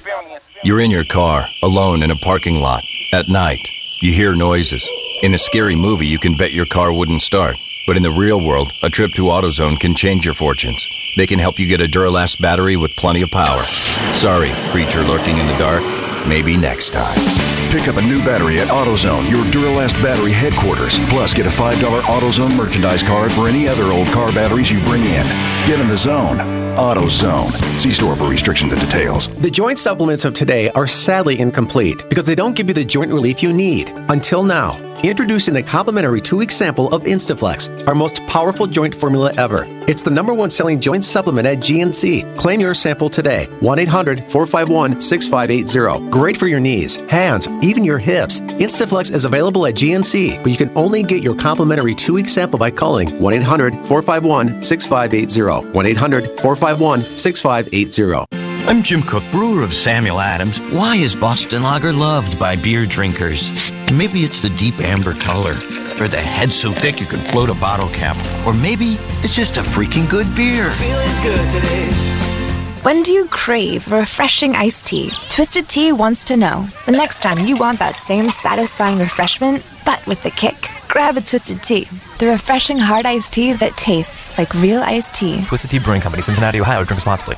You're 0.62 0.83
in 0.83 0.90
your 0.90 1.05
car, 1.05 1.47
alone 1.62 2.03
in 2.03 2.11
a 2.11 2.16
parking 2.16 2.61
lot, 2.61 2.83
at 3.14 3.29
night. 3.29 3.66
You 4.03 4.12
hear 4.12 4.35
noises. 4.35 4.87
In 5.23 5.33
a 5.33 5.38
scary 5.38 5.75
movie, 5.75 6.07
you 6.07 6.18
can 6.18 6.37
bet 6.37 6.53
your 6.53 6.66
car 6.66 6.92
wouldn't 6.92 7.23
start. 7.23 7.57
But 7.87 7.97
in 7.97 8.03
the 8.03 8.11
real 8.11 8.47
world, 8.47 8.70
a 8.83 8.90
trip 8.90 9.12
to 9.12 9.23
AutoZone 9.23 9.81
can 9.81 9.94
change 9.94 10.27
your 10.27 10.35
fortunes. 10.35 10.87
They 11.16 11.27
can 11.27 11.38
help 11.38 11.59
you 11.59 11.66
get 11.66 11.81
a 11.81 11.87
Duralast 11.87 12.42
battery 12.42 12.77
with 12.77 12.90
plenty 12.99 13.23
of 13.23 13.31
power. 13.31 13.62
Sorry, 14.12 14.53
creature 14.70 15.03
lurking 15.03 15.38
in 15.38 15.47
the 15.47 15.57
dark. 15.57 15.83
Maybe 16.29 16.59
next 16.59 16.92
time. 16.92 17.54
Pick 17.74 17.88
up 17.88 17.96
a 17.96 18.02
new 18.02 18.20
battery 18.20 18.60
at 18.60 18.68
AutoZone, 18.68 19.28
your 19.28 19.42
Duralast 19.46 20.00
battery 20.00 20.30
headquarters. 20.30 20.96
Plus, 21.08 21.34
get 21.34 21.44
a 21.44 21.48
$5 21.48 22.02
AutoZone 22.02 22.56
merchandise 22.56 23.02
card 23.02 23.32
for 23.32 23.48
any 23.48 23.66
other 23.66 23.87
old 23.87 24.06
car 24.12 24.30
batteries 24.30 24.70
you 24.70 24.78
bring 24.82 25.02
in. 25.02 25.26
Get 25.66 25.80
in 25.80 25.88
the 25.88 25.96
zone. 25.96 26.63
AutoZone. 26.74 27.52
See 27.78 27.90
store 27.90 28.16
for 28.16 28.28
restrictions 28.28 28.72
and 28.72 28.82
details. 28.82 29.28
The 29.37 29.50
joint 29.50 29.78
supplements 29.78 30.24
of 30.24 30.34
today 30.34 30.70
are 30.70 30.87
sadly 30.87 31.38
incomplete 31.38 32.08
because 32.08 32.26
they 32.26 32.34
don't 32.34 32.56
give 32.56 32.68
you 32.68 32.74
the 32.74 32.84
joint 32.84 33.12
relief 33.12 33.42
you 33.42 33.52
need. 33.52 33.90
Until 34.08 34.42
now. 34.42 34.80
Introducing 35.02 35.52
the 35.52 35.62
complimentary 35.62 36.22
two 36.22 36.38
week 36.38 36.50
sample 36.50 36.88
of 36.94 37.02
Instaflex, 37.02 37.87
our 37.87 37.94
most 37.94 38.24
powerful 38.26 38.66
joint 38.66 38.94
formula 38.94 39.34
ever. 39.37 39.66
It's 39.87 40.02
the 40.02 40.10
number 40.10 40.32
one 40.32 40.48
selling 40.48 40.80
joint 40.80 41.04
supplement 41.04 41.46
at 41.46 41.58
GNC. 41.58 42.38
Claim 42.38 42.58
your 42.60 42.72
sample 42.72 43.10
today. 43.10 43.44
1 43.60 43.78
800 43.80 44.20
451 44.30 45.02
6580. 45.02 46.08
Great 46.08 46.38
for 46.38 46.46
your 46.46 46.60
knees, 46.60 46.96
hands, 47.10 47.48
even 47.62 47.84
your 47.84 47.98
hips. 47.98 48.40
Instaflex 48.40 49.12
is 49.12 49.26
available 49.26 49.66
at 49.66 49.74
GNC, 49.74 50.42
but 50.42 50.50
you 50.50 50.56
can 50.56 50.70
only 50.74 51.02
get 51.02 51.22
your 51.22 51.34
complimentary 51.34 51.94
two 51.94 52.14
week 52.14 52.30
sample 52.30 52.58
by 52.58 52.70
calling 52.70 53.10
1 53.20 53.34
800 53.34 53.74
451 53.87 54.62
6580. 54.62 55.68
1 55.68 55.87
800 55.87 56.40
451 56.40 56.63
6580. 56.64 58.27
I'm 58.66 58.83
Jim 58.83 59.03
Cook, 59.03 59.22
brewer 59.31 59.62
of 59.62 59.74
Samuel 59.74 60.18
Adams. 60.18 60.59
Why 60.72 60.96
is 60.96 61.14
Boston 61.14 61.62
Lager 61.62 61.92
loved 61.92 62.38
by 62.38 62.57
beer 62.57 62.87
drinkers? 62.87 63.70
Maybe 63.92 64.20
it's 64.20 64.40
the 64.40 64.48
deep 64.57 64.79
amber 64.81 65.12
color, 65.12 65.53
or 66.00 66.09
the 66.09 66.16
head 66.24 66.50
so 66.50 66.72
thick 66.72 67.00
you 67.00 67.07
can 67.07 67.20
float 67.20 67.50
a 67.50 67.55
bottle 67.55 67.88
cap, 67.88 68.16
or 68.46 68.55
maybe 68.55 68.96
it's 69.22 69.35
just 69.35 69.59
a 69.59 69.61
freaking 69.61 70.09
good 70.09 70.35
beer. 70.35 70.70
Feeling 70.70 71.22
good 71.22 71.50
today. 71.50 72.34
When 72.85 73.03
do 73.03 73.12
you 73.12 73.25
crave 73.29 73.90
a 73.90 74.01
refreshing 74.01 74.55
iced 74.55 74.88
tea? 74.88 75.11
Twisted 75.31 75.70
Tea 75.70 75.90
wants 75.92 76.23
to 76.25 76.37
know. 76.37 76.68
The 76.85 76.92
next 76.92 77.23
time 77.23 77.38
you 77.47 77.57
want 77.57 77.79
that 77.79 77.97
same 77.97 78.29
satisfying 78.29 78.99
refreshment, 78.99 79.64
but 79.87 80.07
with 80.07 80.23
a 80.27 80.31
kick, 80.31 80.68
grab 80.87 81.16
a 81.16 81.23
Twisted 81.23 81.62
Tea. 81.62 81.88
The 82.18 82.27
refreshing 82.27 82.77
hard 82.77 83.07
iced 83.07 83.33
tea 83.33 83.55
that 83.55 83.75
tastes 83.79 84.37
like 84.37 84.53
real 84.53 84.83
iced 84.83 85.14
tea. 85.14 85.42
Twisted 85.47 85.70
Tea 85.70 85.79
Brewing 85.79 86.03
Company, 86.03 86.20
Cincinnati, 86.20 86.61
Ohio. 86.61 86.85
Drink 86.85 86.99
responsibly. 86.99 87.37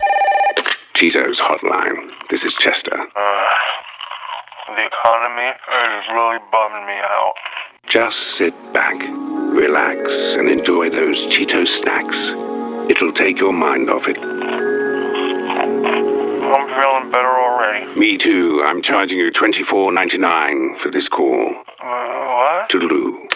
Cheetos 0.95 1.37
Hotline. 1.37 2.11
This 2.29 2.43
is 2.43 2.53
Chester. 2.55 2.99
Uh, 2.99 3.55
the 4.75 4.85
economy 4.85 5.47
is 5.47 6.09
really 6.13 6.39
bumming 6.51 6.87
me 6.89 6.99
out. 7.05 7.35
Just 7.87 8.37
sit 8.37 8.53
back, 8.73 8.97
relax, 9.55 10.11
and 10.11 10.49
enjoy 10.49 10.91
those 10.91 11.19
Cheetos 11.27 11.69
snacks. 11.69 12.17
It'll 12.91 13.13
take 13.13 13.39
your 13.39 13.53
mind 13.53 13.91
off 13.91 14.09
it. 14.09 14.17
I'm 16.55 16.69
feeling 16.69 17.11
better 17.13 17.29
already. 17.29 17.99
Me 17.99 18.19
too. 18.19 18.63
I'm 18.65 18.83
charging 18.83 19.19
you 19.19 19.31
twenty 19.31 19.65
four 19.65 19.93
ninety 19.93 20.19
nine 20.19 20.77
for 20.81 20.91
this 20.91 21.09
call. 21.09 21.55
Uh, 21.81 22.27
what? 22.37 22.71
Toodaloo. 22.71 23.29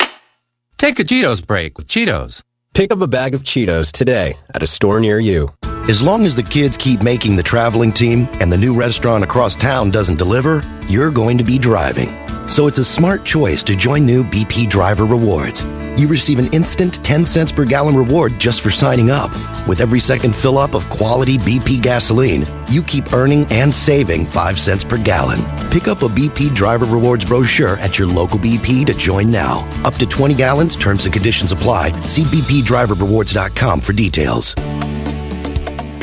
Take 0.79 0.99
a 0.99 1.05
Cheetos 1.05 1.47
break 1.47 1.77
with 1.77 1.89
Cheetos. 1.89 2.43
Pick 2.73 2.93
up 2.93 3.01
a 3.01 3.07
bag 3.07 3.35
of 3.35 3.43
Cheetos 3.43 3.91
today 3.91 4.37
at 4.55 4.63
a 4.63 4.67
store 4.67 5.01
near 5.01 5.19
you. 5.19 5.51
As 5.89 6.03
long 6.03 6.25
as 6.25 6.37
the 6.37 6.43
kids 6.43 6.77
keep 6.77 7.03
making 7.03 7.37
the 7.37 7.43
traveling 7.43 7.93
team 7.93 8.29
and 8.41 8.53
the 8.53 8.57
new 8.57 8.75
restaurant 8.75 9.25
across 9.25 9.57
town 9.57 9.91
doesn't 9.91 10.19
deliver, 10.19 10.63
you're 10.89 11.11
going 11.11 11.37
to 11.37 11.45
be 11.45 11.59
driving. 11.59 12.30
So 12.51 12.67
it's 12.67 12.79
a 12.79 12.85
smart 12.85 13.25
choice 13.25 13.63
to 13.63 13.77
join 13.77 14.05
new 14.05 14.25
BP 14.25 14.69
Driver 14.69 15.07
Rewards. 15.07 15.65
You 15.97 16.09
receive 16.09 16.41
an 16.41 16.53
instant 16.53 16.95
10 17.05 17.25
cents 17.25 17.53
per 17.53 17.65
gallon 17.65 17.95
reward 17.95 18.41
just 18.41 18.61
for 18.61 18.73
signing 18.73 19.09
up. 19.09 19.31
With 19.69 19.81
every 19.81 20.01
second 20.01 20.35
fill 20.35 20.59
up 20.59 20.75
of 20.75 20.91
quality 20.91 21.39
BP 21.39 21.81
gasoline, 21.81 22.45
you 22.69 22.83
keep 22.83 23.13
earning 23.13 23.47
and 23.53 23.73
saving 23.73 24.27
5 24.27 24.59
cents 24.59 24.83
per 24.83 24.99
gallon. 24.99 25.39
Pick 25.71 25.87
up 25.87 26.03
a 26.03 26.09
BP 26.09 26.53
Driver 26.53 26.87
Rewards 26.87 27.25
brochure 27.25 27.77
at 27.77 28.01
your 28.01 28.09
local 28.09 28.41
BP 28.41 28.85
to 28.85 28.95
join 28.95 29.31
now. 29.31 29.71
Up 29.85 29.95
to 29.95 30.07
20 30.07 30.35
gallons, 30.35 30.75
terms 30.75 31.05
and 31.05 31.15
conditions 31.15 31.53
apply. 31.53 31.93
See 32.03 32.25
BPDriverRewards.com 32.25 33.81
for 33.81 33.93
details. 33.93 34.57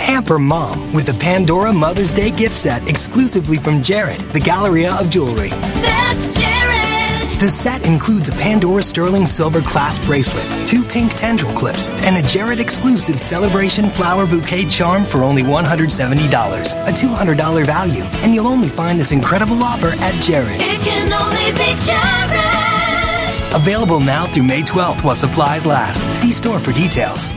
Pamper 0.08 0.40
mom 0.40 0.94
with 0.94 1.06
the 1.06 1.14
Pandora 1.14 1.74
Mother's 1.74 2.14
Day 2.14 2.32
gift 2.32 2.56
set 2.56 2.90
exclusively 2.90 3.58
from 3.58 3.84
Jared, 3.84 4.22
the 4.32 4.40
Galleria 4.40 4.96
of 5.02 5.10
Jewelry. 5.10 5.50
That's 5.50 6.28
Jared! 6.40 7.38
The 7.42 7.50
set 7.50 7.86
includes 7.86 8.30
a 8.30 8.32
Pandora 8.32 8.82
Sterling 8.84 9.26
Silver 9.26 9.62
clasp 9.62 10.04
bracelet, 10.04 10.48
two 10.66 10.82
pink 10.82 11.14
tendril 11.14 11.54
clips, 11.56 11.90
and 11.90 12.16
a 12.16 12.26
Jared 12.26 12.62
exclusive 12.62 13.20
celebration 13.20 13.90
flower 13.90 14.26
bouquet 14.26 14.64
charm 14.64 15.04
for 15.04 15.26
only 15.26 15.44
$170, 15.44 16.16
a 16.16 16.92
$200 16.94 17.66
value. 17.66 18.04
And 18.24 18.34
you'll 18.34 18.48
only 18.48 18.70
find 18.70 18.98
this 18.98 19.12
incredible 19.12 19.62
offer 19.62 19.90
at 20.00 20.24
Jared. 20.24 20.62
It 20.62 20.80
can 20.88 21.12
only 21.12 21.52
be 21.52 21.76
Jared! 21.84 23.54
Available 23.54 24.00
now 24.00 24.26
through 24.26 24.44
May 24.44 24.62
12th 24.62 25.04
while 25.04 25.16
supplies 25.16 25.66
last. 25.66 26.02
See 26.16 26.32
store 26.32 26.60
for 26.60 26.72
details. 26.72 27.28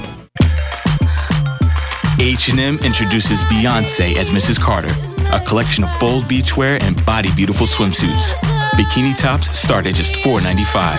H&M 2.20 2.78
introduces 2.85 3.44
Beyonce 3.44 4.14
as 4.16 4.28
Mrs. 4.28 4.61
Carter, 4.61 4.94
a 5.33 5.40
collection 5.40 5.83
of 5.83 5.90
bold 5.98 6.24
beachwear 6.24 6.78
and 6.83 7.02
body 7.06 7.30
beautiful 7.35 7.66
swimsuits. 7.66 8.35
Bikini 8.72 9.16
tops 9.16 9.59
start 9.59 9.87
at 9.87 9.94
just 9.94 10.16
$4.95, 10.16 10.98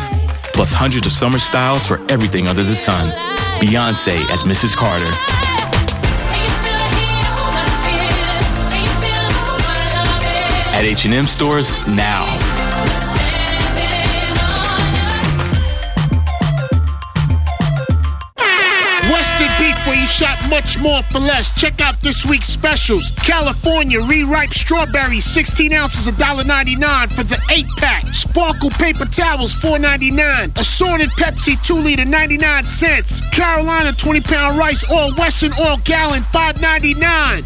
plus 0.51 0.73
hundreds 0.73 1.05
of 1.05 1.11
summer 1.11 1.37
styles 1.37 1.85
for 1.85 2.01
everything 2.09 2.47
under 2.47 2.63
the 2.63 2.73
sun. 2.73 3.11
Beyonce 3.59 4.27
as 4.31 4.41
Mrs. 4.41 4.75
Carter. 4.75 5.05
At 10.73 10.83
H&M 10.83 11.27
stores 11.27 11.85
now. 11.85 12.40
Much 20.51 20.77
more 20.81 21.01
for 21.03 21.19
less. 21.19 21.49
Check 21.59 21.79
out 21.79 21.95
this 22.01 22.25
week's 22.25 22.49
specials. 22.49 23.11
California 23.23 24.01
re-ripe 24.01 24.51
strawberries, 24.51 25.23
16 25.23 25.71
ounces, 25.71 26.11
$1.99 26.11 27.11
for 27.13 27.23
the 27.23 27.37
8-pack. 27.49 28.05
Sparkle 28.07 28.69
paper 28.71 29.05
towels, 29.05 29.55
$4.99. 29.55 30.59
Assorted 30.59 31.09
Pepsi, 31.11 31.55
2 31.65 31.75
liter, 31.75 32.03
99 32.03 32.65
cents. 32.65 33.21
Carolina 33.31 33.91
20-pound 33.91 34.57
rice, 34.57 34.83
all 34.91 35.13
Western, 35.15 35.51
all 35.61 35.77
gallon, 35.85 36.21
$5.99. 36.33 36.99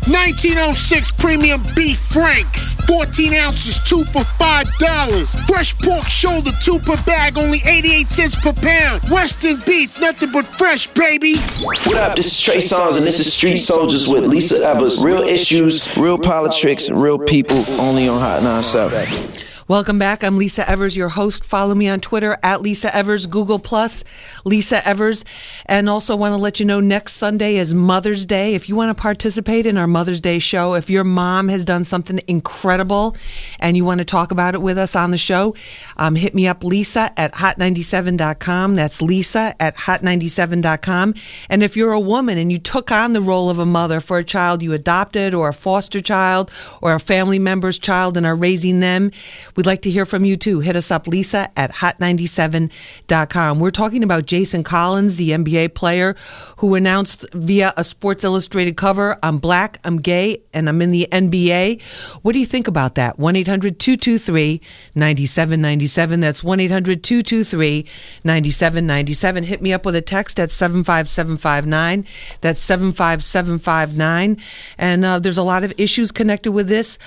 1906 0.09 1.11
premium 1.13 1.61
beef 1.75 1.99
franks, 1.99 2.73
14 2.87 3.35
ounces, 3.35 3.79
2 3.87 4.03
for 4.05 4.23
$5. 4.23 5.45
Fresh 5.47 5.77
pork 5.77 6.05
shoulder, 6.05 6.51
2 6.63 6.79
per 6.79 6.97
bag, 7.03 7.37
only 7.37 7.61
88 7.65 8.07
cents 8.07 8.35
per 8.41 8.53
pound. 8.53 9.03
Western 9.11 9.61
beef, 9.67 10.01
nothing 10.01 10.31
but 10.33 10.45
fresh, 10.45 10.87
baby. 10.87 11.37
What 11.61 11.93
up? 11.93 12.15
This 12.15 12.27
is 12.27 12.41
Trey 12.41 12.57
Songz, 12.57 12.94
and 12.95 13.05
this 13.05 13.19
is 13.19 13.33
Street 13.33 13.57
Soldiers 13.57 14.07
with 14.07 14.25
Lisa 14.25 14.63
Evers. 14.65 15.03
Real 15.03 15.21
issues, 15.21 15.97
real 15.97 16.17
politics, 16.17 16.89
real 16.89 17.19
people, 17.19 17.57
only 17.79 18.07
on 18.07 18.19
Hot 18.19 18.43
97. 18.43 19.54
Welcome 19.67 19.97
back. 19.97 20.23
I'm 20.23 20.37
Lisa 20.37 20.69
Evers, 20.69 20.95
your 20.95 21.09
host. 21.09 21.43
Follow 21.43 21.73
me 21.73 21.89
on 21.89 21.99
Twitter 21.99 22.37
at 22.43 22.61
Lisa 22.61 22.95
Evers, 22.95 23.25
Google 23.25 23.57
Plus, 23.57 24.03
Lisa 24.43 24.87
Evers. 24.87 25.25
And 25.65 25.89
also 25.89 26.15
want 26.15 26.33
to 26.33 26.37
let 26.37 26.59
you 26.59 26.67
know 26.67 26.79
next 26.79 27.13
Sunday 27.13 27.55
is 27.55 27.73
Mother's 27.73 28.27
Day. 28.27 28.53
If 28.53 28.69
you 28.69 28.75
want 28.75 28.95
to 28.95 29.01
participate 29.01 29.65
in 29.65 29.75
our 29.75 29.87
Mother's 29.87 30.21
Day 30.21 30.37
show, 30.37 30.75
if 30.75 30.87
your 30.87 31.03
mom 31.03 31.47
has 31.47 31.65
done 31.65 31.83
something 31.83 32.21
incredible 32.27 33.17
and 33.59 33.75
you 33.75 33.83
want 33.83 33.97
to 33.97 34.05
talk 34.05 34.29
about 34.29 34.53
it 34.53 34.61
with 34.61 34.77
us 34.77 34.95
on 34.95 35.09
the 35.09 35.17
show, 35.17 35.55
um, 35.97 36.13
hit 36.13 36.35
me 36.35 36.45
up, 36.45 36.63
Lisa 36.63 37.11
at 37.17 37.33
hot97.com. 37.33 38.75
That's 38.75 39.01
Lisa 39.01 39.55
at 39.59 39.77
hot97.com. 39.77 41.15
And 41.49 41.63
if 41.63 41.75
you're 41.75 41.93
a 41.93 41.99
woman 41.99 42.37
and 42.37 42.51
you 42.51 42.59
took 42.59 42.91
on 42.91 43.13
the 43.13 43.21
role 43.21 43.49
of 43.49 43.57
a 43.57 43.65
mother 43.65 43.99
for 43.99 44.19
a 44.19 44.23
child 44.23 44.61
you 44.61 44.73
adopted 44.73 45.33
or 45.33 45.49
a 45.49 45.53
foster 45.53 46.01
child 46.01 46.51
or 46.83 46.93
a 46.93 46.99
family 46.99 47.39
member's 47.39 47.79
child 47.79 48.15
and 48.15 48.27
are 48.27 48.35
raising 48.35 48.79
them, 48.79 49.09
We'd 49.55 49.65
like 49.65 49.81
to 49.83 49.89
hear 49.89 50.05
from 50.05 50.25
you 50.25 50.37
too. 50.37 50.59
Hit 50.59 50.75
us 50.75 50.91
up, 50.91 51.07
Lisa 51.07 51.49
at 51.57 51.71
hot97.com. 51.73 53.59
We're 53.59 53.71
talking 53.71 54.03
about 54.03 54.25
Jason 54.25 54.63
Collins, 54.63 55.15
the 55.15 55.31
NBA 55.31 55.73
player 55.73 56.15
who 56.57 56.75
announced 56.75 57.25
via 57.33 57.73
a 57.77 57.83
Sports 57.83 58.23
Illustrated 58.23 58.77
cover, 58.77 59.17
I'm 59.23 59.37
black, 59.37 59.79
I'm 59.83 59.97
gay, 59.97 60.41
and 60.53 60.67
I'm 60.67 60.81
in 60.81 60.91
the 60.91 61.07
NBA. 61.11 61.81
What 62.21 62.33
do 62.33 62.39
you 62.39 62.45
think 62.45 62.67
about 62.67 62.95
that? 62.95 63.19
1 63.19 63.35
800 63.35 63.79
223 63.79 64.61
9797. 64.95 66.19
That's 66.19 66.43
1 66.43 66.59
800 66.59 67.03
223 67.03 67.85
9797. 68.23 69.43
Hit 69.43 69.61
me 69.61 69.73
up 69.73 69.85
with 69.85 69.95
a 69.95 70.01
text 70.01 70.39
at 70.39 70.51
75759. 70.51 72.05
That's 72.41 72.61
75759. 72.61 74.37
And 74.77 75.05
uh, 75.05 75.19
there's 75.19 75.37
a 75.37 75.43
lot 75.43 75.63
of 75.63 75.73
issues 75.77 76.11
connected 76.11 76.51
with 76.51 76.67
this 76.67 76.97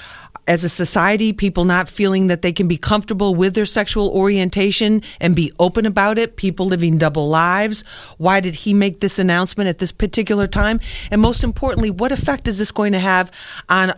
as 0.48 0.64
a 0.64 0.68
society, 0.68 1.32
people 1.32 1.64
not 1.64 1.88
feeling 1.88 2.26
that 2.28 2.42
they 2.42 2.52
can 2.52 2.66
be 2.66 2.78
comfortable 2.78 3.34
with 3.34 3.54
their 3.54 3.66
sexual 3.66 4.08
orientation 4.08 5.02
and 5.20 5.37
be 5.37 5.52
open 5.58 5.84
about 5.84 6.18
it, 6.18 6.37
people 6.37 6.66
living 6.66 6.96
double 6.96 7.28
lives. 7.28 7.84
Why 8.16 8.40
did 8.40 8.54
he 8.54 8.72
make 8.72 9.00
this 9.00 9.18
announcement 9.18 9.68
at 9.68 9.78
this 9.78 9.92
particular 9.92 10.46
time? 10.46 10.80
And 11.11 11.20
most 11.20 11.44
importantly, 11.44 11.90
what 11.90 12.12
effect 12.12 12.48
is 12.48 12.56
this 12.56 12.72
going 12.72 12.92
to 12.92 12.98
have 12.98 13.30
on 13.68 13.92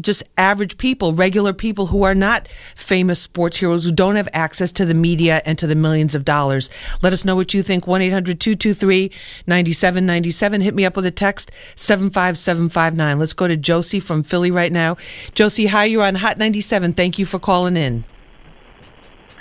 just 0.00 0.22
average 0.36 0.78
people, 0.78 1.12
regular 1.12 1.52
people 1.52 1.86
who 1.86 2.02
are 2.02 2.14
not 2.14 2.48
famous 2.74 3.20
sports 3.20 3.56
heroes, 3.56 3.84
who 3.84 3.92
don't 3.92 4.16
have 4.16 4.28
access 4.32 4.72
to 4.72 4.84
the 4.84 4.94
media 4.94 5.40
and 5.44 5.58
to 5.58 5.66
the 5.66 5.74
millions 5.74 6.14
of 6.14 6.24
dollars. 6.24 6.70
Let 7.02 7.12
us 7.12 7.24
know 7.24 7.36
what 7.36 7.54
you 7.54 7.62
think. 7.62 7.86
1 7.86 8.02
800 8.02 8.40
223 8.40 9.10
9797. 9.46 10.60
Hit 10.60 10.74
me 10.74 10.84
up 10.84 10.96
with 10.96 11.06
a 11.06 11.10
text 11.10 11.50
75759. 11.76 13.18
Let's 13.18 13.32
go 13.32 13.48
to 13.48 13.56
Josie 13.56 14.00
from 14.00 14.22
Philly 14.22 14.50
right 14.50 14.72
now. 14.72 14.96
Josie, 15.34 15.66
hi, 15.66 15.84
you're 15.84 16.04
on 16.04 16.16
Hot 16.16 16.38
97. 16.38 16.92
Thank 16.92 17.18
you 17.18 17.26
for 17.26 17.38
calling 17.38 17.76
in. 17.76 18.04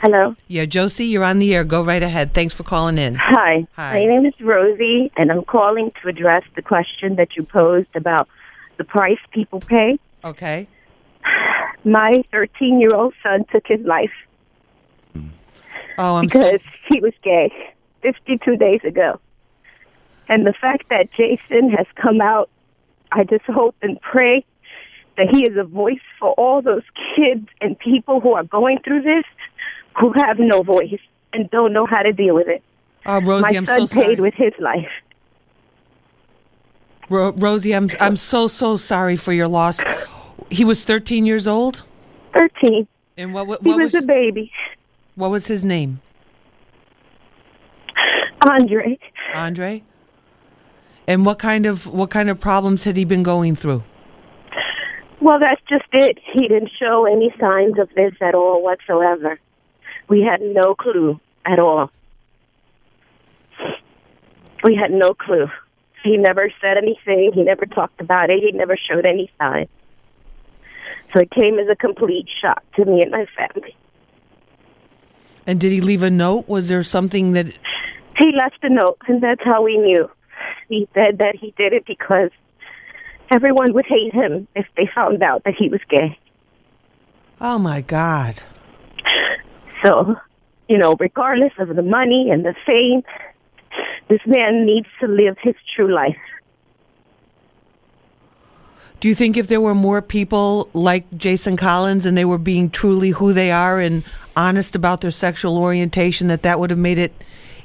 Hello. 0.02 0.34
Yeah, 0.48 0.64
Josie, 0.64 1.08
you're 1.08 1.26
on 1.26 1.40
the 1.40 1.54
air. 1.54 1.66
Go 1.66 1.84
right 1.84 2.02
ahead. 2.02 2.34
Thanks 2.34 2.54
for 2.54 2.64
calling 2.64 2.98
in. 2.98 3.16
Hi. 3.16 3.68
Hi. 3.74 3.94
My 3.94 4.06
name 4.06 4.26
is 4.26 4.34
Rosie, 4.40 5.12
and 5.18 5.30
I'm 5.30 5.44
calling 5.44 5.92
to 6.02 6.08
address 6.08 6.44
the 6.56 6.62
question 6.62 7.18
that 7.18 7.36
you 7.36 7.44
posed 7.44 7.94
about 7.96 8.30
the 8.78 8.86
price 8.86 9.20
people 9.32 9.60
pay. 9.60 10.00
Okay. 10.24 10.68
My 11.86 12.24
13 12.32 12.80
year 12.80 12.94
old 12.94 13.14
son 13.24 13.46
took 13.52 13.64
his 13.68 13.80
life 13.86 14.12
Oh, 15.98 16.16
I'm 16.16 16.26
because 16.26 16.62
so. 16.62 16.70
he 16.90 17.02
was 17.02 17.14
gay 17.24 17.52
52 18.02 18.56
days 18.56 18.80
ago. 18.86 19.20
And 20.30 20.46
the 20.46 20.54
fact 20.54 20.84
that 20.90 21.10
Jason 21.12 21.70
has 21.72 21.88
come 22.02 22.22
out, 22.22 22.50
I 23.12 23.24
just 23.26 23.44
hope 23.46 23.76
and 23.82 24.00
pray 24.02 24.46
that 25.18 25.28
he 25.30 25.44
is 25.44 25.58
a 25.58 25.64
voice 25.66 26.00
for 26.20 26.32
all 26.34 26.62
those 26.62 26.84
kids 27.16 27.48
and 27.60 27.78
people 27.80 28.22
who 28.22 28.34
are 28.34 28.44
going 28.46 28.80
through 28.86 29.02
this 29.02 29.26
who 30.00 30.14
have 30.16 30.38
no 30.40 30.64
voice 30.64 31.00
and 31.34 31.50
don't 31.50 31.74
know 31.74 31.86
how 31.86 32.02
to 32.04 32.14
deal 32.14 32.36
with 32.36 32.48
it. 32.48 32.64
Oh, 33.06 33.20
Rosie, 33.20 33.42
My 33.42 33.50
I'm 33.58 33.66
son 33.66 33.80
so 33.82 33.86
sorry. 33.88 34.08
paid 34.08 34.20
with 34.22 34.34
his 34.36 34.54
life. 34.60 34.88
Ro- 37.10 37.34
Rosie, 37.34 37.74
I'm 37.74 37.90
I'm 38.00 38.16
so 38.16 38.48
so 38.48 38.76
sorry 38.78 39.16
for 39.16 39.34
your 39.34 39.48
loss. 39.48 39.80
He 40.50 40.64
was 40.64 40.84
13 40.84 41.26
years 41.26 41.48
old. 41.48 41.84
13. 42.38 42.88
And 43.18 43.34
what 43.34 43.48
what, 43.48 43.62
He 43.64 43.70
what 43.70 43.80
was 43.80 43.96
a 43.96 44.02
baby. 44.02 44.52
What 45.16 45.32
was 45.32 45.48
his 45.48 45.66
name? 45.66 46.02
Andre. 48.48 48.98
Andre. 49.34 49.84
And 51.08 51.26
what 51.26 51.40
kind 51.40 51.66
of 51.66 51.88
what 51.88 52.10
kind 52.10 52.30
of 52.30 52.40
problems 52.40 52.84
had 52.84 52.96
he 52.96 53.04
been 53.04 53.24
going 53.24 53.56
through? 53.56 53.84
Well, 55.22 55.40
that's 55.40 55.62
just 55.68 55.86
it. 55.92 56.18
He 56.34 56.48
didn't 56.48 56.72
show 56.80 57.06
any 57.06 57.34
signs 57.40 57.78
of 57.78 57.90
this 57.96 58.14
at 58.22 58.36
all 58.36 58.64
whatsoever. 58.64 59.40
We 60.08 60.22
had 60.22 60.42
no 60.42 60.76
clue 60.76 61.20
at 61.46 61.60
all. 61.60 61.92
We 64.64 64.76
had 64.76 64.92
no 64.92 65.14
clue. 65.14 65.48
He 66.04 66.18
never 66.18 66.52
said 66.62 66.78
anything. 66.78 67.32
He 67.34 67.44
never 67.44 67.66
talked 67.66 68.00
about 68.00 68.30
it. 68.30 68.42
He 68.42 68.52
never 68.52 68.78
showed 68.78 69.06
any 69.06 69.32
sign. 69.40 69.68
So 71.14 71.22
it 71.22 71.32
came 71.32 71.60
as 71.60 71.68
a 71.70 71.76
complete 71.76 72.28
shock 72.42 72.64
to 72.76 72.86
me 72.86 73.02
and 73.02 73.12
my 73.12 73.26
family. 73.38 73.76
And 75.48 75.60
did 75.60 75.72
he 75.72 75.82
leave 75.82 76.04
a 76.04 76.10
note? 76.10 76.48
Was 76.48 76.70
there 76.70 76.84
something 76.84 77.32
that 77.32 77.48
He 78.20 78.32
left 78.34 78.64
a 78.64 78.70
note, 78.70 78.98
and 79.08 79.22
that's 79.22 79.42
how 79.44 79.64
we 79.64 79.78
knew. 79.78 80.10
He 80.68 80.88
said 80.94 81.20
that 81.20 81.36
he 81.40 81.54
did 81.58 81.74
it 81.74 81.86
because 81.86 82.30
everyone 83.34 83.74
would 83.74 83.86
hate 83.86 84.14
him 84.14 84.48
if 84.56 84.68
they 84.76 84.90
found 84.94 85.24
out 85.24 85.44
that 85.46 85.56
he 85.58 85.70
was 85.70 85.80
gay. 85.90 86.18
Oh 87.42 87.58
my 87.58 87.82
God. 87.82 88.42
So, 89.84 90.16
you 90.68 90.78
know, 90.78 90.96
regardless 91.00 91.54
of 91.58 91.76
the 91.76 91.82
money 91.82 92.30
and 92.30 92.44
the 92.44 92.54
fame, 92.66 93.04
this 94.10 94.22
man 94.26 94.66
needs 94.66 94.88
to 95.00 95.08
live 95.08 95.38
his 95.42 95.56
true 95.76 95.94
life. 95.94 96.18
Do 99.00 99.08
you 99.08 99.16
think 99.16 99.38
if 99.38 99.48
there 99.48 99.62
were 99.62 99.76
more 99.76 100.02
people 100.02 100.70
like 100.74 101.06
Jason 101.16 101.56
Collins 101.56 102.06
and 102.06 102.18
they 102.18 102.26
were 102.26 102.38
being 102.38 102.70
truly 102.70 103.12
who 103.12 103.32
they 103.32 103.50
are 103.50 103.80
and 103.80 104.04
honest 104.36 104.76
about 104.76 105.00
their 105.00 105.12
sexual 105.12 105.58
orientation, 105.58 106.28
that 106.28 106.42
that 106.42 106.60
would 106.60 106.70
have 106.70 106.80
made 106.80 106.98
it 106.98 107.14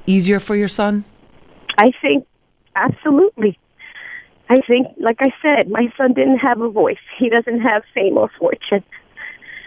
easier 0.07 0.39
for 0.39 0.55
your 0.55 0.69
son? 0.69 1.05
I 1.77 1.91
think 2.01 2.27
absolutely. 2.77 3.59
I 4.49 4.57
think, 4.67 4.89
like 4.99 5.17
I 5.21 5.33
said, 5.43 5.71
my 5.71 5.93
son 5.97 6.13
didn't 6.13 6.39
have 6.39 6.61
a 6.61 6.69
voice. 6.69 6.99
He 7.19 7.31
doesn't 7.31 7.61
have 7.61 7.83
fame 7.95 8.19
or 8.19 8.31
fortune. 8.39 8.85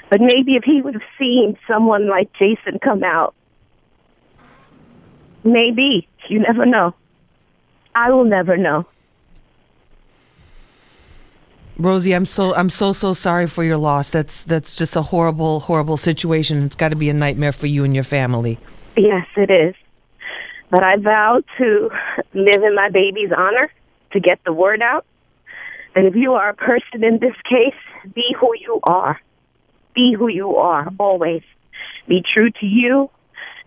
But 0.09 0.21
maybe 0.21 0.53
if 0.53 0.63
he 0.63 0.81
would 0.81 0.93
have 0.93 1.09
seen 1.19 1.57
someone 1.67 2.07
like 2.07 2.31
Jason 2.33 2.79
come 2.81 3.03
out, 3.03 3.33
maybe. 5.51 6.07
You 6.29 6.39
never 6.39 6.65
know. 6.65 6.93
I 7.95 8.11
will 8.11 8.25
never 8.25 8.57
know. 8.57 8.85
Rosie, 11.79 12.13
I'm 12.13 12.25
so 12.25 12.55
I'm 12.55 12.69
so 12.69 12.91
so 12.91 13.13
sorry 13.13 13.47
for 13.47 13.63
your 13.63 13.77
loss. 13.77 14.09
That's 14.09 14.43
that's 14.43 14.75
just 14.75 14.95
a 14.95 15.01
horrible 15.01 15.59
horrible 15.59 15.97
situation. 15.97 16.63
It's 16.63 16.75
got 16.75 16.89
to 16.89 16.95
be 16.95 17.09
a 17.09 17.13
nightmare 17.13 17.51
for 17.51 17.67
you 17.67 17.83
and 17.83 17.93
your 17.93 18.03
family. 18.03 18.57
Yes, 18.95 19.27
it 19.35 19.51
is. 19.51 19.75
But 20.71 20.83
I 20.83 20.97
vow 20.97 21.43
to 21.59 21.89
live 22.33 22.63
in 22.63 22.75
my 22.75 22.89
baby's 22.89 23.31
honor, 23.35 23.71
to 24.11 24.19
get 24.19 24.39
the 24.43 24.51
word 24.51 24.81
out. 24.81 25.05
And 25.95 26.07
if 26.07 26.15
you 26.15 26.33
are 26.33 26.49
a 26.49 26.55
person 26.55 27.03
in 27.03 27.19
this 27.19 27.35
case, 27.47 28.13
be 28.13 28.35
who 28.39 28.51
you 28.59 28.79
are. 28.83 29.19
Be 29.93 30.13
who 30.13 30.27
you 30.27 30.55
are, 30.55 30.91
always. 30.99 31.41
Be 32.07 32.23
true 32.33 32.51
to 32.51 32.65
you 32.65 33.09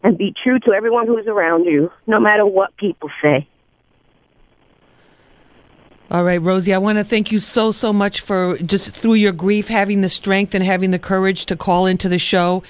and 0.02 0.16
be 0.16 0.34
true 0.42 0.58
to 0.60 0.72
everyone 0.72 1.06
who's 1.06 1.26
around 1.26 1.64
you, 1.64 1.90
no 2.06 2.20
matter 2.20 2.46
what 2.46 2.76
people 2.76 3.10
say. 3.22 3.46
All 6.10 6.24
right, 6.24 6.42
Rosie, 6.42 6.74
I 6.74 6.78
want 6.78 6.98
to 6.98 7.04
thank 7.04 7.30
you 7.30 7.38
so, 7.38 7.70
so 7.70 7.92
much 7.92 8.20
for 8.20 8.56
just 8.58 8.90
through 8.90 9.14
your 9.14 9.30
grief 9.30 9.68
having 9.68 10.00
the 10.00 10.08
strength 10.08 10.56
and 10.56 10.64
having 10.64 10.90
the 10.90 10.98
courage 10.98 11.46
to 11.46 11.56
call 11.56 11.86
into 11.86 12.08
the 12.08 12.18
show 12.18 12.64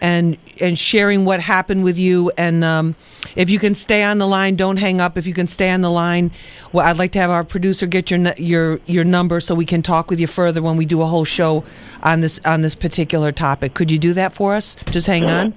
and 0.00 0.38
and 0.60 0.78
sharing 0.78 1.26
what 1.26 1.40
happened 1.40 1.84
with 1.84 1.98
you. 1.98 2.30
And 2.38 2.64
um, 2.64 2.96
if 3.34 3.50
you 3.50 3.58
can 3.58 3.74
stay 3.74 4.02
on 4.02 4.16
the 4.16 4.26
line, 4.26 4.56
don't 4.56 4.78
hang 4.78 5.02
up. 5.02 5.18
If 5.18 5.26
you 5.26 5.34
can 5.34 5.46
stay 5.46 5.70
on 5.70 5.82
the 5.82 5.90
line, 5.90 6.30
well, 6.72 6.86
I'd 6.86 6.96
like 6.96 7.12
to 7.12 7.18
have 7.18 7.30
our 7.30 7.44
producer 7.44 7.86
get 7.86 8.10
your 8.10 8.32
your 8.38 8.80
your 8.86 9.04
number 9.04 9.40
so 9.40 9.54
we 9.54 9.66
can 9.66 9.82
talk 9.82 10.08
with 10.08 10.18
you 10.18 10.26
further 10.26 10.62
when 10.62 10.78
we 10.78 10.86
do 10.86 11.02
a 11.02 11.06
whole 11.06 11.26
show 11.26 11.64
on 12.02 12.22
this 12.22 12.40
on 12.46 12.62
this 12.62 12.74
particular 12.74 13.30
topic. 13.30 13.74
Could 13.74 13.90
you 13.90 13.98
do 13.98 14.14
that 14.14 14.32
for 14.32 14.54
us? 14.54 14.74
Just 14.86 15.06
hang 15.06 15.26
on. 15.26 15.54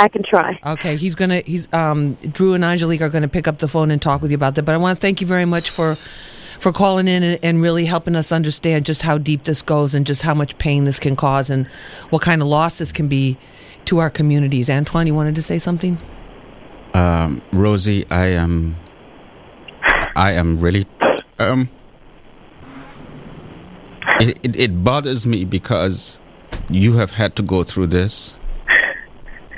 I 0.00 0.08
can 0.08 0.22
try. 0.22 0.58
Okay, 0.64 0.96
he's 0.96 1.14
gonna 1.14 1.42
he's 1.44 1.70
um 1.74 2.14
Drew 2.32 2.54
and 2.54 2.64
Angelique 2.64 3.02
are 3.02 3.10
gonna 3.10 3.28
pick 3.28 3.46
up 3.46 3.58
the 3.58 3.68
phone 3.68 3.90
and 3.90 4.00
talk 4.00 4.22
with 4.22 4.30
you 4.30 4.34
about 4.34 4.54
that. 4.54 4.62
But 4.62 4.74
I 4.74 4.78
want 4.78 4.96
to 4.96 5.00
thank 5.00 5.20
you 5.20 5.26
very 5.26 5.44
much 5.44 5.68
for 5.68 5.96
for 6.58 6.72
calling 6.72 7.06
in 7.06 7.22
and, 7.22 7.38
and 7.42 7.60
really 7.60 7.84
helping 7.84 8.16
us 8.16 8.32
understand 8.32 8.86
just 8.86 9.02
how 9.02 9.18
deep 9.18 9.44
this 9.44 9.60
goes 9.60 9.94
and 9.94 10.06
just 10.06 10.22
how 10.22 10.32
much 10.32 10.56
pain 10.56 10.84
this 10.84 10.98
can 10.98 11.16
cause 11.16 11.50
and 11.50 11.66
what 12.08 12.22
kind 12.22 12.40
of 12.40 12.48
loss 12.48 12.78
this 12.78 12.92
can 12.92 13.08
be 13.08 13.36
to 13.84 13.98
our 13.98 14.08
communities. 14.08 14.70
Antoine, 14.70 15.06
you 15.06 15.14
wanted 15.14 15.34
to 15.34 15.42
say 15.42 15.58
something? 15.58 15.98
Um, 16.94 17.42
Rosie, 17.52 18.06
I 18.10 18.26
am, 18.26 18.76
I 20.16 20.32
am 20.32 20.60
really, 20.60 20.86
um, 21.38 21.68
it, 24.20 24.38
it, 24.42 24.56
it 24.56 24.84
bothers 24.84 25.26
me 25.26 25.44
because 25.44 26.18
you 26.68 26.94
have 26.94 27.12
had 27.12 27.36
to 27.36 27.42
go 27.42 27.64
through 27.64 27.88
this. 27.88 28.39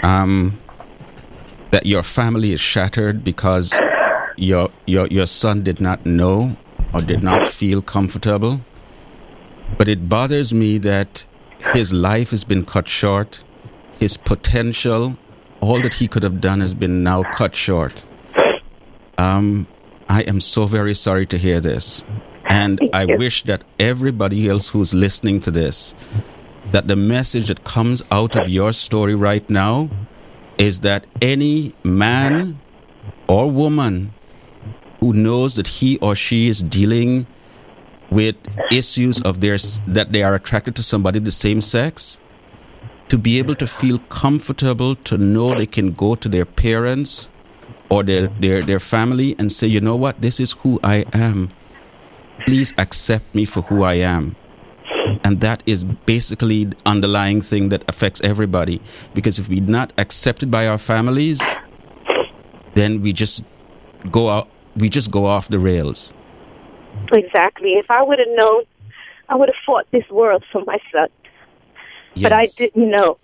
Um, 0.03 0.59
that 1.70 1.86
your 1.86 2.03
family 2.03 2.53
is 2.53 2.61
shattered 2.61 3.24
because 3.24 3.78
your 4.36 4.70
your 4.86 5.07
your 5.09 5.26
son 5.26 5.62
did 5.62 5.80
not 5.80 6.05
know 6.05 6.57
or 6.92 7.00
did 7.00 7.22
not 7.22 7.46
feel 7.46 7.82
comfortable. 7.82 8.61
But 9.78 9.88
it 9.88 10.09
bothers 10.09 10.53
me 10.53 10.78
that 10.78 11.24
his 11.72 11.92
life 11.92 12.30
has 12.30 12.44
been 12.44 12.64
cut 12.64 12.88
short. 12.88 13.42
His 13.98 14.16
potential, 14.16 15.16
all 15.61 15.80
that 15.80 15.94
he 15.94 16.09
could 16.09 16.22
have 16.22 16.40
done, 16.40 16.61
has 16.61 16.74
been 16.74 17.03
now 17.03 17.22
cut 17.22 17.55
short. 17.55 18.03
Um, 19.16 19.66
I 20.09 20.22
am 20.22 20.40
so 20.40 20.66
very 20.66 20.94
sorry 20.94 21.26
to 21.26 21.38
hear 21.38 21.61
this. 21.61 22.05
And 22.46 22.80
I 22.92 23.07
wish 23.07 23.44
that 23.44 23.64
everybody 23.78 24.48
else 24.48 24.68
who's 24.68 24.92
listening 24.92 25.40
to 25.40 25.50
this, 25.50 25.94
that 26.70 26.88
the 26.88 26.96
message 26.96 27.48
that 27.48 27.64
comes 27.64 28.02
out 28.10 28.36
of 28.36 28.48
your 28.48 28.72
story 28.72 29.14
right 29.14 29.48
now 29.50 29.90
is 30.58 30.80
that 30.80 31.06
any 31.20 31.72
man 31.82 32.60
or 33.26 33.50
woman 33.50 34.14
who 35.00 35.12
knows 35.12 35.56
that 35.56 35.66
he 35.66 35.98
or 35.98 36.14
she 36.14 36.48
is 36.48 36.62
dealing 36.62 37.26
with 38.10 38.36
issues 38.70 39.20
of 39.22 39.40
theirs 39.40 39.80
that 39.86 40.12
they 40.12 40.22
are 40.22 40.34
attracted 40.34 40.76
to 40.76 40.82
somebody 40.82 41.18
of 41.18 41.24
the 41.24 41.32
same 41.32 41.60
sex 41.60 42.20
to 43.08 43.18
be 43.18 43.38
able 43.38 43.54
to 43.54 43.66
feel 43.66 43.98
comfortable 44.08 44.94
to 44.94 45.18
know 45.18 45.54
they 45.54 45.66
can 45.66 45.90
go 45.90 46.14
to 46.14 46.28
their 46.28 46.44
parents 46.44 47.28
or 47.90 48.02
their, 48.02 48.28
their, 48.28 48.62
their 48.62 48.80
family 48.80 49.34
and 49.38 49.50
say, 49.50 49.66
you 49.66 49.80
know 49.80 49.96
what, 49.96 50.20
this 50.22 50.40
is 50.40 50.52
who 50.52 50.78
I 50.82 51.04
am. 51.12 51.50
Please 52.46 52.72
accept 52.78 53.34
me 53.34 53.44
for 53.44 53.62
who 53.62 53.82
I 53.82 53.94
am. 53.94 54.36
And 55.24 55.40
that 55.40 55.62
is 55.66 55.84
basically 55.84 56.64
the 56.64 56.76
underlying 56.86 57.40
thing 57.40 57.68
that 57.70 57.84
affects 57.88 58.20
everybody. 58.22 58.80
Because 59.14 59.38
if 59.38 59.48
we're 59.48 59.62
not 59.62 59.92
accepted 59.98 60.50
by 60.50 60.66
our 60.66 60.78
families, 60.78 61.40
then 62.74 63.03
we 63.03 63.12
just 63.12 63.44
go 64.11 64.28
out 64.28 64.48
we 64.76 64.88
just 64.88 65.11
go 65.11 65.26
off 65.26 65.48
the 65.48 65.59
rails. 65.59 66.12
Exactly. 67.12 67.72
If 67.74 67.90
I 67.90 68.03
would 68.03 68.18
have 68.18 68.28
known, 68.28 68.64
I 69.28 69.36
would 69.36 69.48
have 69.48 69.57
fought 69.66 69.86
this 69.90 70.09
world 70.11 70.44
for 70.50 70.62
my 70.64 70.78
son. 70.90 71.09
But 72.20 72.32
I 72.32 72.46
didn't 72.57 72.90
know. 72.90 73.18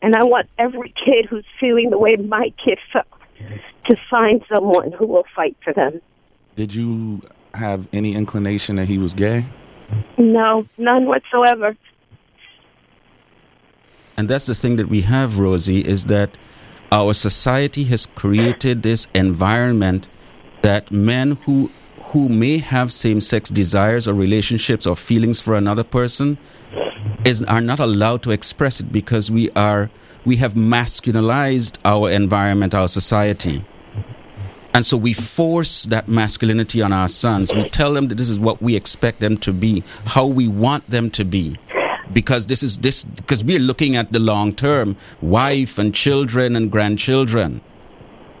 And 0.00 0.16
I 0.16 0.24
want 0.24 0.48
every 0.58 0.92
kid 1.04 1.26
who's 1.26 1.44
feeling 1.60 1.90
the 1.90 1.98
way 1.98 2.16
my 2.16 2.52
kid 2.64 2.78
felt 2.92 3.06
to 3.86 3.96
find 4.10 4.44
someone 4.52 4.92
who 4.92 5.06
will 5.06 5.24
fight 5.34 5.56
for 5.62 5.72
them. 5.72 6.00
Did 6.56 6.74
you 6.74 7.22
have 7.54 7.88
any 7.92 8.14
inclination 8.14 8.76
that 8.76 8.86
he 8.86 8.98
was 8.98 9.14
gay? 9.14 9.44
No, 10.18 10.66
none 10.78 11.06
whatsoever. 11.06 11.76
And 14.16 14.28
that's 14.28 14.46
the 14.46 14.54
thing 14.54 14.76
that 14.76 14.88
we 14.88 15.02
have, 15.02 15.38
Rosie, 15.38 15.80
is 15.80 16.06
that 16.06 16.36
our 16.90 17.14
society 17.14 17.84
has 17.84 18.06
created 18.06 18.82
this 18.82 19.08
environment 19.14 20.08
that 20.62 20.90
men 20.90 21.32
who 21.44 21.70
who 22.12 22.28
may 22.28 22.58
have 22.58 22.92
same-sex 22.92 23.48
desires 23.48 24.06
or 24.06 24.12
relationships 24.12 24.86
or 24.86 24.94
feelings 24.94 25.40
for 25.40 25.54
another 25.54 25.82
person 25.82 26.36
is 27.24 27.42
are 27.44 27.62
not 27.62 27.80
allowed 27.80 28.22
to 28.22 28.30
express 28.30 28.80
it 28.80 28.92
because 28.92 29.30
we 29.30 29.50
are 29.52 29.90
we 30.24 30.36
have 30.36 30.54
masculinized 30.54 31.78
our 31.84 32.10
environment, 32.10 32.74
our 32.74 32.88
society. 32.88 33.64
And 34.74 34.86
so 34.86 34.96
we 34.96 35.12
force 35.12 35.84
that 35.84 36.08
masculinity 36.08 36.80
on 36.80 36.92
our 36.92 37.08
sons. 37.08 37.54
We 37.54 37.68
tell 37.68 37.92
them 37.92 38.08
that 38.08 38.14
this 38.14 38.30
is 38.30 38.38
what 38.38 38.62
we 38.62 38.74
expect 38.74 39.20
them 39.20 39.36
to 39.38 39.52
be, 39.52 39.82
how 40.06 40.26
we 40.26 40.48
want 40.48 40.88
them 40.88 41.10
to 41.10 41.24
be. 41.24 41.58
Because 42.12 42.46
this 42.46 42.62
is 42.62 42.78
this 42.78 43.04
because 43.04 43.42
we're 43.42 43.58
looking 43.58 43.96
at 43.96 44.12
the 44.12 44.18
long 44.18 44.52
term, 44.52 44.96
wife 45.20 45.78
and 45.78 45.94
children 45.94 46.56
and 46.56 46.70
grandchildren. 46.70 47.60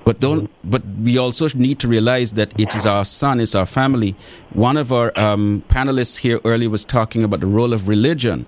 But 0.04 0.20
don't. 0.20 0.50
But 0.64 0.84
we 0.84 1.16
also 1.16 1.48
need 1.54 1.78
to 1.80 1.88
realize 1.88 2.32
that 2.32 2.58
it 2.60 2.74
is 2.74 2.84
our 2.84 3.04
son, 3.04 3.40
it's 3.40 3.54
our 3.54 3.66
family. 3.66 4.14
One 4.52 4.76
of 4.76 4.92
our 4.92 5.12
um, 5.18 5.64
panelists 5.68 6.18
here 6.18 6.40
earlier 6.44 6.68
was 6.68 6.84
talking 6.84 7.22
about 7.24 7.40
the 7.40 7.46
role 7.46 7.72
of 7.72 7.88
religion, 7.88 8.46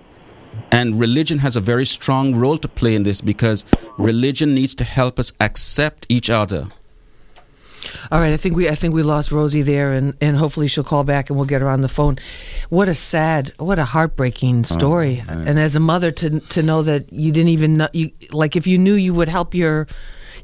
and 0.71 0.99
religion 0.99 1.39
has 1.39 1.55
a 1.55 1.61
very 1.61 1.85
strong 1.85 2.35
role 2.35 2.57
to 2.57 2.67
play 2.67 2.93
in 2.93 3.03
this 3.03 3.21
because 3.21 3.65
religion 3.97 4.53
needs 4.53 4.75
to 4.75 4.83
help 4.83 5.17
us 5.17 5.31
accept 5.39 6.05
each 6.09 6.29
other. 6.29 6.67
All 8.11 8.19
right, 8.19 8.33
I 8.33 8.37
think 8.37 8.55
we 8.55 8.69
I 8.69 8.75
think 8.75 8.93
we 8.93 9.03
lost 9.03 9.31
Rosie 9.31 9.61
there, 9.61 9.93
and, 9.93 10.15
and 10.21 10.37
hopefully 10.37 10.67
she'll 10.67 10.83
call 10.83 11.03
back 11.03 11.29
and 11.29 11.37
we'll 11.37 11.47
get 11.47 11.61
her 11.61 11.69
on 11.69 11.81
the 11.81 11.89
phone. 11.89 12.17
What 12.69 12.89
a 12.89 12.93
sad, 12.93 13.51
what 13.57 13.79
a 13.79 13.85
heartbreaking 13.85 14.59
oh, 14.59 14.63
story. 14.63 15.23
Oh, 15.27 15.31
and 15.31 15.59
as 15.59 15.75
a 15.75 15.79
mother, 15.79 16.11
to 16.11 16.39
to 16.39 16.63
know 16.63 16.81
that 16.83 17.11
you 17.11 17.31
didn't 17.31 17.49
even 17.49 17.77
know 17.77 17.87
you 17.93 18.11
like 18.31 18.55
if 18.55 18.67
you 18.67 18.77
knew 18.77 18.93
you 18.93 19.13
would 19.13 19.29
help 19.29 19.53
your, 19.53 19.87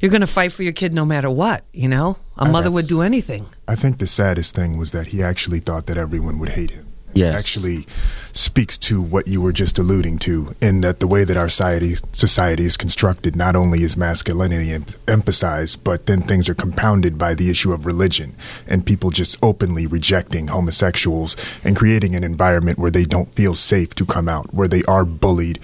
you're 0.00 0.10
going 0.10 0.20
to 0.20 0.26
fight 0.26 0.52
for 0.52 0.62
your 0.62 0.72
kid 0.72 0.94
no 0.94 1.04
matter 1.04 1.30
what. 1.30 1.64
You 1.72 1.88
know, 1.88 2.16
a 2.36 2.48
mother 2.48 2.70
would 2.70 2.86
do 2.86 3.02
anything. 3.02 3.46
I 3.66 3.74
think 3.74 3.98
the 3.98 4.06
saddest 4.06 4.54
thing 4.54 4.78
was 4.78 4.92
that 4.92 5.08
he 5.08 5.22
actually 5.22 5.60
thought 5.60 5.86
that 5.86 5.96
everyone 5.96 6.38
would 6.38 6.50
hate 6.50 6.70
him. 6.70 6.91
Yes. 7.14 7.38
actually 7.38 7.86
speaks 8.34 8.78
to 8.78 9.00
what 9.02 9.28
you 9.28 9.42
were 9.42 9.52
just 9.52 9.78
alluding 9.78 10.18
to, 10.18 10.54
in 10.60 10.80
that 10.80 11.00
the 11.00 11.06
way 11.06 11.24
that 11.24 11.36
our 11.36 11.48
society 11.50 11.96
society 12.12 12.64
is 12.64 12.76
constructed, 12.76 13.36
not 13.36 13.54
only 13.54 13.82
is 13.82 13.96
masculinity 13.96 14.72
em- 14.72 14.86
emphasized, 15.06 15.84
but 15.84 16.06
then 16.06 16.22
things 16.22 16.48
are 16.48 16.54
compounded 16.54 17.18
by 17.18 17.34
the 17.34 17.50
issue 17.50 17.72
of 17.72 17.84
religion 17.84 18.34
and 18.66 18.86
people 18.86 19.10
just 19.10 19.36
openly 19.42 19.86
rejecting 19.86 20.48
homosexuals 20.48 21.36
and 21.62 21.76
creating 21.76 22.14
an 22.14 22.24
environment 22.24 22.78
where 22.78 22.90
they 22.90 23.04
don't 23.04 23.34
feel 23.34 23.54
safe 23.54 23.94
to 23.94 24.06
come 24.06 24.28
out, 24.28 24.52
where 24.54 24.68
they 24.68 24.82
are 24.84 25.04
bullied, 25.04 25.58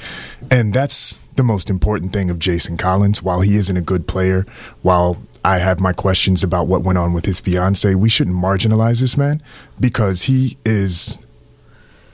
and 0.50 0.74
that's 0.74 1.18
the 1.36 1.42
most 1.42 1.70
important 1.70 2.12
thing 2.12 2.30
of 2.30 2.38
Jason 2.38 2.76
Collins. 2.76 3.22
While 3.22 3.40
he 3.40 3.56
isn't 3.56 3.76
a 3.76 3.80
good 3.80 4.06
player, 4.06 4.44
while 4.82 5.16
I 5.44 5.58
have 5.58 5.80
my 5.80 5.92
questions 5.92 6.42
about 6.42 6.66
what 6.66 6.82
went 6.82 6.98
on 6.98 7.14
with 7.14 7.24
his 7.24 7.40
fiance, 7.40 7.94
we 7.94 8.08
shouldn't 8.08 8.36
marginalize 8.36 9.00
this 9.00 9.16
man 9.16 9.40
because 9.80 10.22
he 10.24 10.58
is 10.66 11.24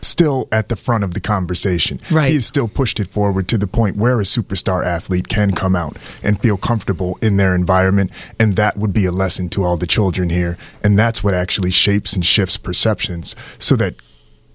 still 0.06 0.48
at 0.52 0.68
the 0.68 0.76
front 0.76 1.04
of 1.04 1.14
the 1.14 1.20
conversation. 1.20 2.00
Right. 2.10 2.28
He 2.28 2.34
has 2.34 2.46
still 2.46 2.68
pushed 2.68 3.00
it 3.00 3.08
forward 3.08 3.48
to 3.48 3.58
the 3.58 3.66
point 3.66 3.96
where 3.96 4.20
a 4.20 4.24
superstar 4.24 4.84
athlete 4.84 5.28
can 5.28 5.52
come 5.52 5.74
out 5.74 5.96
and 6.22 6.40
feel 6.40 6.56
comfortable 6.56 7.18
in 7.22 7.36
their 7.36 7.54
environment. 7.54 8.10
And 8.38 8.56
that 8.56 8.76
would 8.76 8.92
be 8.92 9.04
a 9.04 9.12
lesson 9.12 9.48
to 9.50 9.64
all 9.64 9.76
the 9.76 9.86
children 9.86 10.30
here. 10.30 10.56
And 10.82 10.98
that's 10.98 11.24
what 11.24 11.34
actually 11.34 11.70
shapes 11.70 12.12
and 12.12 12.24
shifts 12.24 12.56
perceptions 12.56 13.34
so 13.58 13.76
that 13.76 13.96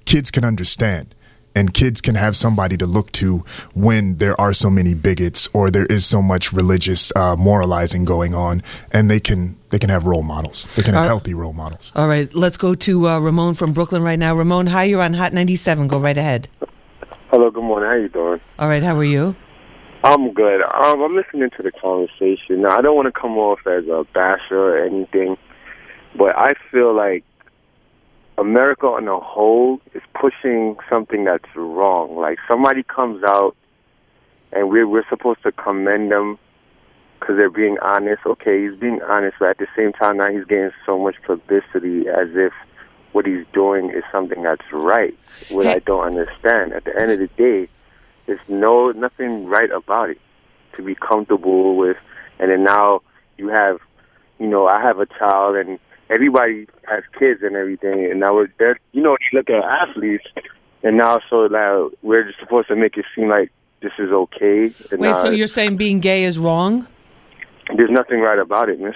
kids 0.06 0.32
can 0.32 0.44
understand 0.44 1.16
and 1.56 1.74
kids 1.74 2.02
can 2.02 2.16
have 2.16 2.36
somebody 2.36 2.78
to 2.78 2.86
look 2.86 3.12
to 3.14 3.44
when 3.74 4.18
there 4.18 4.40
are 4.40 4.54
so 4.54 4.70
many 4.70 4.94
bigots 4.94 5.50
or 5.54 5.70
there 5.72 5.86
is 5.88 6.06
so 6.06 6.22
much 6.22 6.54
religious 6.54 7.12
uh, 7.16 7.36
moralizing 7.36 8.06
going 8.06 8.34
on 8.34 8.62
and 8.92 9.10
they 9.10 9.20
can 9.20 9.58
they 9.70 9.80
can 9.80 9.90
have 9.90 10.06
role 10.06 10.24
models 10.24 10.68
they 10.76 10.84
can 10.84 10.94
have 10.94 11.06
Uh, 11.06 11.08
healthy 11.08 11.34
role 11.34 11.54
models 11.54 11.92
All 11.96 12.08
right, 12.08 12.34
let's 12.34 12.58
go 12.58 12.74
to 12.76 13.08
uh, 13.08 13.20
Ramon 13.20 13.54
from 13.54 13.74
Brooklyn 13.74 14.02
right 14.02 14.20
now. 14.20 14.36
Ramon, 14.36 14.68
hi, 14.68 14.84
you're 14.86 15.02
on 15.02 15.14
Hot 15.14 15.34
97. 15.34 15.88
Go 15.88 15.98
right 16.00 16.18
ahead. 16.18 16.48
Hello, 17.30 17.52
good 17.52 17.64
morning. 17.64 17.90
How 17.90 17.96
you 17.96 18.10
doing? 18.10 18.40
All 18.58 18.68
right, 18.68 18.82
how 18.82 18.96
are 18.98 19.04
you? 19.04 19.36
I'm 20.04 20.32
good. 20.34 20.62
Um, 20.64 21.02
I'm 21.04 21.14
listening 21.14 21.50
to 21.58 21.64
the 21.64 21.72
conversation. 21.72 22.62
Now, 22.62 22.78
I 22.78 22.82
don't 22.82 22.96
want 22.96 23.14
to 23.14 23.20
come 23.20 23.38
off 23.38 23.60
as 23.68 23.86
a 23.88 24.06
basher 24.14 24.58
or 24.58 24.84
anything, 24.86 25.38
but 26.18 26.36
I 26.38 26.54
feel 26.72 26.96
like 26.96 27.24
America 28.40 28.88
on 28.88 29.06
the 29.06 29.20
whole 29.20 29.82
is 29.94 30.02
pushing 30.20 30.78
something 30.90 31.26
that's 31.26 31.56
wrong. 31.56 32.16
Like 32.16 32.38
somebody 32.48 32.84
comes 32.84 33.24
out, 33.24 33.56
and 34.52 34.70
we're 34.70 34.88
we're 34.88 35.08
supposed 35.10 35.44
to 35.44 35.52
commend 35.52 36.12
them 36.12 36.40
because 37.20 37.36
they're 37.38 37.50
being 37.50 37.78
honest. 37.82 38.22
Okay, 38.26 38.68
he's 38.68 38.80
being 38.80 39.02
honest, 39.02 39.38
but 39.40 39.50
at 39.50 39.58
the 39.58 39.68
same 39.76 39.92
time, 39.94 40.18
now 40.18 40.32
he's 40.32 40.46
getting 40.46 40.72
so 40.86 40.98
much 40.98 41.16
publicity 41.24 42.08
as 42.08 42.30
if 42.34 42.54
what 43.12 43.26
he's 43.26 43.46
doing 43.54 43.90
is 43.90 44.04
something 44.12 44.44
that's 44.44 44.72
right. 44.72 45.18
What 45.50 45.66
I 45.66 45.80
don't 45.80 46.06
understand. 46.06 46.74
At 46.74 46.86
the 46.86 46.96
end 46.98 47.12
of 47.12 47.20
the 47.20 47.28
day, 47.36 47.68
there's 48.26 48.40
no 48.48 48.92
nothing 48.92 49.48
right 49.48 49.72
about 49.72 50.12
it 50.12 50.22
to 50.78 50.84
be 50.84 50.96
comfortable 50.96 51.76
with. 51.76 51.98
And 52.40 52.52
then 52.52 52.64
now 52.64 53.02
you 53.38 53.50
have, 53.50 53.80
you 54.40 54.48
know, 54.48 54.68
I 54.68 54.82
have 54.82 55.00
a 55.00 55.06
child, 55.06 55.58
and 55.58 55.80
everybody 56.10 56.68
has 56.88 57.04
kids 57.18 57.42
and 57.44 57.56
everything. 57.56 58.06
And 58.06 58.20
now 58.20 58.36
we're 58.36 58.52
there. 58.58 58.80
You 58.92 59.02
know, 59.02 59.18
you 59.32 59.38
look 59.38 59.50
at 59.50 59.64
athletes, 59.64 60.26
and 60.84 60.98
now 60.98 61.20
so 61.30 61.48
now 61.48 61.90
we're 62.02 62.24
just 62.26 62.40
supposed 62.40 62.68
to 62.70 62.76
make 62.76 62.98
it 62.98 63.06
seem 63.16 63.30
like 63.30 63.52
this 63.82 63.94
is 64.00 64.12
okay. 64.12 64.72
And 64.92 65.00
Wait, 65.00 65.12
now 65.12 65.24
so 65.24 65.30
you're 65.30 65.48
saying 65.48 65.78
being 65.78 66.00
gay 66.00 66.24
is 66.24 66.38
wrong? 66.38 66.88
there's 67.76 67.92
nothing 67.92 68.20
right 68.20 68.40
about 68.40 68.70
it, 68.70 68.80
miss. 68.80 68.96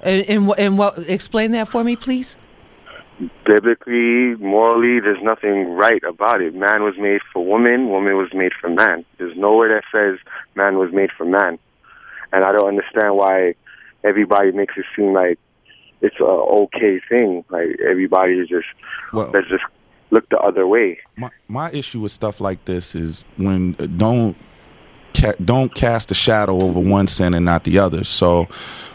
And, 0.00 0.28
and, 0.28 0.52
and 0.58 0.78
what? 0.78 0.98
Explain 0.98 1.52
that 1.52 1.68
for 1.68 1.84
me, 1.84 1.96
please. 1.96 2.36
biblically, 3.44 4.34
morally, 4.36 5.00
there's 5.00 5.22
nothing 5.22 5.70
right 5.74 6.02
about 6.04 6.40
it. 6.40 6.54
Man 6.54 6.82
was 6.82 6.94
made 6.98 7.20
for 7.32 7.44
woman, 7.44 7.88
woman 7.88 8.16
was 8.16 8.32
made 8.34 8.52
for 8.60 8.68
man. 8.68 9.04
There's 9.18 9.36
nowhere 9.36 9.68
that 9.68 9.84
says 9.92 10.18
man 10.54 10.78
was 10.78 10.92
made 10.92 11.10
for 11.16 11.24
man. 11.24 11.58
And 12.32 12.44
I 12.44 12.50
don't 12.50 12.66
understand 12.66 13.16
why 13.16 13.54
everybody 14.02 14.52
makes 14.52 14.74
it 14.76 14.86
seem 14.96 15.12
like 15.12 15.38
it's 16.02 16.20
a 16.20 16.24
okay 16.24 17.00
thing. 17.08 17.44
Like 17.48 17.78
everybody 17.88 18.34
is 18.34 18.48
just 18.48 18.66
let's 19.12 19.48
just 19.48 19.64
look 20.10 20.28
the 20.28 20.38
other 20.38 20.66
way. 20.66 20.98
My 21.16 21.30
my 21.48 21.70
issue 21.70 22.00
with 22.00 22.12
stuff 22.12 22.40
like 22.40 22.64
this 22.64 22.94
is 22.94 23.24
when 23.36 23.72
don't 23.72 24.36
ca- 25.14 25.34
don't 25.44 25.74
cast 25.74 26.10
a 26.10 26.14
shadow 26.14 26.60
over 26.60 26.80
one 26.80 27.06
sin 27.06 27.34
and 27.34 27.44
not 27.44 27.64
the 27.64 27.78
other. 27.78 28.04
So 28.04 28.48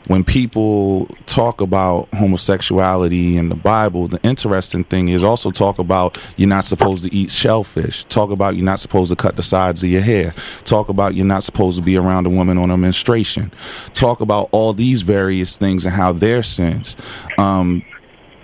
when 0.07 0.23
people 0.23 1.07
talk 1.25 1.59
about 1.59 2.07
homosexuality 2.13 3.35
in 3.35 3.49
the 3.49 3.55
Bible, 3.55 4.07
the 4.07 4.19
interesting 4.23 4.83
thing 4.85 5.09
is 5.09 5.23
also 5.23 5.51
talk 5.51 5.79
about 5.79 6.17
you're 6.37 6.47
not 6.47 6.63
supposed 6.63 7.03
to 7.03 7.13
eat 7.13 7.29
shellfish. 7.29 8.05
Talk 8.05 8.31
about 8.31 8.55
you're 8.55 8.65
not 8.65 8.79
supposed 8.79 9.09
to 9.09 9.15
cut 9.15 9.35
the 9.35 9.43
sides 9.43 9.83
of 9.83 9.89
your 9.89 10.01
hair. 10.01 10.31
Talk 10.63 10.89
about 10.89 11.15
you're 11.15 11.25
not 11.25 11.43
supposed 11.43 11.77
to 11.77 11.83
be 11.83 11.97
around 11.97 12.25
a 12.25 12.29
woman 12.29 12.57
on 12.57 12.69
her 12.69 12.77
menstruation. 12.77 13.51
Talk 13.93 14.21
about 14.21 14.49
all 14.51 14.73
these 14.73 15.01
various 15.01 15.57
things 15.57 15.85
and 15.85 15.93
how 15.93 16.13
they're 16.13 16.43
sins. 16.43 16.95
Um, 17.37 17.83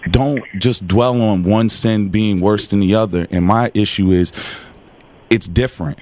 don't 0.10 0.44
just 0.60 0.86
dwell 0.86 1.22
on 1.22 1.44
one 1.44 1.70
sin 1.70 2.10
being 2.10 2.42
worse 2.42 2.68
than 2.68 2.82
the 2.82 2.96
other. 2.96 3.26
And 3.32 3.46
my 3.46 3.72
issue 3.74 4.12
is 4.12 4.34
it's 5.30 5.48
different. 5.48 6.00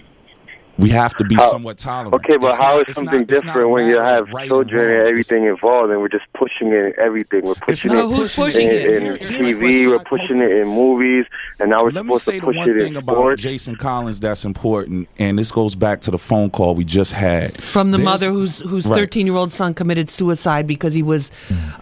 We 0.82 0.89
have 0.89 1.13
to 1.17 1.23
be 1.23 1.36
How- 1.36 1.47
somewhat 1.49 1.77
tolerant. 1.77 2.13
Okay, 2.15 2.38
but 2.38 2.47
It's 2.49 2.57
how 2.59 2.77
not- 2.77 2.89
is 2.89 2.95
something 2.95 3.19
not- 3.19 3.27
different 3.27 3.69
when 3.69 3.88
you 3.88 3.97
have 3.99 4.32
right 4.34 4.47
children 4.47 4.84
and 4.84 4.97
wrong. 4.99 5.07
everything 5.07 5.45
involved, 5.45 5.91
and 5.91 6.01
we're 6.01 6.07
just 6.09 6.25
pushing 6.34 6.69
it 6.69 6.73
in 6.86 6.93
everything? 6.99 7.41
We're 7.43 7.53
pushing 7.55 7.91
it 7.91 8.05
who's 8.05 8.36
pushing 8.36 8.67
in, 8.67 8.73
it. 8.73 8.86
in 8.86 9.01
Here- 9.03 9.17
here's 9.17 9.57
TV. 9.57 9.88
We're 9.88 9.93
what's- 9.97 10.09
pushing 10.09 10.41
it 10.41 10.51
in 10.51 10.67
movies, 10.67 11.25
and 11.59 11.69
now 11.69 11.84
we're 11.84 11.91
Let 11.91 12.05
me 12.05 12.17
supposed 12.17 12.23
say 12.23 12.32
to 12.34 12.39
the 12.39 12.45
push 12.47 12.55
one 12.57 12.69
it 12.69 12.79
thing 12.79 12.88
in 12.93 12.97
about 12.97 13.15
sports. 13.15 13.41
Jason 13.43 13.75
Collins 13.75 14.19
that's 14.19 14.43
important, 14.43 15.07
and 15.19 15.38
this 15.38 15.51
goes 15.51 15.75
back 15.75 16.01
to 16.01 16.11
the 16.11 16.17
phone 16.17 16.49
call 16.49 16.73
we 16.75 16.84
just 16.84 17.13
had 17.13 17.61
From 17.61 17.91
the 17.91 17.97
There's- 17.97 18.05
mother 18.05 18.32
whose 18.32 18.59
whose 18.61 18.88
Right. 18.88 18.95
13 18.97 19.27
year 19.27 19.36
old 19.36 19.51
son 19.51 19.73
committed 19.73 20.09
suicide 20.09 20.65
because 20.67 20.93
he 20.93 21.03
was 21.03 21.32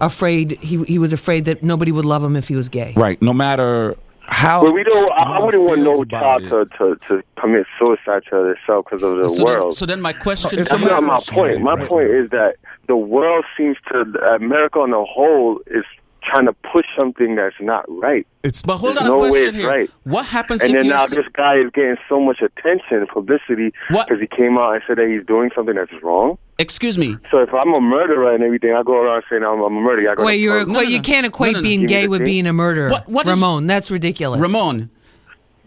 afraid 0.01 0.57
he 0.61 0.83
he 0.83 0.97
was 0.99 1.13
afraid 1.13 1.45
that 1.45 1.63
nobody 1.63 1.91
would 1.91 2.05
love 2.05 2.23
him 2.23 2.35
if 2.35 2.47
he 2.47 2.55
was 2.55 2.69
gay. 2.69 2.93
Right. 2.95 3.21
No 3.21 3.33
matter 3.33 3.95
how. 4.31 4.61
But 4.63 4.73
we 4.73 4.83
don't. 4.83 5.11
I, 5.11 5.37
I 5.39 5.45
wouldn't 5.45 5.63
want 5.63 5.81
no 5.81 6.03
child 6.05 6.43
to, 6.43 6.65
to 6.77 6.95
to 7.07 7.23
commit 7.39 7.65
suicide 7.77 8.23
to 8.29 8.35
themselves 8.55 8.87
because 8.89 9.03
of 9.03 9.17
the 9.17 9.29
So 9.29 9.37
then, 9.37 9.45
world. 9.45 9.75
so 9.75 9.85
then 9.85 10.01
my 10.01 10.13
question 10.13 10.57
That's 10.57 10.71
not 10.71 11.03
my 11.03 11.19
point. 11.29 11.61
My 11.61 11.75
point 11.85 12.09
is 12.09 12.29
that 12.31 12.55
the 12.87 12.95
world 12.97 13.45
seems 13.57 13.77
to 13.91 13.99
America 14.35 14.79
on 14.79 14.91
the 14.91 15.03
whole 15.05 15.59
is 15.67 15.83
trying 16.23 16.45
to 16.45 16.53
push 16.53 16.85
something 16.97 17.35
that's 17.35 17.55
not 17.59 17.85
right. 17.87 18.27
It's 18.43 18.61
but 18.61 18.77
hold 18.77 18.97
on 18.97 19.03
There's 19.05 19.13
a 19.13 19.15
no 19.15 19.21
way 19.21 19.29
it's 19.39 19.57
here. 19.57 19.67
right. 19.67 19.89
What 20.03 20.25
happens 20.25 20.61
and 20.61 20.71
if 20.71 20.75
then 20.75 20.85
you 20.85 20.91
now 20.91 21.05
this 21.07 21.27
guy 21.33 21.57
is 21.57 21.71
getting 21.73 21.95
so 22.07 22.19
much 22.19 22.41
attention, 22.41 23.07
publicity, 23.07 23.73
because 23.87 24.19
he 24.19 24.27
came 24.27 24.57
out 24.57 24.73
and 24.73 24.83
said 24.87 24.97
that 24.97 25.07
he's 25.07 25.25
doing 25.25 25.49
something 25.55 25.75
that's 25.75 25.91
wrong. 26.03 26.37
Excuse 26.59 26.97
me. 26.97 27.15
So 27.31 27.39
if 27.39 27.53
I'm 27.53 27.73
a 27.73 27.79
murderer 27.81 28.35
and 28.35 28.43
everything, 28.43 28.73
I 28.73 28.83
go 28.83 28.97
around 29.01 29.23
saying 29.29 29.43
I'm, 29.43 29.61
I'm 29.61 29.77
a 29.77 29.81
murderer. 29.81 30.11
I 30.11 30.15
go 30.15 30.25
Wait, 30.25 30.41
you're 30.41 30.65
court. 30.65 30.85
equa- 30.85 30.89
you 30.89 31.01
can't 31.01 31.25
equate 31.25 31.55
being 31.63 31.81
Give 31.81 31.89
me 31.89 32.01
gay 32.01 32.07
with 32.07 32.19
thing. 32.19 32.25
being 32.25 32.47
a 32.47 32.53
murderer. 32.53 32.89
What- 32.89 33.07
what 33.09 33.25
is- 33.25 33.31
Ramon, 33.31 33.65
that's 33.65 33.89
ridiculous. 33.89 34.39
Ramon, 34.41 34.89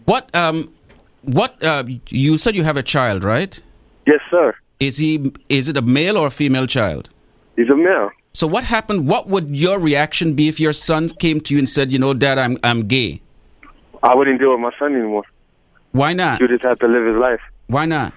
what 0.05 0.33
um, 0.35 0.71
what 1.23 1.61
uh, 1.65 1.83
you 2.09 2.37
said 2.37 2.55
you 2.55 2.63
have 2.63 2.77
a 2.77 2.83
child, 2.83 3.23
right? 3.23 3.59
Yes, 4.05 4.19
sir. 4.29 4.53
Is 4.79 4.97
he? 4.97 5.31
Is 5.49 5.67
it 5.67 5.77
a 5.77 5.81
male 5.81 6.15
or 6.17 6.27
a 6.27 6.31
female 6.31 6.67
child? 6.67 7.09
He's 7.55 7.69
a 7.69 7.75
male. 7.75 8.11
So 8.33 8.45
what 8.47 8.63
happened? 8.63 9.07
What 9.07 9.27
would 9.29 9.55
your 9.55 9.79
reaction 9.79 10.33
be 10.33 10.47
if 10.47 10.59
your 10.59 10.73
son 10.73 11.07
came 11.09 11.39
to 11.41 11.53
you 11.53 11.59
and 11.59 11.69
said, 11.69 11.91
"You 11.91 11.99
know, 11.99 12.13
Dad, 12.13 12.37
I'm 12.37 12.57
I'm 12.63 12.81
gay"? 12.87 13.21
I 14.03 14.15
wouldn't 14.15 14.39
deal 14.39 14.51
with 14.51 14.59
my 14.59 14.71
son 14.77 14.93
anymore. 14.95 15.23
Why 15.91 16.13
not? 16.13 16.41
You 16.41 16.47
just 16.47 16.63
have 16.63 16.77
to 16.79 16.87
live 16.87 17.05
his 17.05 17.15
life 17.15 17.39
Why 17.67 17.85
not? 17.85 18.11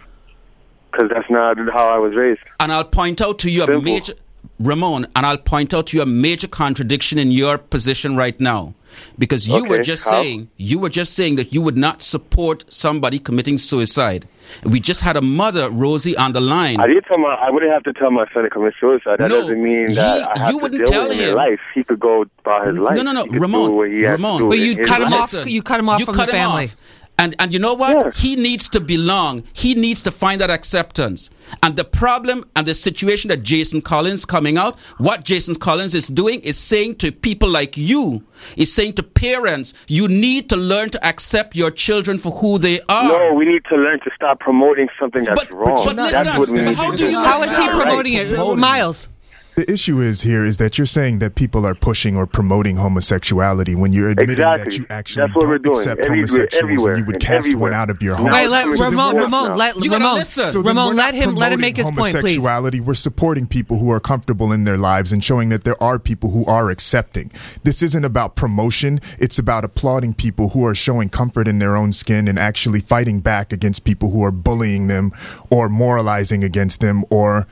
Because 0.96 1.10
that's 1.12 1.30
not 1.30 1.56
how 1.72 1.88
I 1.88 1.98
was 1.98 2.14
raised. 2.14 2.40
And 2.60 2.72
I'll 2.72 2.84
point 2.84 3.20
out 3.20 3.38
to 3.40 3.50
you 3.50 3.64
a 3.64 3.80
major 3.80 4.14
Ramon, 4.58 5.06
and 5.14 5.26
I'll 5.26 5.36
point 5.38 5.74
out 5.74 5.88
to 5.88 5.96
you 5.96 6.02
a 6.02 6.06
major 6.06 6.48
contradiction 6.48 7.18
in 7.18 7.30
your 7.30 7.58
position 7.58 8.16
right 8.16 8.38
now. 8.40 8.74
Because 9.18 9.46
you 9.46 9.62
were 9.68 9.82
just 9.82 10.06
how? 10.06 10.22
saying 10.22 10.48
you 10.56 10.78
were 10.78 10.88
just 10.88 11.12
saying 11.14 11.36
that 11.36 11.52
you 11.52 11.60
would 11.60 11.76
not 11.76 12.00
support 12.00 12.64
somebody 12.72 13.18
committing 13.18 13.58
suicide. 13.58 14.26
We 14.64 14.80
just 14.80 15.02
had 15.02 15.16
a 15.16 15.20
mother, 15.20 15.68
Rosie, 15.70 16.16
on 16.16 16.32
the 16.32 16.40
line. 16.40 16.80
I 16.80 16.86
did 16.86 17.04
tell 17.04 17.18
my. 17.18 17.34
I 17.34 17.50
wouldn't 17.50 17.70
have 17.72 17.82
to 17.82 17.92
tell 17.92 18.10
my 18.10 18.24
son 18.32 18.44
to 18.44 18.48
commit 18.48 18.72
suicide. 18.80 19.18
That 19.18 19.28
No, 19.28 19.40
doesn't 19.40 19.62
mean 19.62 19.88
he- 19.88 19.94
that 19.96 20.38
I 20.38 20.38
have 20.40 20.50
you 20.52 20.58
to 20.58 20.62
wouldn't 20.62 20.86
deal 20.86 20.92
tell 20.92 21.08
with 21.08 21.18
it 21.18 21.22
in 21.24 21.28
him. 21.30 21.34
life. 21.34 21.60
He 21.74 21.84
could 21.84 22.00
go 22.00 22.24
about 22.38 22.68
his 22.68 22.78
life. 22.78 22.96
No, 22.96 23.02
no, 23.02 23.12
no, 23.12 23.26
He 23.30 23.38
Ramon. 23.38 23.68
do 23.70 23.76
what 23.76 23.90
he 23.90 24.00
has 24.02 24.18
to 24.18 24.22
Ramon. 24.22 24.48
But 24.48 24.58
you 24.60 24.76
cut 24.76 25.02
him 25.02 25.10
life. 25.10 25.34
off. 25.34 25.46
You 25.46 25.62
cut 25.62 25.78
him 25.80 25.88
off 25.90 26.00
you 26.00 26.06
from 26.06 26.14
cut 26.14 26.26
the 26.26 26.32
him 26.32 26.38
family. 26.48 26.64
off. 26.64 26.76
And 27.18 27.34
and 27.38 27.52
you 27.52 27.58
know 27.58 27.74
what? 27.74 28.14
He 28.16 28.36
needs 28.36 28.68
to 28.70 28.80
belong. 28.80 29.44
He 29.52 29.74
needs 29.74 30.02
to 30.02 30.10
find 30.10 30.40
that 30.40 30.50
acceptance. 30.50 31.30
And 31.62 31.76
the 31.76 31.84
problem 31.84 32.44
and 32.54 32.66
the 32.66 32.74
situation 32.74 33.28
that 33.28 33.42
Jason 33.42 33.80
Collins 33.80 34.24
coming 34.24 34.58
out, 34.58 34.78
what 34.98 35.24
Jason 35.24 35.54
Collins 35.54 35.94
is 35.94 36.08
doing 36.08 36.40
is 36.40 36.58
saying 36.58 36.96
to 36.96 37.12
people 37.12 37.48
like 37.48 37.76
you, 37.76 38.24
is 38.56 38.72
saying 38.72 38.94
to 38.94 39.02
parents, 39.02 39.72
you 39.88 40.08
need 40.08 40.48
to 40.50 40.56
learn 40.56 40.90
to 40.90 41.06
accept 41.06 41.56
your 41.56 41.70
children 41.70 42.18
for 42.18 42.32
who 42.32 42.58
they 42.58 42.80
are. 42.88 43.08
No, 43.08 43.34
we 43.34 43.46
need 43.46 43.64
to 43.70 43.76
learn 43.76 44.00
to 44.00 44.10
stop 44.14 44.40
promoting 44.40 44.88
something 44.98 45.24
that's 45.24 45.50
wrong. 45.52 45.84
but 45.84 45.96
that's 45.96 46.38
listen, 46.38 46.56
what 46.58 46.68
we 46.68 46.74
but 46.74 46.74
how 46.74 46.90
do 46.94 47.10
you. 47.10 47.18
How 47.18 47.42
is 47.42 47.56
he 47.56 47.68
promoting 47.68 48.14
right. 48.14 48.26
it, 48.26 48.56
Miles? 48.56 49.08
The 49.56 49.70
issue 49.72 50.00
is 50.02 50.20
here 50.20 50.44
is 50.44 50.58
that 50.58 50.76
you're 50.76 50.86
saying 50.86 51.18
that 51.20 51.34
people 51.34 51.64
are 51.64 51.74
pushing 51.74 52.14
or 52.14 52.26
promoting 52.26 52.76
homosexuality 52.76 53.74
when 53.74 53.90
you're 53.90 54.10
admitting 54.10 54.32
Exactly. 54.34 54.64
that 54.64 54.78
you 54.78 54.86
actually 54.90 55.22
That's 55.22 55.34
what 55.34 55.40
don't 55.40 55.50
we're 55.50 55.58
doing. 55.58 55.76
accept 55.78 56.00
Everywhere- 56.04 56.26
homosexuals 56.26 56.84
and 56.86 56.98
you 56.98 57.04
would 57.06 57.20
cast 57.20 57.46
everywhere. 57.48 57.70
one 57.70 57.72
out 57.72 57.88
of 57.88 58.02
your 58.02 58.16
home. 58.16 58.30
Wait, 58.32 58.48
let, 58.48 58.76
So 58.76 58.84
Ramon, 58.84 59.14
we're- 59.14 59.24
Ramon, 59.24 59.56
let, 59.56 59.76
You 59.82 59.90
Ramon, 59.90 60.16
listen. 60.16 60.52
So 60.52 60.60
Ramon, 60.60 60.94
let 60.94 61.14
him 61.14 61.34
let 61.36 61.52
him 61.54 61.60
make 61.62 61.78
his 61.78 61.84
point, 61.86 61.96
please. 61.96 62.12
homosexuality. 62.16 62.80
We're 62.80 62.92
supporting 62.92 63.46
people 63.46 63.78
who 63.78 63.90
are 63.90 63.98
comfortable 63.98 64.52
in 64.52 64.64
their 64.64 64.76
lives 64.76 65.10
and 65.10 65.24
showing 65.24 65.48
that 65.48 65.64
there 65.64 65.82
are 65.82 65.98
people 65.98 66.32
who 66.32 66.44
are 66.44 66.68
accepting. 66.68 67.30
This 67.64 67.82
isn't 67.82 68.04
about 68.04 68.36
promotion. 68.36 69.00
It's 69.18 69.38
about 69.38 69.64
applauding 69.64 70.12
people 70.12 70.50
who 70.50 70.66
are 70.66 70.74
showing 70.74 71.08
comfort 71.08 71.48
in 71.48 71.60
their 71.60 71.76
own 71.76 71.94
skin 71.94 72.28
and 72.28 72.38
actually 72.38 72.80
fighting 72.82 73.20
back 73.20 73.54
against 73.54 73.84
people 73.84 74.10
who 74.10 74.22
are 74.22 74.30
bullying 74.32 74.88
them 74.88 75.12
or 75.48 75.70
moralizing 75.70 76.44
against 76.44 76.80
them 76.80 77.04
or 77.08 77.46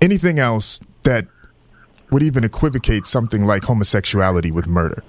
anything 0.00 0.38
else 0.38 0.78
that 1.04 1.26
would 2.10 2.22
even 2.22 2.44
equivocate 2.44 3.06
something 3.06 3.44
like 3.44 3.64
homosexuality 3.64 4.52
with 4.52 4.68
murder. 4.68 5.02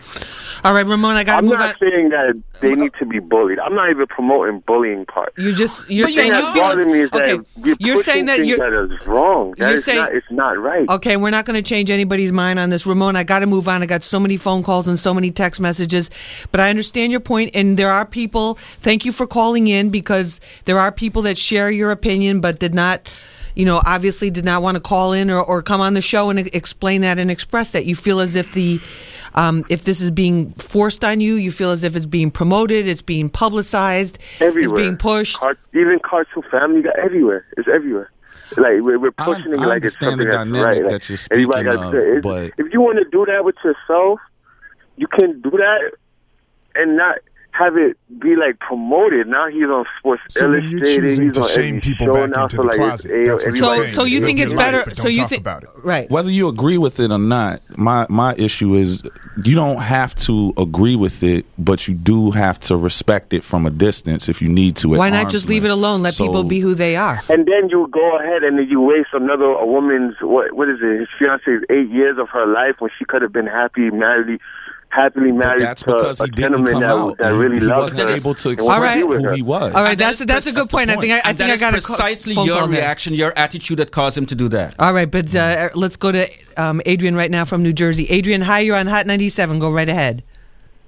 All 0.64 0.74
right, 0.74 0.86
Ramon, 0.86 1.18
I 1.18 1.24
got 1.24 1.34
to 1.34 1.38
I'm 1.40 1.46
move 1.46 1.60
not 1.60 1.76
on. 1.76 1.80
saying 1.80 2.10
that 2.10 2.42
they 2.62 2.74
need 2.74 2.94
to 2.98 3.06
be 3.06 3.20
bullied. 3.20 3.60
I'm 3.60 3.76
not 3.76 3.92
even 3.92 4.08
promoting 4.08 4.62
bullying 4.62 5.06
part. 5.06 5.34
You 5.38 5.54
just 5.54 5.88
you're 5.92 6.08
the 6.08 6.14
saying 6.14 6.28
you 6.30 6.34
that 6.42 6.54
feel 6.54 6.64
bothers 6.64 6.88
me 6.88 7.02
is 7.02 7.12
okay. 7.14 7.38
that 7.38 7.46
you're, 7.68 7.76
You're 7.80 7.98
saying 7.98 8.26
that 8.26 8.38
things 8.38 8.48
you're 8.48 8.58
that 8.58 8.94
is 8.96 9.06
wrong. 9.06 9.52
That 9.52 9.66
you're 9.66 9.74
is 9.74 9.84
saying- 9.84 9.98
not, 10.00 10.16
it's 10.16 10.32
not 10.32 10.58
right. 10.58 10.88
Okay, 10.90 11.18
we're 11.18 11.30
not 11.32 11.46
going 11.46 11.62
to 11.62 11.68
change 11.70 11.92
anybody's 11.92 12.32
mind 12.32 12.58
on 12.60 12.70
this. 12.72 12.86
Ramon, 12.88 13.16
I 13.16 13.24
got 13.24 13.40
to 13.40 13.46
move 13.46 13.68
on. 13.68 13.84
I 13.84 13.86
got 13.86 14.02
so 14.02 14.20
many 14.20 14.38
phone 14.38 14.64
calls 14.64 14.88
and 14.88 14.98
so 14.98 15.14
many 15.14 15.30
text 15.30 15.60
messages, 15.62 16.10
but 16.52 16.60
I 16.60 16.70
understand 16.72 17.12
your 17.12 17.22
point, 17.22 17.52
and 17.54 17.78
there 17.78 17.92
are 17.92 18.06
people. 18.06 18.56
Thank 18.56 19.06
you 19.06 19.12
for 19.12 19.28
calling 19.28 19.68
in 19.68 19.90
because 19.90 20.40
there 20.64 20.80
are 20.80 20.92
people 20.92 21.22
that 21.24 21.38
share 21.38 21.70
your 21.70 21.92
opinion, 21.92 22.40
but 22.40 22.58
did 22.58 22.74
not. 22.74 23.08
You 23.56 23.66
know, 23.66 23.82
obviously 23.86 24.30
did 24.30 24.46
not 24.46 24.62
want 24.62 24.76
to 24.76 24.82
call 24.82 25.14
in 25.14 25.32
or, 25.32 25.42
or 25.42 25.62
come 25.62 25.80
on 25.82 25.94
the 25.94 26.02
show 26.02 26.30
and 26.30 26.40
e- 26.40 26.50
explain 26.54 27.02
that 27.02 27.18
and 27.20 27.32
express 27.32 27.72
that. 27.72 27.86
You 27.86 27.96
feel 27.96 28.20
as 28.20 28.36
if 28.36 28.52
the, 28.54 28.82
um, 29.34 29.64
if 29.70 29.86
this 29.86 30.02
is 30.02 30.12
being 30.12 30.52
forced 30.54 31.04
on 31.06 31.22
you, 31.22 31.36
you 31.36 31.52
feel 31.52 31.72
as 31.72 31.84
if 31.84 31.96
it's 31.96 32.06
being 32.06 32.32
promoted, 32.32 32.88
it's 32.88 33.02
being 33.02 33.30
publicized, 33.30 34.20
everywhere. 34.42 34.74
it's 34.78 34.82
being 34.82 34.98
pushed. 34.98 35.40
Car- 35.40 35.58
even 35.74 36.00
cartoon 36.04 36.44
family 36.52 36.82
got 36.82 37.00
everywhere. 37.00 37.46
It's 37.58 37.68
everywhere. 37.74 38.12
Like 38.58 38.82
we're, 38.82 39.00
we're 39.00 39.12
I- 39.18 39.26
pushing 39.26 39.54
it 39.54 39.60
I 39.60 39.66
like 39.66 39.86
it's 39.86 39.98
understand 39.98 40.20
the 40.20 40.24
something 40.24 40.28
that's 40.30 40.38
dynamic 40.38 40.82
right. 40.84 40.90
that 40.92 41.10
you're 41.10 41.18
speaking 41.18 41.68
of, 41.68 42.22
but- 42.22 42.52
if 42.58 42.74
you 42.74 42.82
want 42.82 42.98
to 43.00 43.06
do 43.10 43.26
that 43.26 43.44
with 43.46 43.56
yourself, 43.64 44.20
you 44.98 45.08
can 45.08 45.42
do 45.42 45.50
that 45.52 45.92
and 46.76 46.96
not 46.98 47.20
have 47.58 47.78
it 47.78 47.98
be 48.20 48.36
like 48.36 48.60
promoted. 48.60 49.28
Now 49.28 49.48
he's 49.48 49.64
on 49.64 49.86
Sports 50.00 50.22
So 50.30 50.50
then 50.50 50.68
you're 50.70 50.80
Illustrated. 50.80 51.02
choosing 51.02 51.24
he's 51.28 51.34
to 51.38 51.42
on 51.44 51.50
shame 51.50 51.66
every 51.78 51.82
people 51.82 52.08
back 52.14 52.30
now, 52.32 52.44
into 52.44 52.56
so 52.58 52.62
the 52.62 52.68
like 52.68 52.76
closet. 52.78 53.12
That's 53.12 53.30
what 53.30 53.48
everybody- 53.48 53.58
you're 53.60 53.76
saying. 53.86 53.88
so 53.96 54.04
you 54.04 54.22
think 54.22 54.40
it's 54.40 54.54
better- 54.54 54.84
but 54.86 54.98
so 54.98 55.08
you 55.08 55.26
think 55.28 55.42
about 55.42 55.64
it. 55.64 55.70
Right. 55.84 56.10
Whether 56.12 56.32
you 56.32 56.48
agree 56.50 56.78
with 56.78 57.00
it 57.00 57.12
or 57.12 57.18
not, 57.20 57.62
my 57.78 58.06
my 58.10 58.34
issue 58.36 58.74
is 58.74 59.02
you 59.44 59.56
don't 59.56 59.78
have 59.82 60.16
to 60.16 60.54
agree 60.58 60.96
with 60.96 61.24
it, 61.24 61.46
but 61.58 61.88
you 61.88 61.94
do 61.94 62.32
have 62.32 62.60
to 62.62 62.78
respect 62.78 63.34
it 63.34 63.44
from 63.44 63.66
a 63.66 63.70
distance 63.70 64.28
if 64.30 64.42
you 64.42 64.50
need 64.50 64.76
to. 64.78 64.90
Why 64.90 65.10
not 65.10 65.20
arm's 65.20 65.32
just 65.34 65.50
leave 65.50 65.66
it 65.66 65.72
alone? 65.72 66.02
Let 66.04 66.14
So- 66.14 66.26
people 66.26 66.44
be 66.44 66.60
who 66.60 66.74
they 66.74 66.96
are. 66.96 67.20
And 67.30 67.46
then 67.46 67.70
you 67.70 67.88
go 67.92 68.18
ahead 68.18 68.44
and 68.44 68.70
you 68.70 68.82
waste 68.82 69.10
another 69.14 69.46
a 69.46 69.66
woman's 69.66 70.16
what 70.22 70.54
what 70.54 70.68
is 70.70 70.80
it? 70.82 71.00
His 71.00 71.08
fiance's 71.18 71.64
eight 71.70 71.90
years 71.90 72.18
of 72.18 72.30
her 72.30 72.46
life 72.46 72.76
when 72.80 72.92
she 72.98 73.06
could 73.06 73.22
have 73.22 73.32
been 73.34 73.48
happy 73.48 73.90
married, 73.92 74.40
happily 74.90 75.32
married 75.32 75.62
that's 75.62 75.82
to 75.84 75.92
because 75.94 76.20
a 76.22 76.26
he 76.26 76.32
didn't 76.32 76.40
gentleman 76.66 76.74
come 76.74 76.82
that, 76.82 76.90
out. 76.90 77.18
that 77.18 77.30
really 77.34 77.60
he 77.60 77.66
loved 77.66 77.94
wasn't 77.94 78.10
her. 78.10 78.16
able 78.16 78.34
to 78.34 78.50
and 78.50 78.54
express 78.60 78.80
wanted 78.80 78.94
to 78.94 79.02
be 79.02 79.08
with 79.10 79.22
who 79.22 79.28
her. 79.30 79.36
he 79.36 79.42
was. 79.42 79.74
All 79.74 79.84
right, 79.84 79.92
And 79.92 80.00
that's 80.00 80.20
that 80.20 80.24
is 80.24 80.28
that's 80.28 80.48
a 80.48 80.50
good 80.52 80.56
precis- 80.56 80.72
point. 80.72 80.90
I 80.90 80.96
think 80.96 81.12
I, 81.12 81.16
I 81.16 81.30
and 81.30 81.38
think 81.38 81.50
that 81.50 81.50
I 81.52 81.58
got 81.58 81.74
is 81.78 81.84
a 81.84 81.88
co- 81.88 81.94
precisely 81.96 82.34
phone 82.36 82.46
your 82.46 82.58
call 82.60 82.68
here. 82.68 82.78
reaction, 82.80 83.14
your 83.14 83.34
attitude 83.36 83.78
that 83.80 83.92
caused 83.92 84.18
him 84.18 84.26
to 84.28 84.36
do 84.36 84.48
that. 84.50 84.76
All 84.80 84.94
right, 84.94 85.10
but 85.10 85.34
uh, 85.36 85.70
let's 85.76 85.98
go 85.98 86.12
to 86.12 86.28
um, 86.58 86.82
Adrian 86.86 87.16
right 87.16 87.32
now 87.32 87.46
from 87.46 87.64
New 87.64 87.74
Jersey. 87.74 88.06
Adrian, 88.10 88.42
hi, 88.42 88.60
you're 88.62 88.76
on 88.78 88.88
Hot 88.88 89.06
97. 89.06 89.60
Go 89.60 89.72
right 89.72 89.90
ahead. 89.90 90.24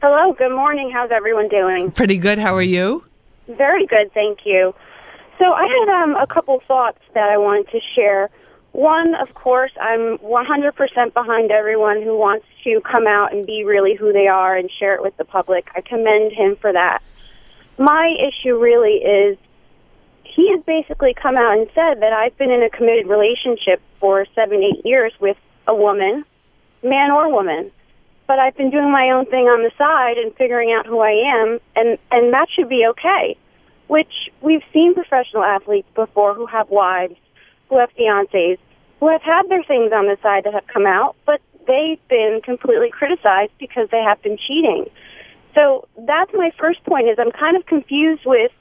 Hello, 0.02 0.34
good 0.34 0.52
morning. 0.56 0.92
How's 0.94 1.12
everyone 1.12 1.48
doing? 1.48 1.92
Pretty 1.92 2.18
good. 2.18 2.38
How 2.40 2.56
are 2.56 2.62
you? 2.62 3.04
Very 3.48 3.86
good, 3.88 4.14
thank 4.14 4.40
you. 4.46 4.74
So 5.40 5.46
I 5.54 5.64
had 5.68 6.04
um, 6.04 6.16
a 6.16 6.28
couple 6.28 6.60
thoughts 6.68 7.00
that 7.14 7.30
I 7.30 7.38
wanted 7.38 7.70
to 7.72 7.80
share. 7.96 8.30
One, 8.78 9.16
of 9.16 9.34
course, 9.34 9.72
I'm 9.82 10.20
100% 10.20 11.14
behind 11.16 11.50
everyone 11.50 12.04
who 12.04 12.16
wants 12.16 12.46
to 12.64 12.80
come 12.82 13.08
out 13.08 13.34
and 13.34 13.44
be 13.44 13.64
really 13.64 13.96
who 13.96 14.14
they 14.14 14.28
are 14.28 14.56
and 14.56 14.70
share 14.70 14.94
it 14.94 15.02
with 15.02 15.18
the 15.18 15.26
public. 15.26 15.68
I 15.76 15.82
commend 15.82 16.32
him 16.32 16.58
for 16.58 16.72
that. 16.72 17.02
My 17.80 18.16
issue 18.22 18.56
really 18.56 18.98
is 18.98 19.36
he 20.22 20.52
has 20.52 20.64
basically 20.64 21.16
come 21.16 21.38
out 21.38 21.58
and 21.58 21.66
said 21.74 22.02
that 22.02 22.14
I've 22.14 22.38
been 22.38 22.52
in 22.52 22.62
a 22.62 22.70
committed 22.70 23.08
relationship 23.08 23.82
for 24.00 24.28
seven, 24.36 24.62
eight 24.62 24.86
years 24.86 25.12
with 25.20 25.38
a 25.66 25.74
woman, 25.74 26.24
man 26.84 27.10
or 27.10 27.34
woman. 27.34 27.72
But 28.28 28.38
I've 28.38 28.56
been 28.56 28.70
doing 28.70 28.92
my 28.92 29.10
own 29.10 29.26
thing 29.26 29.46
on 29.46 29.64
the 29.64 29.72
side 29.76 30.20
and 30.20 30.36
figuring 30.36 30.72
out 30.72 30.86
who 30.86 31.00
I 31.00 31.14
am, 31.42 31.60
and 31.76 31.98
and 32.12 32.32
that 32.32 32.46
should 32.56 32.70
be 32.70 32.86
okay. 32.92 33.38
Which 33.88 34.30
we've 34.42 34.62
seen 34.72 34.94
professional 34.94 35.44
athletes 35.44 35.90
before 35.96 36.36
who 36.36 36.46
have 36.46 36.70
wives, 36.70 37.16
who 37.70 37.80
have 37.80 37.90
fiancés, 37.98 38.60
who 39.00 39.10
have 39.10 39.22
had 39.22 39.50
their 39.50 39.64
things 39.64 39.92
on 39.94 40.06
the 40.08 40.18
side 40.22 40.44
that 40.46 40.54
have 40.54 40.68
come 40.68 40.86
out, 40.86 41.16
but 41.26 41.42
they've 41.68 42.00
been 42.08 42.42
completely 42.44 42.90
criticized 42.90 43.52
because 43.60 43.90
they 43.92 44.02
have 44.02 44.22
been 44.22 44.38
cheating. 44.38 44.86
So 45.54 45.88
that's 46.06 46.32
my 46.34 46.52
first 46.60 46.84
point 46.84 47.08
is 47.08 47.18
I'm 47.20 47.32
kind 47.32 47.58
of 47.58 47.66
confused 47.66 48.24
with, 48.26 48.52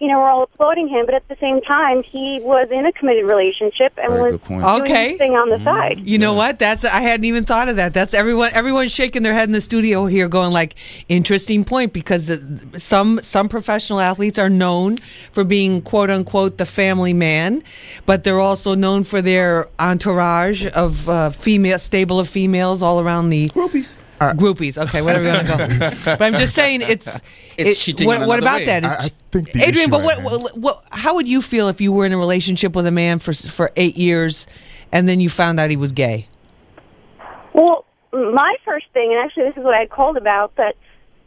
you 0.00 0.08
know, 0.08 0.18
we're 0.18 0.28
all 0.28 0.42
applauding 0.42 0.88
him, 0.88 1.06
but 1.06 1.14
at 1.14 1.26
the 1.28 1.36
same 1.40 1.60
time, 1.62 2.02
he 2.02 2.40
was 2.42 2.68
in 2.70 2.84
a 2.84 2.92
committed 2.92 3.24
relationship 3.26 3.92
and 3.96 4.08
Very 4.10 4.32
was 4.32 4.40
doing 4.40 4.62
Okay. 4.64 5.10
his 5.10 5.18
thing 5.18 5.32
on 5.34 5.48
the 5.48 5.62
side. 5.62 6.00
You 6.04 6.18
know 6.18 6.34
what? 6.34 6.58
That's 6.58 6.84
I 6.84 7.00
hadn't 7.00 7.24
even 7.24 7.44
thought 7.44 7.68
of 7.68 7.76
that. 7.76 7.94
That's 7.94 8.12
everyone. 8.12 8.50
Everyone's 8.54 8.92
shaking 8.92 9.22
their 9.22 9.32
head 9.34 9.48
in 9.48 9.52
the 9.52 9.60
studio 9.60 10.06
here, 10.06 10.28
going 10.28 10.52
like, 10.52 10.74
"Interesting 11.08 11.64
point," 11.64 11.92
because 11.92 12.26
the, 12.26 12.80
some 12.80 13.20
some 13.22 13.48
professional 13.48 14.00
athletes 14.00 14.38
are 14.38 14.50
known 14.50 14.98
for 15.32 15.44
being 15.44 15.80
quote 15.80 16.10
unquote 16.10 16.58
the 16.58 16.66
family 16.66 17.14
man, 17.14 17.62
but 18.04 18.24
they're 18.24 18.40
also 18.40 18.74
known 18.74 19.04
for 19.04 19.22
their 19.22 19.68
entourage 19.78 20.66
of 20.66 21.08
uh, 21.08 21.30
female 21.30 21.78
stable 21.78 22.18
of 22.18 22.28
females 22.28 22.82
all 22.82 23.00
around 23.00 23.30
the 23.30 23.48
groupies. 23.50 23.96
Uh, 24.20 24.32
groupies, 24.34 24.78
okay, 24.78 25.02
whatever 25.02 25.24
you 25.24 25.30
want 25.32 25.46
to 25.46 25.78
go. 25.78 25.90
but 26.04 26.22
I'm 26.22 26.34
just 26.34 26.54
saying, 26.54 26.80
it's 26.82 27.20
It's 27.58 27.88
it- 27.88 28.06
What, 28.06 28.26
what 28.26 28.38
about 28.38 28.60
way. 28.60 28.64
that? 28.66 28.84
Is, 28.84 28.92
I- 28.92 29.04
I 29.06 29.08
think 29.32 29.52
the 29.52 29.62
Adrian, 29.64 29.90
but 29.90 30.00
at 30.00 30.04
what, 30.04 30.14
hand- 30.16 30.42
what, 30.42 30.56
what, 30.56 30.84
how 30.92 31.14
would 31.16 31.26
you 31.26 31.42
feel 31.42 31.68
if 31.68 31.80
you 31.80 31.92
were 31.92 32.06
in 32.06 32.12
a 32.12 32.16
relationship 32.18 32.74
with 32.76 32.86
a 32.86 32.92
man 32.92 33.18
for 33.18 33.32
for 33.32 33.72
eight 33.76 33.96
years, 33.96 34.46
and 34.92 35.08
then 35.08 35.18
you 35.20 35.28
found 35.28 35.58
out 35.58 35.70
he 35.70 35.76
was 35.76 35.90
gay? 35.92 36.28
Well, 37.52 37.84
my 38.12 38.56
first 38.64 38.86
thing, 38.92 39.10
and 39.12 39.18
actually 39.24 39.44
this 39.48 39.56
is 39.56 39.64
what 39.64 39.74
I 39.74 39.86
called 39.86 40.16
about, 40.16 40.52
but 40.56 40.76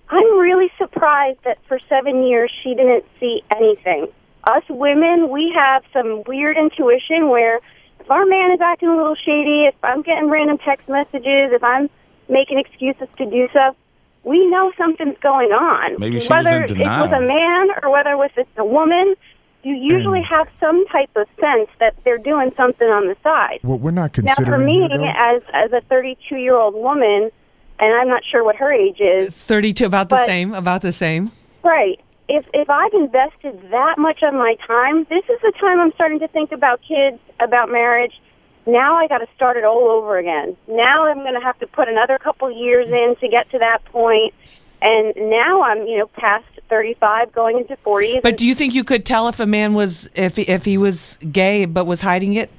I'm 0.09 0.37
really 0.39 0.71
surprised 0.77 1.39
that 1.43 1.57
for 1.67 1.79
seven 1.89 2.23
years 2.23 2.49
she 2.63 2.73
didn't 2.75 3.03
see 3.19 3.43
anything. 3.55 4.07
Us 4.45 4.63
women, 4.69 5.29
we 5.29 5.51
have 5.53 5.83
some 5.91 6.23
weird 6.25 6.57
intuition 6.57 7.27
where 7.29 7.59
if 7.99 8.09
our 8.09 8.25
man 8.25 8.51
is 8.51 8.61
acting 8.61 8.87
a 8.87 8.95
little 8.95 9.15
shady, 9.15 9.65
if 9.65 9.75
I'm 9.83 10.01
getting 10.01 10.29
random 10.29 10.57
text 10.59 10.87
messages, 10.87 11.51
if 11.51 11.61
I'm 11.63 11.89
making 12.29 12.59
excuses 12.59 13.07
to 13.17 13.25
do 13.25 13.47
so, 13.53 13.75
we 14.23 14.45
know 14.49 14.71
something's 14.77 15.17
going 15.19 15.51
on. 15.51 15.99
Maybe 15.99 16.19
she 16.19 16.27
was 16.27 16.29
whether 16.29 16.57
in 16.57 16.63
it 16.63 16.71
was 16.71 16.77
denial. 16.77 17.13
a 17.13 17.21
man 17.21 17.67
or 17.81 17.89
whether 17.89 18.11
it 18.11 18.31
it's 18.35 18.49
a 18.57 18.65
woman, 18.65 19.15
you 19.63 19.75
mm. 19.75 19.91
usually 19.91 20.21
have 20.21 20.47
some 20.59 20.85
type 20.87 21.09
of 21.15 21.27
sense 21.39 21.69
that 21.79 21.95
they're 22.03 22.17
doing 22.17 22.51
something 22.57 22.87
on 22.87 23.07
the 23.07 23.15
side. 23.23 23.59
What 23.61 23.79
we're 23.79 23.91
not 23.91 24.13
considering. 24.13 24.49
Now, 24.49 24.57
for 24.57 24.63
me, 24.63 24.87
here, 24.89 25.13
as 25.15 25.43
as 25.53 25.71
a 25.71 25.81
32 25.81 26.35
year 26.35 26.55
old 26.55 26.75
woman, 26.75 27.31
and 27.79 27.93
I'm 27.93 28.07
not 28.07 28.23
sure 28.29 28.43
what 28.43 28.55
her 28.57 28.71
age 28.71 28.99
is, 28.99 29.35
Thirty-two, 29.35 29.85
about 29.85 30.09
the 30.09 30.15
But- 30.15 30.25
same, 30.25 30.53
about 30.53 30.81
the 30.81 30.91
same. 30.91 31.31
right? 31.63 31.99
If 32.29 32.45
if 32.53 32.69
I've 32.69 32.93
invested 32.93 33.71
that 33.71 33.97
much 33.97 34.21
of 34.21 34.33
my 34.33 34.55
time, 34.67 35.05
this 35.09 35.23
is 35.29 35.39
the 35.41 35.53
time 35.59 35.79
I'm 35.79 35.93
starting 35.93 36.19
to 36.19 36.27
think 36.27 36.51
about 36.51 36.81
kids, 36.81 37.19
about 37.39 37.71
marriage. 37.71 38.19
Now 38.67 38.97
I 38.97 39.07
got 39.07 39.19
to 39.19 39.27
start 39.35 39.55
it 39.55 39.63
all 39.63 39.89
over 39.89 40.17
again. 40.17 40.57
Now 40.67 41.05
I'm 41.05 41.19
going 41.19 41.33
to 41.33 41.39
have 41.39 41.57
to 41.59 41.67
put 41.67 41.87
another 41.87 42.17
couple 42.17 42.51
years 42.51 42.87
in 42.89 43.15
to 43.21 43.27
get 43.29 43.49
to 43.51 43.59
that 43.59 43.83
point, 43.85 44.33
and 44.81 45.15
now 45.15 45.63
I'm 45.63 45.87
you 45.87 45.97
know 45.97 46.07
past 46.07 46.45
35, 46.69 47.31
going 47.31 47.59
into 47.59 47.77
40. 47.77 48.19
But 48.21 48.35
do 48.35 48.45
you 48.45 48.53
think 48.53 48.75
you 48.75 48.83
could 48.83 49.05
tell 49.05 49.29
if 49.29 49.39
a 49.39 49.45
man 49.45 49.73
was 49.73 50.09
if 50.15 50.37
if 50.37 50.65
he 50.65 50.77
was 50.77 51.17
gay 51.31 51.65
but 51.65 51.85
was 51.85 52.01
hiding 52.01 52.33
it? 52.33 52.51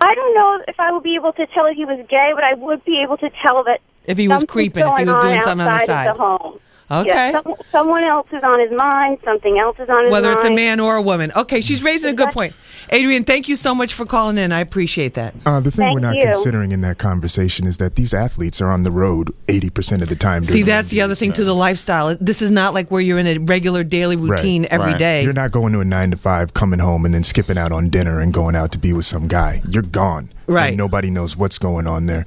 I 0.00 0.14
don't 0.14 0.34
know 0.34 0.62
if 0.68 0.78
I 0.78 0.92
would 0.92 1.02
be 1.02 1.16
able 1.16 1.32
to 1.32 1.46
tell 1.48 1.66
if 1.66 1.76
he 1.76 1.84
was 1.84 1.98
gay, 2.08 2.30
but 2.34 2.44
I 2.44 2.54
would 2.54 2.84
be 2.84 3.02
able 3.02 3.16
to 3.16 3.30
tell 3.42 3.64
that 3.64 3.80
If 4.04 4.18
he 4.18 4.28
was 4.28 4.44
creeping, 4.44 4.86
if 4.86 4.98
he 4.98 5.04
was 5.04 5.16
on 5.16 5.22
doing 5.22 5.40
something 5.40 5.66
on 5.66 5.78
the 5.78 5.86
side. 5.86 6.08
of 6.08 6.16
the 6.16 6.22
home. 6.22 6.60
Okay. 6.88 7.08
Yeah, 7.08 7.32
some, 7.32 7.54
someone 7.70 8.04
else 8.04 8.28
is 8.32 8.42
on 8.44 8.60
his 8.60 8.70
mind. 8.70 9.18
Something 9.24 9.58
else 9.58 9.76
is 9.80 9.88
on 9.88 10.04
his 10.04 10.12
Whether 10.12 10.28
mind. 10.28 10.36
Whether 10.36 10.48
it's 10.48 10.48
a 10.48 10.54
man 10.54 10.78
or 10.78 10.94
a 10.96 11.02
woman. 11.02 11.32
Okay, 11.34 11.60
she's 11.60 11.82
raising 11.82 12.10
a 12.10 12.14
good 12.14 12.30
point. 12.30 12.54
Adrian, 12.90 13.24
thank 13.24 13.48
you 13.48 13.56
so 13.56 13.74
much 13.74 13.94
for 13.94 14.06
calling 14.06 14.38
in. 14.38 14.52
I 14.52 14.60
appreciate 14.60 15.14
that. 15.14 15.34
Uh, 15.44 15.60
the 15.60 15.70
thing 15.70 15.86
Thank 15.86 15.94
we're 15.94 16.00
not 16.00 16.16
you. 16.16 16.22
considering 16.22 16.72
in 16.72 16.80
that 16.82 16.98
conversation 16.98 17.66
is 17.66 17.78
that 17.78 17.96
these 17.96 18.14
athletes 18.14 18.60
are 18.60 18.70
on 18.70 18.84
the 18.84 18.90
road 18.90 19.32
80% 19.48 20.02
of 20.02 20.08
the 20.08 20.16
time. 20.16 20.44
See, 20.44 20.62
that's 20.62 20.90
the 20.90 21.00
other 21.00 21.14
thing 21.14 21.32
to 21.32 21.44
the 21.44 21.54
lifestyle. 21.54 22.16
This 22.20 22.42
is 22.42 22.50
not 22.50 22.74
like 22.74 22.90
where 22.90 23.00
you're 23.00 23.18
in 23.18 23.26
a 23.26 23.38
regular 23.38 23.82
daily 23.84 24.16
routine 24.16 24.66
every 24.70 24.96
day. 24.98 25.22
You're 25.22 25.32
not 25.32 25.50
going 25.50 25.72
to 25.72 25.80
a 25.80 25.84
nine 25.84 26.10
to 26.12 26.16
five, 26.16 26.54
coming 26.54 26.78
home, 26.78 27.04
and 27.04 27.14
then 27.14 27.24
skipping 27.24 27.58
out 27.58 27.72
on 27.72 27.88
dinner 27.88 28.20
and 28.20 28.32
going 28.32 28.54
out 28.54 28.72
to 28.72 28.78
be 28.78 28.92
with 28.92 29.06
some 29.06 29.28
guy. 29.28 29.62
You're 29.68 29.82
gone. 29.82 30.30
Right. 30.46 30.68
And 30.68 30.76
nobody 30.76 31.10
knows 31.10 31.36
what's 31.36 31.58
going 31.58 31.86
on 31.86 32.06
there. 32.06 32.26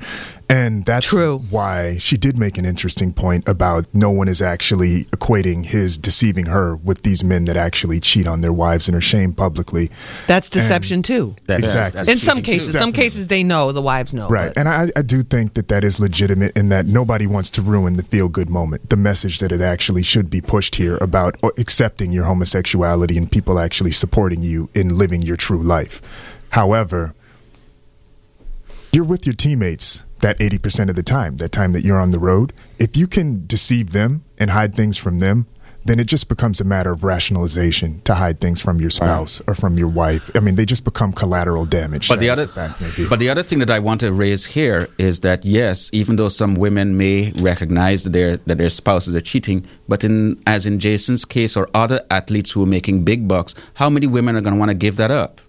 And 0.51 0.83
that's 0.83 1.05
True. 1.05 1.43
why 1.51 1.97
she 1.99 2.17
did 2.17 2.35
make 2.35 2.57
an 2.57 2.65
interesting 2.65 3.13
point 3.13 3.47
about 3.47 3.85
no 3.93 4.09
one 4.09 4.27
is 4.27 4.41
actually 4.41 5.05
equating 5.05 5.63
his 5.63 5.95
deceiving 5.95 6.47
her 6.47 6.75
with 6.75 7.03
these 7.03 7.23
men 7.23 7.45
that 7.45 7.55
actually 7.55 7.99
cheat 7.99 8.25
on 8.25 8.41
their 8.41 8.51
wives 8.51 8.87
and 8.87 8.97
are 8.97 9.01
shamed 9.01 9.37
publicly. 9.37 9.91
That's 10.25 10.49
deception 10.49 11.03
too. 11.03 11.35
That- 11.45 11.59
exactly. 11.59 12.11
In 12.11 12.17
some 12.17 12.41
cases, 12.41 12.75
some 12.75 12.91
cases 12.91 13.27
they 13.27 13.43
know, 13.43 13.71
the 13.71 13.81
wives 13.81 14.11
know. 14.11 14.27
Right. 14.27 14.51
And 14.57 14.67
I, 14.67 14.91
I 14.95 15.03
do 15.03 15.21
think 15.21 15.53
that 15.53 15.67
that 15.67 15.83
is 15.83 15.99
legitimate 15.99 16.57
in 16.57 16.69
that 16.69 16.87
nobody 16.87 17.27
wants 17.27 17.51
to 17.51 17.61
ruin 17.61 17.93
the 17.93 18.03
feel 18.03 18.27
good 18.27 18.49
moment. 18.49 18.89
The 18.89 18.97
message 18.97 19.37
that 19.39 19.51
it 19.51 19.61
actually 19.61 20.01
should 20.01 20.31
be 20.31 20.41
pushed 20.41 20.75
here 20.77 20.97
about 20.99 21.37
uh, 21.43 21.49
accepting 21.59 22.11
your 22.11 22.23
homosexuality 22.25 23.17
and 23.17 23.31
people 23.31 23.59
actually 23.59 23.91
supporting 23.91 24.41
you 24.41 24.67
in 24.73 24.97
living 24.97 25.21
your 25.21 25.37
true 25.37 25.61
life. 25.61 26.01
However, 26.49 27.13
you're 28.91 29.03
with 29.03 29.25
your 29.25 29.35
teammates 29.35 30.03
that 30.19 30.37
80% 30.39 30.89
of 30.89 30.95
the 30.95 31.03
time, 31.03 31.37
that 31.37 31.51
time 31.51 31.71
that 31.71 31.83
you're 31.83 31.99
on 31.99 32.11
the 32.11 32.19
road. 32.19 32.53
If 32.77 32.97
you 32.97 33.07
can 33.07 33.45
deceive 33.45 33.91
them 33.91 34.25
and 34.37 34.49
hide 34.49 34.75
things 34.75 34.97
from 34.97 35.19
them, 35.19 35.47
then 35.85 35.99
it 35.99 36.07
just 36.07 36.27
becomes 36.27 36.59
a 36.59 36.63
matter 36.63 36.91
of 36.91 37.03
rationalization 37.03 38.01
to 38.01 38.13
hide 38.13 38.39
things 38.41 38.61
from 38.61 38.81
your 38.81 38.89
spouse 38.89 39.41
or 39.47 39.55
from 39.55 39.77
your 39.77 39.87
wife. 39.87 40.29
I 40.35 40.39
mean, 40.41 40.55
they 40.55 40.65
just 40.65 40.83
become 40.83 41.13
collateral 41.13 41.65
damage. 41.65 42.09
But 42.09 42.19
the 42.19 42.29
other, 42.29 42.47
fact 42.47 42.81
but 43.09 43.19
the 43.19 43.29
other 43.29 43.43
thing 43.43 43.59
that 43.59 43.69
I 43.69 43.79
want 43.79 44.01
to 44.01 44.11
raise 44.11 44.45
here 44.45 44.89
is 44.97 45.21
that 45.21 45.45
yes, 45.45 45.89
even 45.93 46.17
though 46.17 46.29
some 46.29 46.55
women 46.55 46.97
may 46.97 47.31
recognize 47.39 48.03
that 48.03 48.11
their 48.11 48.37
that 48.37 48.57
their 48.57 48.69
spouses 48.69 49.15
are 49.15 49.21
cheating, 49.21 49.65
but 49.87 50.03
in 50.03 50.41
as 50.45 50.65
in 50.65 50.79
Jason's 50.79 51.23
case 51.23 51.55
or 51.55 51.69
other 51.73 52.01
athletes 52.11 52.51
who 52.51 52.63
are 52.63 52.67
making 52.67 53.05
big 53.05 53.27
bucks, 53.27 53.55
how 53.75 53.89
many 53.89 54.05
women 54.05 54.35
are 54.35 54.41
going 54.41 54.53
to 54.53 54.59
want 54.59 54.69
to 54.69 54.75
give 54.75 54.97
that 54.97 55.11
up 55.11 55.39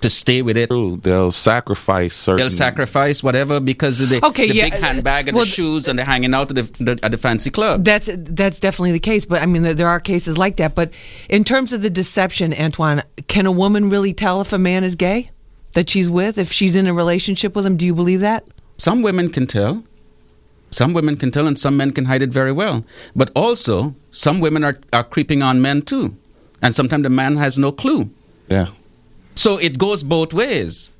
to 0.00 0.08
stay 0.10 0.42
with 0.42 0.56
it? 0.56 0.68
They'll 1.02 1.32
sacrifice 1.32 2.14
certain. 2.14 2.38
They'll 2.38 2.50
sacrifice 2.50 3.22
whatever 3.22 3.60
because 3.60 4.00
of 4.00 4.08
the, 4.10 4.24
Okay, 4.26 4.48
the 4.48 4.54
yeah, 4.54 4.64
big 4.70 4.74
handbag 4.74 5.28
and 5.28 5.34
well, 5.36 5.44
the 5.44 5.50
shoes 5.50 5.88
and 5.88 5.98
they're 5.98 6.06
hanging 6.06 6.34
out 6.34 6.50
at 6.50 6.56
the, 6.56 6.84
the, 6.84 7.00
at 7.02 7.10
the 7.10 7.18
fancy 7.18 7.50
club. 7.50 7.84
That's 7.84 8.08
that's 8.12 8.60
definitely 8.60 8.92
the 8.92 9.00
case, 9.00 9.24
but 9.24 9.42
I 9.42 9.46
mean 9.46 9.62
there- 9.62 9.74
there 9.74 9.88
are 9.88 10.00
cases 10.00 10.38
like 10.38 10.56
that. 10.56 10.74
But 10.74 10.92
in 11.28 11.44
terms 11.44 11.72
of 11.72 11.82
the 11.82 11.90
deception, 11.90 12.54
Antoine, 12.54 13.02
can 13.28 13.46
a 13.46 13.52
woman 13.52 13.90
really 13.90 14.12
tell 14.14 14.40
if 14.40 14.52
a 14.52 14.58
man 14.58 14.84
is 14.84 14.94
gay 14.94 15.30
that 15.74 15.90
she's 15.90 16.08
with 16.08 16.38
if 16.38 16.50
she's 16.52 16.74
in 16.76 16.86
a 16.86 16.94
relationship 16.94 17.54
with 17.56 17.66
him? 17.66 17.76
Do 17.76 17.84
you 17.86 17.94
believe 17.94 18.20
that? 18.20 18.46
Some 18.76 19.02
women 19.02 19.30
can 19.30 19.46
tell. 19.46 19.84
Some 20.70 20.92
women 20.92 21.16
can 21.16 21.30
tell, 21.30 21.46
and 21.46 21.58
some 21.58 21.76
men 21.78 21.92
can 21.92 22.04
hide 22.04 22.20
it 22.22 22.30
very 22.30 22.52
well. 22.52 22.84
But 23.16 23.30
also, 23.34 23.94
some 24.10 24.38
women 24.38 24.62
are, 24.64 24.78
are 24.92 25.02
creeping 25.02 25.42
on 25.42 25.62
men 25.62 25.80
too. 25.82 26.16
And 26.60 26.74
sometimes 26.74 27.04
the 27.04 27.10
man 27.10 27.36
has 27.36 27.58
no 27.58 27.72
clue. 27.72 28.10
Yeah. 28.48 28.68
So 29.38 29.58
it 29.58 29.78
goes 29.78 30.02
both 30.02 30.32
ways. 30.34 30.90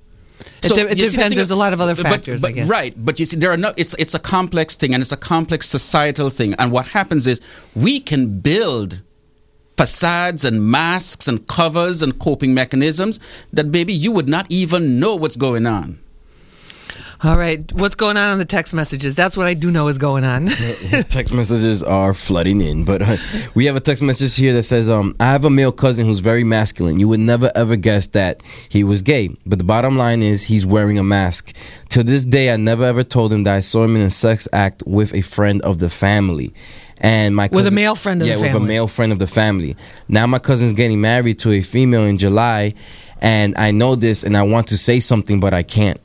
It 0.62 0.68
de- 0.74 0.90
it 0.92 0.98
you 0.98 1.06
see, 1.06 1.10
the 1.10 1.10
depends. 1.16 1.34
There's 1.34 1.50
a 1.50 1.56
lot 1.56 1.72
of 1.72 1.80
other 1.80 1.94
but- 1.96 2.04
factors, 2.04 2.42
I 2.44 2.48
but- 2.48 2.54
guess. 2.54 2.68
Right, 2.68 2.94
but 2.96 3.18
you 3.18 3.26
see, 3.26 3.36
there 3.36 3.50
are 3.50 3.56
no. 3.56 3.72
It's 3.76 3.94
it's 3.94 4.14
a 4.14 4.18
complex 4.20 4.76
thing, 4.76 4.94
and 4.94 5.00
it's 5.00 5.12
a 5.12 5.16
complex 5.16 5.68
societal 5.68 6.30
thing. 6.30 6.54
And 6.60 6.70
what 6.70 6.86
happens 6.88 7.26
is 7.26 7.40
we 7.74 7.98
can 8.00 8.38
build 8.40 9.02
facades 9.76 10.44
and 10.44 10.56
masks 10.64 11.26
and 11.28 11.46
covers 11.46 12.02
and 12.02 12.18
coping 12.18 12.52
mechanisms 12.54 13.18
that 13.52 13.66
maybe 13.66 13.92
you 13.92 14.10
would 14.12 14.28
not 14.28 14.46
even 14.50 14.98
know 15.00 15.14
what's 15.16 15.36
going 15.36 15.66
on. 15.66 15.98
All 17.24 17.36
right, 17.36 17.72
what's 17.72 17.96
going 17.96 18.16
on 18.16 18.30
on 18.30 18.38
the 18.38 18.44
text 18.44 18.72
messages? 18.72 19.16
That's 19.16 19.36
what 19.36 19.48
I 19.48 19.54
do 19.54 19.72
know 19.72 19.88
is 19.88 19.98
going 19.98 20.22
on. 20.22 20.46
text 21.08 21.32
messages 21.32 21.82
are 21.82 22.14
flooding 22.14 22.60
in, 22.60 22.84
but 22.84 23.02
uh, 23.02 23.16
we 23.54 23.66
have 23.66 23.74
a 23.74 23.80
text 23.80 24.04
message 24.04 24.36
here 24.36 24.52
that 24.52 24.62
says, 24.62 24.88
um, 24.88 25.16
"I 25.18 25.24
have 25.24 25.44
a 25.44 25.50
male 25.50 25.72
cousin 25.72 26.06
who's 26.06 26.20
very 26.20 26.44
masculine. 26.44 27.00
You 27.00 27.08
would 27.08 27.18
never 27.18 27.50
ever 27.56 27.74
guess 27.74 28.06
that 28.08 28.40
he 28.68 28.84
was 28.84 29.02
gay, 29.02 29.30
but 29.44 29.58
the 29.58 29.64
bottom 29.64 29.96
line 29.96 30.22
is 30.22 30.44
he's 30.44 30.64
wearing 30.64 30.96
a 30.96 31.02
mask. 31.02 31.52
To 31.88 32.04
this 32.04 32.24
day, 32.24 32.52
I 32.52 32.56
never 32.56 32.84
ever 32.84 33.02
told 33.02 33.32
him 33.32 33.42
that 33.42 33.54
I 33.56 33.60
saw 33.60 33.82
him 33.82 33.96
in 33.96 34.02
a 34.02 34.10
sex 34.10 34.46
act 34.52 34.84
with 34.86 35.12
a 35.12 35.22
friend 35.22 35.60
of 35.62 35.80
the 35.80 35.90
family." 35.90 36.54
And 36.98 37.34
my 37.34 37.48
With 37.50 37.66
a 37.66 37.72
male 37.72 37.96
friend 37.96 38.22
of 38.22 38.28
yeah, 38.28 38.36
the 38.36 38.42
with 38.42 38.54
a 38.54 38.60
male 38.60 38.86
friend 38.86 39.10
of 39.10 39.18
the 39.18 39.26
family. 39.26 39.76
Now 40.06 40.26
my 40.28 40.38
cousin's 40.38 40.72
getting 40.72 41.00
married 41.00 41.40
to 41.40 41.50
a 41.50 41.62
female 41.62 42.04
in 42.04 42.18
July, 42.18 42.74
and 43.20 43.56
I 43.56 43.72
know 43.72 43.96
this, 43.96 44.22
and 44.22 44.36
I 44.36 44.42
want 44.42 44.68
to 44.68 44.78
say 44.78 45.00
something, 45.00 45.40
but 45.40 45.52
I 45.52 45.64
can't. 45.64 45.98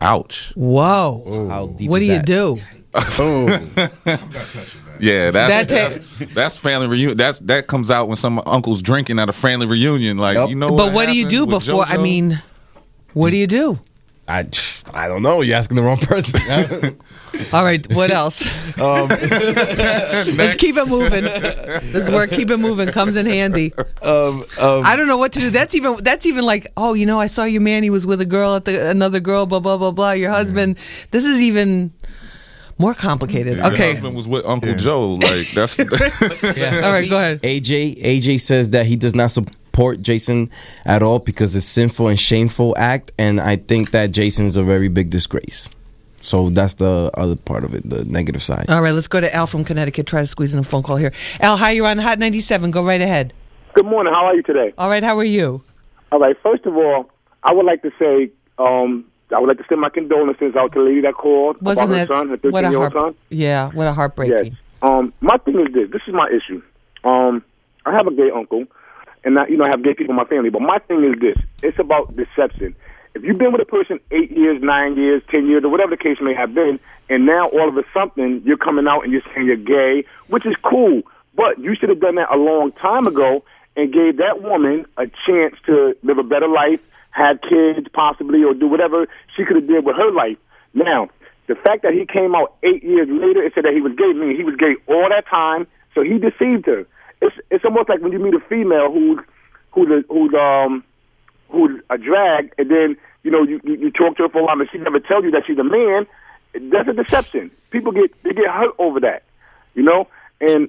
Ouch. 0.00 0.52
Whoa. 0.54 1.48
How 1.48 1.66
deep 1.66 1.90
what 1.90 2.02
is 2.02 2.08
do 2.08 2.12
you 2.12 2.18
that? 2.18 2.26
do? 2.26 2.58
Yeah, 5.00 5.30
that's 5.30 5.66
That 5.66 5.68
that's, 6.18 6.34
that's 6.34 6.58
family 6.58 6.88
reunion. 6.88 7.16
That's 7.16 7.38
that 7.40 7.66
comes 7.68 7.90
out 7.90 8.08
when 8.08 8.16
some 8.16 8.42
uncle's 8.46 8.82
drinking 8.82 9.20
at 9.20 9.28
a 9.28 9.32
family 9.32 9.66
reunion. 9.66 10.18
Like 10.18 10.48
you 10.48 10.56
know, 10.56 10.76
but 10.76 10.92
what 10.92 11.06
do 11.06 11.16
you 11.16 11.28
do 11.28 11.40
happened 11.40 11.52
with 11.54 11.66
before? 11.66 11.84
I 11.84 11.96
JoJo? 11.96 12.02
mean, 12.02 12.42
what 13.12 13.30
do 13.30 13.36
you 13.36 13.46
do? 13.46 13.78
I, 14.28 14.44
I 14.92 15.08
don't 15.08 15.22
know. 15.22 15.40
You're 15.40 15.56
asking 15.56 15.76
the 15.76 15.82
wrong 15.82 15.96
person. 15.96 16.38
All 17.52 17.64
right, 17.64 17.84
what 17.94 18.10
else? 18.10 18.44
Um, 18.78 19.08
Let's 20.36 20.54
keep 20.54 20.76
it 20.76 20.86
moving. 20.88 21.24
This 21.24 22.06
is 22.06 22.10
where 22.12 22.28
keep 22.28 22.48
it 22.50 22.58
moving 22.58 22.88
comes 22.90 23.16
in 23.16 23.26
handy. 23.26 23.72
Um, 24.02 24.44
um, 24.60 24.84
I 24.86 24.94
don't 24.94 25.08
know 25.08 25.16
what 25.16 25.32
to 25.32 25.40
do. 25.40 25.50
That's 25.50 25.74
even 25.74 25.96
that's 26.02 26.26
even 26.26 26.44
like, 26.44 26.68
oh, 26.76 26.94
you 26.94 27.04
know, 27.06 27.18
I 27.18 27.26
saw 27.26 27.42
your 27.42 27.60
man. 27.60 27.82
He 27.82 27.90
was 27.90 28.06
with 28.06 28.20
a 28.20 28.24
girl 28.24 28.54
at 28.54 28.66
the 28.66 28.88
another 28.90 29.18
girl. 29.18 29.46
Blah 29.46 29.58
blah 29.58 29.78
blah 29.78 29.90
blah. 29.90 30.12
Your 30.12 30.30
husband. 30.30 30.78
This 31.10 31.24
is 31.24 31.40
even 31.40 31.92
more 32.78 32.94
complicated. 32.94 33.56
Your 33.56 33.66
Okay. 33.72 33.88
husband 33.88 34.14
was 34.14 34.28
with 34.28 34.46
Uncle 34.46 34.74
Joe. 34.76 35.14
Like 35.14 35.48
that's 35.50 35.80
All 35.80 36.92
right, 36.92 37.08
go 37.10 37.16
ahead. 37.18 37.42
AJ 37.42 38.00
AJ 38.00 38.40
says 38.40 38.70
that 38.70 38.86
he 38.86 38.94
does 38.94 39.14
not 39.16 39.32
support 39.78 40.02
Jason 40.02 40.50
at 40.84 41.04
all 41.04 41.20
because 41.20 41.54
it's 41.54 41.64
sinful 41.64 42.08
and 42.08 42.18
shameful 42.18 42.74
act, 42.76 43.12
and 43.16 43.40
I 43.40 43.54
think 43.54 43.92
that 43.92 44.10
Jason's 44.10 44.56
a 44.56 44.64
very 44.64 44.88
big 44.88 45.08
disgrace. 45.08 45.70
So 46.20 46.50
that's 46.50 46.74
the 46.74 47.12
other 47.14 47.36
part 47.36 47.62
of 47.62 47.74
it, 47.74 47.88
the 47.88 48.04
negative 48.04 48.42
side. 48.42 48.66
All 48.68 48.82
right, 48.82 48.92
let's 48.92 49.06
go 49.06 49.20
to 49.20 49.32
Al 49.32 49.46
from 49.46 49.62
Connecticut. 49.62 50.04
Try 50.08 50.20
to 50.22 50.26
squeeze 50.26 50.52
in 50.52 50.58
a 50.58 50.64
phone 50.64 50.82
call 50.82 50.96
here. 50.96 51.12
Al, 51.38 51.56
hi, 51.56 51.70
you're 51.70 51.86
on 51.86 51.98
Hot 51.98 52.18
97. 52.18 52.72
Go 52.72 52.84
right 52.84 53.00
ahead. 53.00 53.32
Good 53.74 53.86
morning. 53.86 54.12
How 54.12 54.24
are 54.26 54.34
you 54.34 54.42
today? 54.42 54.74
All 54.76 54.88
right, 54.88 55.04
how 55.04 55.16
are 55.16 55.22
you? 55.22 55.62
All 56.10 56.18
right. 56.18 56.34
First 56.42 56.66
of 56.66 56.74
all, 56.76 57.08
I 57.44 57.52
would 57.52 57.64
like 57.64 57.82
to 57.82 57.92
say 58.00 58.32
um, 58.58 59.04
I 59.32 59.38
would 59.38 59.46
like 59.46 59.58
to 59.58 59.64
send 59.68 59.80
my 59.80 59.90
condolences 59.90 60.56
out 60.56 60.72
to 60.72 60.80
the 60.80 60.84
lady 60.86 61.02
that 61.02 61.14
called 61.14 61.62
Wasn't 61.62 61.86
about 61.86 61.98
her 61.98 62.04
that 62.06 62.08
son, 62.08 62.28
her 62.30 62.50
what 62.50 62.64
a 62.64 62.66
13 62.66 62.70
year 62.72 62.82
old 62.82 62.92
heart? 62.94 63.14
son. 63.14 63.14
Yeah, 63.28 63.70
what 63.70 63.86
a 63.86 63.92
heartbreaking. 63.92 64.46
Yes. 64.46 64.56
Um, 64.82 65.12
my 65.20 65.36
thing 65.36 65.60
is 65.60 65.72
this. 65.72 65.88
This 65.92 66.02
is 66.08 66.14
my 66.14 66.28
issue. 66.30 66.60
Um, 67.04 67.44
I 67.86 67.92
have 67.92 68.08
a 68.08 68.12
gay 68.12 68.30
uncle, 68.34 68.64
and 69.24 69.38
I, 69.38 69.46
you 69.46 69.56
know 69.56 69.64
have 69.64 69.82
gay 69.82 69.94
people 69.94 70.12
in 70.12 70.16
my 70.16 70.24
family. 70.24 70.50
But 70.50 70.62
my 70.62 70.78
thing 70.78 71.04
is 71.04 71.20
this: 71.20 71.36
it's 71.62 71.78
about 71.78 72.16
deception. 72.16 72.74
If 73.14 73.24
you've 73.24 73.38
been 73.38 73.52
with 73.52 73.62
a 73.62 73.66
person 73.66 74.00
eight 74.10 74.30
years, 74.30 74.62
nine 74.62 74.96
years, 74.96 75.22
ten 75.30 75.46
years, 75.48 75.64
or 75.64 75.70
whatever 75.70 75.90
the 75.90 76.02
case 76.02 76.18
may 76.20 76.34
have 76.34 76.54
been, 76.54 76.78
and 77.08 77.26
now 77.26 77.48
all 77.48 77.68
of 77.68 77.76
a 77.76 77.84
sudden 77.92 78.42
you're 78.44 78.58
coming 78.58 78.86
out 78.86 79.02
and 79.02 79.12
you're 79.12 79.22
saying 79.34 79.46
you're 79.46 79.56
gay, 79.56 80.04
which 80.28 80.46
is 80.46 80.54
cool, 80.62 81.02
but 81.34 81.58
you 81.58 81.74
should 81.74 81.88
have 81.88 82.00
done 82.00 82.16
that 82.16 82.32
a 82.34 82.38
long 82.38 82.72
time 82.72 83.06
ago 83.06 83.42
and 83.76 83.92
gave 83.92 84.18
that 84.18 84.42
woman 84.42 84.86
a 84.96 85.06
chance 85.26 85.54
to 85.66 85.96
live 86.02 86.18
a 86.18 86.22
better 86.22 86.48
life, 86.48 86.80
have 87.10 87.40
kids 87.40 87.86
possibly, 87.92 88.44
or 88.44 88.54
do 88.54 88.66
whatever 88.66 89.06
she 89.36 89.44
could 89.44 89.56
have 89.56 89.66
did 89.66 89.84
with 89.84 89.96
her 89.96 90.10
life. 90.10 90.36
Now, 90.74 91.08
the 91.46 91.54
fact 91.54 91.82
that 91.82 91.94
he 91.94 92.04
came 92.04 92.34
out 92.34 92.54
eight 92.62 92.84
years 92.84 93.08
later 93.08 93.42
and 93.42 93.52
said 93.54 93.64
that 93.64 93.72
he 93.72 93.80
was 93.80 93.94
gay, 93.96 94.12
meaning 94.12 94.36
he 94.36 94.44
was 94.44 94.56
gay 94.56 94.76
all 94.86 95.08
that 95.08 95.26
time, 95.26 95.66
so 95.94 96.02
he 96.02 96.18
deceived 96.18 96.66
her. 96.66 96.86
It's 97.20 97.36
it's 97.50 97.64
almost 97.64 97.88
like 97.88 98.00
when 98.00 98.12
you 98.12 98.18
meet 98.18 98.34
a 98.34 98.40
female 98.40 98.92
who's 98.92 99.18
who's 99.72 100.04
who's 100.08 100.34
um 100.34 100.84
who's 101.48 101.80
a 101.90 101.98
drag, 101.98 102.52
and 102.58 102.70
then 102.70 102.96
you 103.22 103.30
know 103.30 103.42
you, 103.42 103.60
you 103.64 103.74
you 103.74 103.90
talk 103.90 104.16
to 104.16 104.24
her 104.24 104.28
for 104.28 104.40
a 104.40 104.44
while, 104.44 104.60
and 104.60 104.68
she 104.70 104.78
never 104.78 105.00
tells 105.00 105.24
you 105.24 105.30
that 105.32 105.44
she's 105.46 105.58
a 105.58 105.64
man. 105.64 106.06
That's 106.72 106.88
a 106.88 106.92
deception. 106.92 107.50
People 107.70 107.92
get 107.92 108.22
they 108.22 108.32
get 108.32 108.46
hurt 108.46 108.74
over 108.78 109.00
that, 109.00 109.24
you 109.74 109.82
know. 109.82 110.08
And 110.40 110.68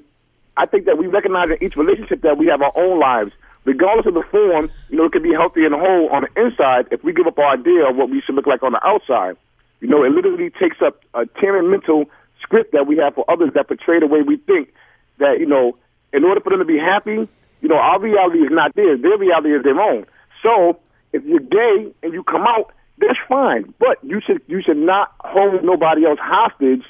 I 0.57 0.65
think 0.65 0.85
that 0.85 0.97
we 0.97 1.07
recognize 1.07 1.49
in 1.49 1.63
each 1.63 1.75
relationship 1.75 2.21
that 2.21 2.37
we 2.37 2.47
have 2.47 2.61
our 2.61 2.73
own 2.75 2.99
lives, 2.99 3.31
regardless 3.65 4.07
of 4.07 4.15
the 4.15 4.23
form. 4.23 4.69
You 4.89 4.97
know, 4.97 5.05
it 5.05 5.11
can 5.11 5.23
be 5.23 5.31
healthy 5.31 5.65
and 5.65 5.73
whole 5.73 6.09
on 6.09 6.23
the 6.23 6.41
inside 6.41 6.87
if 6.91 7.03
we 7.03 7.13
give 7.13 7.27
up 7.27 7.37
our 7.37 7.53
idea 7.53 7.87
of 7.87 7.95
what 7.95 8.09
we 8.09 8.21
should 8.21 8.35
look 8.35 8.47
like 8.47 8.63
on 8.63 8.73
the 8.73 8.85
outside. 8.85 9.37
You 9.79 9.87
know, 9.87 10.03
it 10.03 10.11
literally 10.11 10.49
takes 10.49 10.81
up 10.81 11.01
a 11.13 11.25
mental 11.61 12.09
script 12.41 12.73
that 12.73 12.87
we 12.87 12.97
have 12.97 13.15
for 13.15 13.29
others 13.29 13.51
that 13.53 13.67
portray 13.67 13.99
the 13.99 14.07
way 14.07 14.21
we 14.21 14.37
think. 14.37 14.73
That 15.19 15.39
you 15.39 15.45
know, 15.45 15.77
in 16.13 16.23
order 16.23 16.41
for 16.41 16.49
them 16.49 16.59
to 16.59 16.65
be 16.65 16.77
happy, 16.77 17.27
you 17.61 17.67
know, 17.67 17.77
our 17.77 17.99
reality 17.99 18.39
is 18.39 18.51
not 18.51 18.75
theirs. 18.75 19.01
Their 19.01 19.17
reality 19.17 19.49
is 19.49 19.63
their 19.63 19.79
own. 19.79 20.05
So 20.41 20.79
if 21.13 21.23
you're 21.25 21.39
gay 21.39 21.91
and 22.03 22.13
you 22.13 22.23
come 22.23 22.43
out, 22.43 22.71
that's 22.97 23.19
fine. 23.27 23.73
But 23.79 23.97
you 24.03 24.21
should 24.25 24.41
you 24.47 24.61
should 24.61 24.77
not 24.77 25.13
hold 25.19 25.63
nobody 25.63 26.05
else 26.05 26.19
hostage 26.21 26.83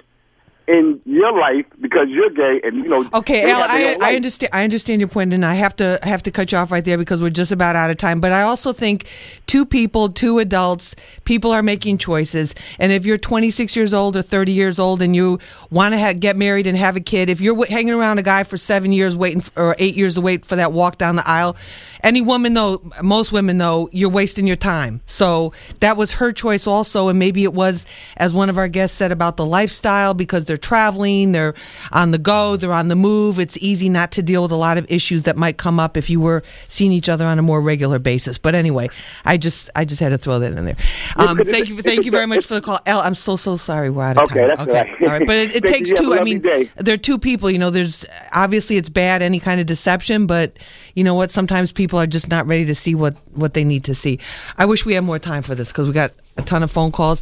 in 0.69 1.01
your 1.05 1.31
life 1.37 1.65
because 1.81 2.07
you're 2.09 2.29
gay 2.29 2.61
and 2.63 2.83
you 2.83 2.87
know. 2.87 3.03
Okay, 3.13 3.49
Al, 3.49 3.63
I, 3.63 3.97
I 4.01 4.15
understand. 4.15 4.51
I 4.53 4.63
understand 4.63 5.01
your 5.01 5.07
point, 5.07 5.33
and 5.33 5.43
I 5.43 5.55
have 5.55 5.75
to 5.77 5.99
I 6.03 6.07
have 6.07 6.21
to 6.23 6.31
cut 6.31 6.51
you 6.51 6.59
off 6.59 6.71
right 6.71 6.85
there 6.85 6.97
because 6.97 7.21
we're 7.21 7.31
just 7.31 7.51
about 7.51 7.75
out 7.75 7.89
of 7.89 7.97
time. 7.97 8.19
But 8.19 8.31
I 8.31 8.43
also 8.43 8.71
think 8.71 9.05
two 9.47 9.65
people, 9.65 10.09
two 10.09 10.37
adults, 10.37 10.95
people 11.25 11.51
are 11.51 11.63
making 11.63 11.97
choices, 11.97 12.53
and 12.77 12.91
if 12.91 13.05
you're 13.05 13.17
26 13.17 13.75
years 13.75 13.93
old 13.93 14.15
or 14.15 14.21
30 14.21 14.51
years 14.51 14.77
old 14.77 15.01
and 15.01 15.15
you 15.15 15.39
want 15.71 15.93
to 15.93 15.99
ha- 15.99 16.13
get 16.13 16.37
married 16.37 16.67
and 16.67 16.77
have 16.77 16.95
a 16.95 17.01
kid, 17.01 17.29
if 17.29 17.41
you're 17.41 17.55
w- 17.55 17.69
hanging 17.71 17.93
around 17.93 18.19
a 18.19 18.23
guy 18.23 18.43
for 18.43 18.57
seven 18.57 18.91
years 18.91 19.15
waiting 19.15 19.41
f 19.41 19.51
or 19.57 19.75
eight 19.79 19.97
years 19.97 20.15
to 20.15 20.21
wait 20.21 20.45
for 20.45 20.55
that 20.55 20.71
walk 20.71 20.99
down 20.99 21.15
the 21.15 21.27
aisle, 21.27 21.57
any 22.03 22.21
woman 22.21 22.53
though, 22.53 22.79
most 23.01 23.31
women 23.31 23.57
though, 23.57 23.89
you're 23.91 24.09
wasting 24.11 24.45
your 24.45 24.55
time. 24.55 25.01
So 25.07 25.51
that 25.79 25.97
was 25.97 26.13
her 26.13 26.31
choice 26.31 26.67
also, 26.67 27.07
and 27.07 27.17
maybe 27.17 27.43
it 27.43 27.53
was 27.53 27.87
as 28.17 28.35
one 28.35 28.49
of 28.51 28.57
our 28.59 28.67
guests 28.67 28.95
said 28.95 29.11
about 29.11 29.35
the 29.35 29.45
lifestyle 29.45 30.13
because 30.13 30.45
they're 30.45 30.58
traveling, 30.61 31.31
they're 31.31 31.53
on 31.91 32.11
the 32.11 32.17
go, 32.17 32.55
they're 32.55 32.73
on 32.73 32.87
the 32.89 32.95
move. 32.95 33.39
It's 33.39 33.57
easy 33.57 33.89
not 33.89 34.11
to 34.13 34.21
deal 34.23 34.41
with 34.43 34.51
a 34.51 34.55
lot 34.55 34.77
of 34.77 34.85
issues 34.89 35.23
that 35.23 35.35
might 35.37 35.57
come 35.57 35.79
up 35.79 35.97
if 35.97 36.09
you 36.09 36.19
were 36.19 36.43
seeing 36.67 36.91
each 36.91 37.09
other 37.09 37.25
on 37.25 37.39
a 37.39 37.41
more 37.41 37.61
regular 37.61 37.99
basis. 37.99 38.37
But 38.37 38.55
anyway, 38.55 38.89
I 39.25 39.37
just 39.37 39.69
I 39.75 39.85
just 39.85 39.99
had 39.99 40.09
to 40.09 40.17
throw 40.17 40.39
that 40.39 40.51
in 40.53 40.65
there. 40.65 40.75
Um, 41.15 41.37
thank 41.37 41.69
you, 41.69 41.77
thank 41.77 42.05
you 42.05 42.11
very 42.11 42.27
much 42.27 42.45
for 42.45 42.53
the 42.55 42.61
call, 42.61 42.79
El. 42.85 42.99
I'm 42.99 43.15
so 43.15 43.35
so 43.35 43.57
sorry 43.57 43.89
we're 43.89 44.03
out 44.03 44.17
of 44.17 44.23
Okay, 44.23 44.39
time. 44.39 44.47
that's 44.49 44.59
all 44.61 44.67
right. 44.67 45.01
all 45.01 45.07
right, 45.07 45.25
but 45.27 45.35
it, 45.35 45.55
it 45.55 45.63
takes 45.65 45.89
You 45.91 45.95
have 45.97 46.05
a 46.05 46.15
two. 46.17 46.21
I 46.21 46.23
mean, 46.23 46.39
day. 46.41 46.71
there 46.77 46.93
are 46.93 46.97
two 46.97 47.17
people. 47.17 47.49
You 47.49 47.57
know, 47.57 47.69
there's 47.69 48.05
obviously 48.33 48.77
it's 48.77 48.89
bad 48.89 49.21
any 49.21 49.39
kind 49.39 49.59
of 49.59 49.65
deception, 49.67 50.27
but 50.27 50.57
you 50.95 51.03
know 51.03 51.13
what? 51.15 51.31
Sometimes 51.31 51.71
people 51.71 51.99
are 51.99 52.07
just 52.07 52.27
not 52.29 52.45
ready 52.47 52.65
to 52.65 52.75
see 52.75 52.95
what 52.95 53.15
what 53.33 53.53
they 53.53 53.63
need 53.63 53.83
to 53.85 53.95
see. 53.95 54.19
I 54.57 54.65
wish 54.65 54.85
we 54.85 54.93
had 54.93 55.03
more 55.03 55.19
time 55.19 55.41
for 55.41 55.55
this 55.55 55.69
because 55.71 55.87
we 55.87 55.93
got 55.93 56.11
a 56.39 56.45
ton 56.45 56.63
of 56.63 56.71
phone 56.71 56.91
calls. 56.91 57.21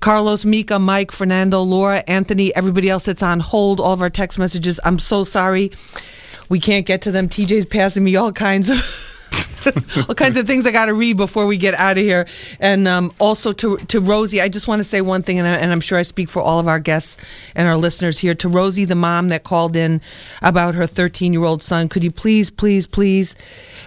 Carlos, 0.00 0.44
Mika, 0.44 0.78
Mike, 0.78 1.12
Fernando, 1.12 1.62
Laura, 1.62 2.02
Anthony, 2.06 2.54
everybody 2.54 2.88
else 2.88 3.04
that's 3.04 3.22
on 3.22 3.40
hold. 3.40 3.80
All 3.80 3.92
of 3.92 4.00
our 4.00 4.10
text 4.10 4.38
messages. 4.38 4.80
I'm 4.84 4.98
so 4.98 5.24
sorry 5.24 5.70
we 6.48 6.60
can't 6.60 6.86
get 6.86 7.02
to 7.02 7.10
them. 7.10 7.28
TJ's 7.28 7.66
passing 7.66 8.04
me 8.04 8.16
all 8.16 8.32
kinds 8.32 8.70
of. 8.70 9.08
all 10.08 10.14
kinds 10.14 10.36
of 10.36 10.46
things 10.46 10.66
I 10.66 10.72
got 10.72 10.86
to 10.86 10.94
read 10.94 11.16
before 11.16 11.46
we 11.46 11.56
get 11.56 11.74
out 11.74 11.96
of 11.96 12.02
here. 12.02 12.26
And 12.58 12.88
um, 12.88 13.12
also 13.18 13.52
to 13.52 13.78
to 13.78 14.00
Rosie, 14.00 14.40
I 14.40 14.48
just 14.48 14.68
want 14.68 14.80
to 14.80 14.84
say 14.84 15.00
one 15.00 15.22
thing, 15.22 15.38
and, 15.38 15.46
I, 15.46 15.72
I'm 15.72 15.80
sure 15.80 15.98
I 15.98 16.02
speak 16.02 16.28
for 16.28 16.42
all 16.42 16.58
of 16.58 16.68
our 16.68 16.78
guests 16.78 17.16
and 17.54 17.68
our 17.68 17.76
listeners 17.76 18.18
here. 18.18 18.34
To 18.34 18.48
Rosie, 18.48 18.84
the 18.84 18.94
mom 18.94 19.28
that 19.28 19.44
called 19.44 19.76
in 19.76 20.00
about 20.42 20.74
her 20.74 20.86
13 20.86 21.32
year 21.32 21.44
old 21.44 21.62
son, 21.62 21.88
could 21.88 22.04
you 22.04 22.10
please, 22.10 22.50
please, 22.50 22.86
please 22.86 23.36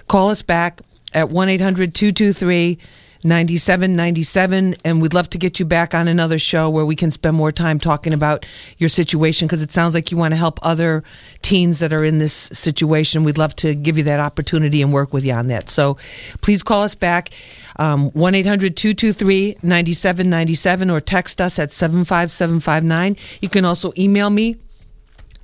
call 0.08 0.30
us 0.30 0.42
back 0.42 0.82
at 1.14 1.30
1 1.30 1.50
800 1.50 1.94
223 1.94 2.80
9797 3.26 4.76
and 4.86 5.02
we'd 5.02 5.14
love 5.14 5.30
to 5.32 5.38
get 5.38 5.60
you 5.60 5.66
back 5.66 5.94
on 5.96 6.08
another 6.08 6.40
show 6.40 6.70
where 6.70 6.86
we 6.86 6.96
can 6.96 7.12
spend 7.12 7.36
more 7.36 7.52
time 7.52 7.78
talking 7.80 8.14
about 8.14 8.46
your 8.78 8.88
situation 8.88 9.48
because 9.48 9.64
it 9.64 9.72
sounds 9.72 9.96
like 9.96 10.12
you 10.12 10.18
want 10.18 10.34
to 10.34 10.38
help 10.38 10.60
other 10.62 11.04
teens 11.42 11.80
that 11.80 11.92
are 11.92 12.04
in 12.04 12.20
this 12.20 12.34
situation. 12.34 13.24
We'd 13.24 13.40
love 13.40 13.56
to 13.58 13.74
give 13.74 13.98
you 13.98 14.04
that 14.04 14.20
opportunity 14.20 14.82
and 14.82 14.94
work 14.94 15.12
with 15.12 15.26
you 15.26 15.34
on 15.34 15.48
that. 15.48 15.70
So 15.70 15.98
please 16.42 16.62
call 16.62 16.84
us 16.84 16.94
back 16.94 17.32
um, 17.78 18.12
1-800-223-9797 18.12 20.92
or 20.92 21.00
text 21.02 21.42
us 21.42 21.58
at 21.60 21.72
75759 21.72 23.18
you 23.42 23.50
can 23.50 23.66
also 23.66 23.92
email 23.98 24.30
me 24.30 24.56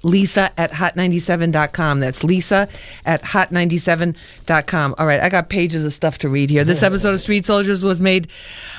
Lisa 0.03 0.51
at 0.59 0.71
hot97.com. 0.71 1.99
That's 1.99 2.23
Lisa 2.23 2.67
at 3.05 3.21
hot97.com. 3.23 4.95
All 4.97 5.05
right, 5.05 5.19
I 5.19 5.29
got 5.29 5.49
pages 5.49 5.85
of 5.85 5.93
stuff 5.93 6.17
to 6.19 6.29
read 6.29 6.49
here. 6.49 6.63
This 6.63 6.83
episode 6.91 7.13
of 7.13 7.21
Street 7.21 7.45
Soldiers 7.45 7.83
was 7.83 8.01
made 8.01 8.27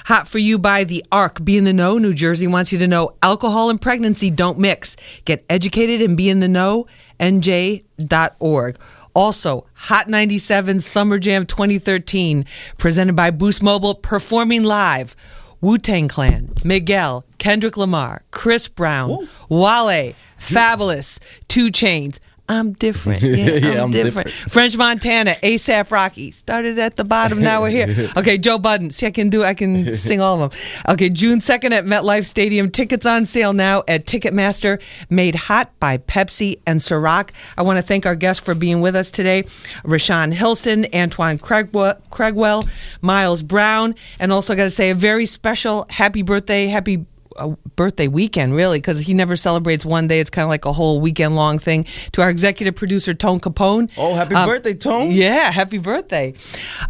hot 0.04 0.28
for 0.28 0.38
you 0.38 0.58
by 0.58 0.84
The 0.84 1.04
Arc. 1.12 1.44
Be 1.44 1.56
in 1.56 1.64
the 1.64 1.72
know. 1.72 1.98
New 1.98 2.14
Jersey 2.14 2.46
wants 2.46 2.72
you 2.72 2.78
to 2.78 2.88
know 2.88 3.14
alcohol 3.22 3.70
and 3.70 3.80
pregnancy 3.80 4.30
don't 4.30 4.58
mix. 4.58 4.96
Get 5.24 5.44
educated 5.48 6.02
and 6.02 6.16
be 6.16 6.28
in 6.28 6.40
the 6.40 6.48
know. 6.48 6.86
NJ.org. 7.20 8.78
Also, 9.14 9.66
Hot 9.74 10.08
97 10.08 10.80
Summer 10.80 11.18
Jam 11.18 11.44
2013, 11.44 12.46
presented 12.78 13.14
by 13.14 13.30
Boost 13.30 13.62
Mobile, 13.62 13.94
performing 13.94 14.64
live. 14.64 15.14
Wu 15.62 15.78
Tang 15.78 16.08
Clan, 16.08 16.52
Miguel, 16.64 17.24
Kendrick 17.38 17.76
Lamar, 17.76 18.24
Chris 18.32 18.66
Brown, 18.66 19.28
Wale, 19.48 20.12
Fabolous, 20.36 21.20
2 21.46 21.68
Chainz. 21.68 22.18
I'm 22.58 22.72
different. 22.74 23.22
Yeah, 23.22 23.36
Yeah, 23.46 23.70
I'm, 23.78 23.84
I'm 23.84 23.90
different. 23.90 24.28
different. 24.28 24.52
French 24.52 24.76
Montana, 24.76 25.32
ASAP 25.42 25.90
Rocky. 25.90 26.30
Started 26.32 26.78
at 26.78 26.96
the 26.96 27.04
bottom, 27.04 27.40
now 27.40 27.62
we're 27.62 27.70
here. 27.70 28.10
Okay, 28.16 28.36
Joe 28.38 28.58
Budden. 28.58 28.90
See, 28.90 29.06
I 29.06 29.10
can 29.10 29.30
do, 29.30 29.42
I 29.42 29.54
can 29.54 29.94
sing 30.06 30.20
all 30.20 30.42
of 30.42 30.50
them. 30.50 30.60
Okay, 30.90 31.08
June 31.08 31.38
2nd 31.40 31.72
at 31.72 31.84
MetLife 31.84 32.24
Stadium. 32.26 32.70
Tickets 32.70 33.06
on 33.06 33.24
sale 33.26 33.52
now 33.52 33.82
at 33.88 34.06
Ticketmaster. 34.06 34.80
Made 35.08 35.34
hot 35.34 35.70
by 35.80 35.98
Pepsi 35.98 36.60
and 36.66 36.80
Ciroc. 36.80 37.30
I 37.56 37.62
want 37.62 37.78
to 37.78 37.82
thank 37.82 38.04
our 38.06 38.14
guests 38.14 38.44
for 38.44 38.54
being 38.54 38.80
with 38.80 38.94
us 38.94 39.10
today. 39.10 39.44
Rashawn 39.84 40.32
Hilson, 40.32 40.86
Antoine 40.94 41.38
Craigwell, 41.38 41.94
Craigwell 42.10 42.64
Miles 43.00 43.42
Brown, 43.42 43.94
and 44.18 44.32
also 44.32 44.54
got 44.54 44.64
to 44.64 44.70
say 44.70 44.90
a 44.90 44.94
very 44.94 45.26
special 45.26 45.86
happy 45.90 46.22
birthday, 46.22 46.66
happy 46.66 47.06
a 47.36 47.48
birthday 47.76 48.08
weekend, 48.08 48.54
really, 48.54 48.78
because 48.78 49.00
he 49.00 49.14
never 49.14 49.36
celebrates 49.36 49.84
one 49.84 50.06
day. 50.06 50.20
It's 50.20 50.30
kind 50.30 50.44
of 50.44 50.48
like 50.50 50.64
a 50.64 50.72
whole 50.72 51.00
weekend 51.00 51.36
long 51.36 51.58
thing. 51.58 51.86
To 52.12 52.22
our 52.22 52.30
executive 52.30 52.74
producer, 52.74 53.14
Tone 53.14 53.40
Capone. 53.40 53.90
Oh, 53.96 54.14
happy 54.14 54.34
Um, 54.34 54.48
birthday, 54.48 54.74
Tone. 54.74 55.10
Yeah, 55.10 55.50
happy 55.50 55.78
birthday. 55.78 56.34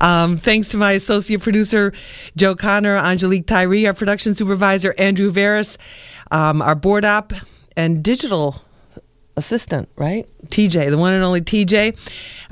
Um, 0.01 0.37
thanks 0.37 0.69
to 0.71 0.77
my 0.77 0.93
associate 0.93 1.41
producer, 1.43 1.93
Joe 2.37 2.55
Connor, 2.55 2.97
Angelique 2.97 3.47
Tyree, 3.47 3.87
our 3.87 3.95
production 3.95 4.35
supervisor, 4.35 4.95
Andrew 4.99 5.31
Veris, 5.31 5.79
um, 6.31 6.63
our 6.63 6.75
board 6.75 7.05
op 7.05 7.33
and 7.77 8.03
digital 8.03 8.63
assistant, 9.37 9.89
right? 9.97 10.29
TJ, 10.47 10.91
the 10.91 10.99
one 10.99 11.13
and 11.13 11.25
only 11.25 11.41
TJ. 11.41 11.97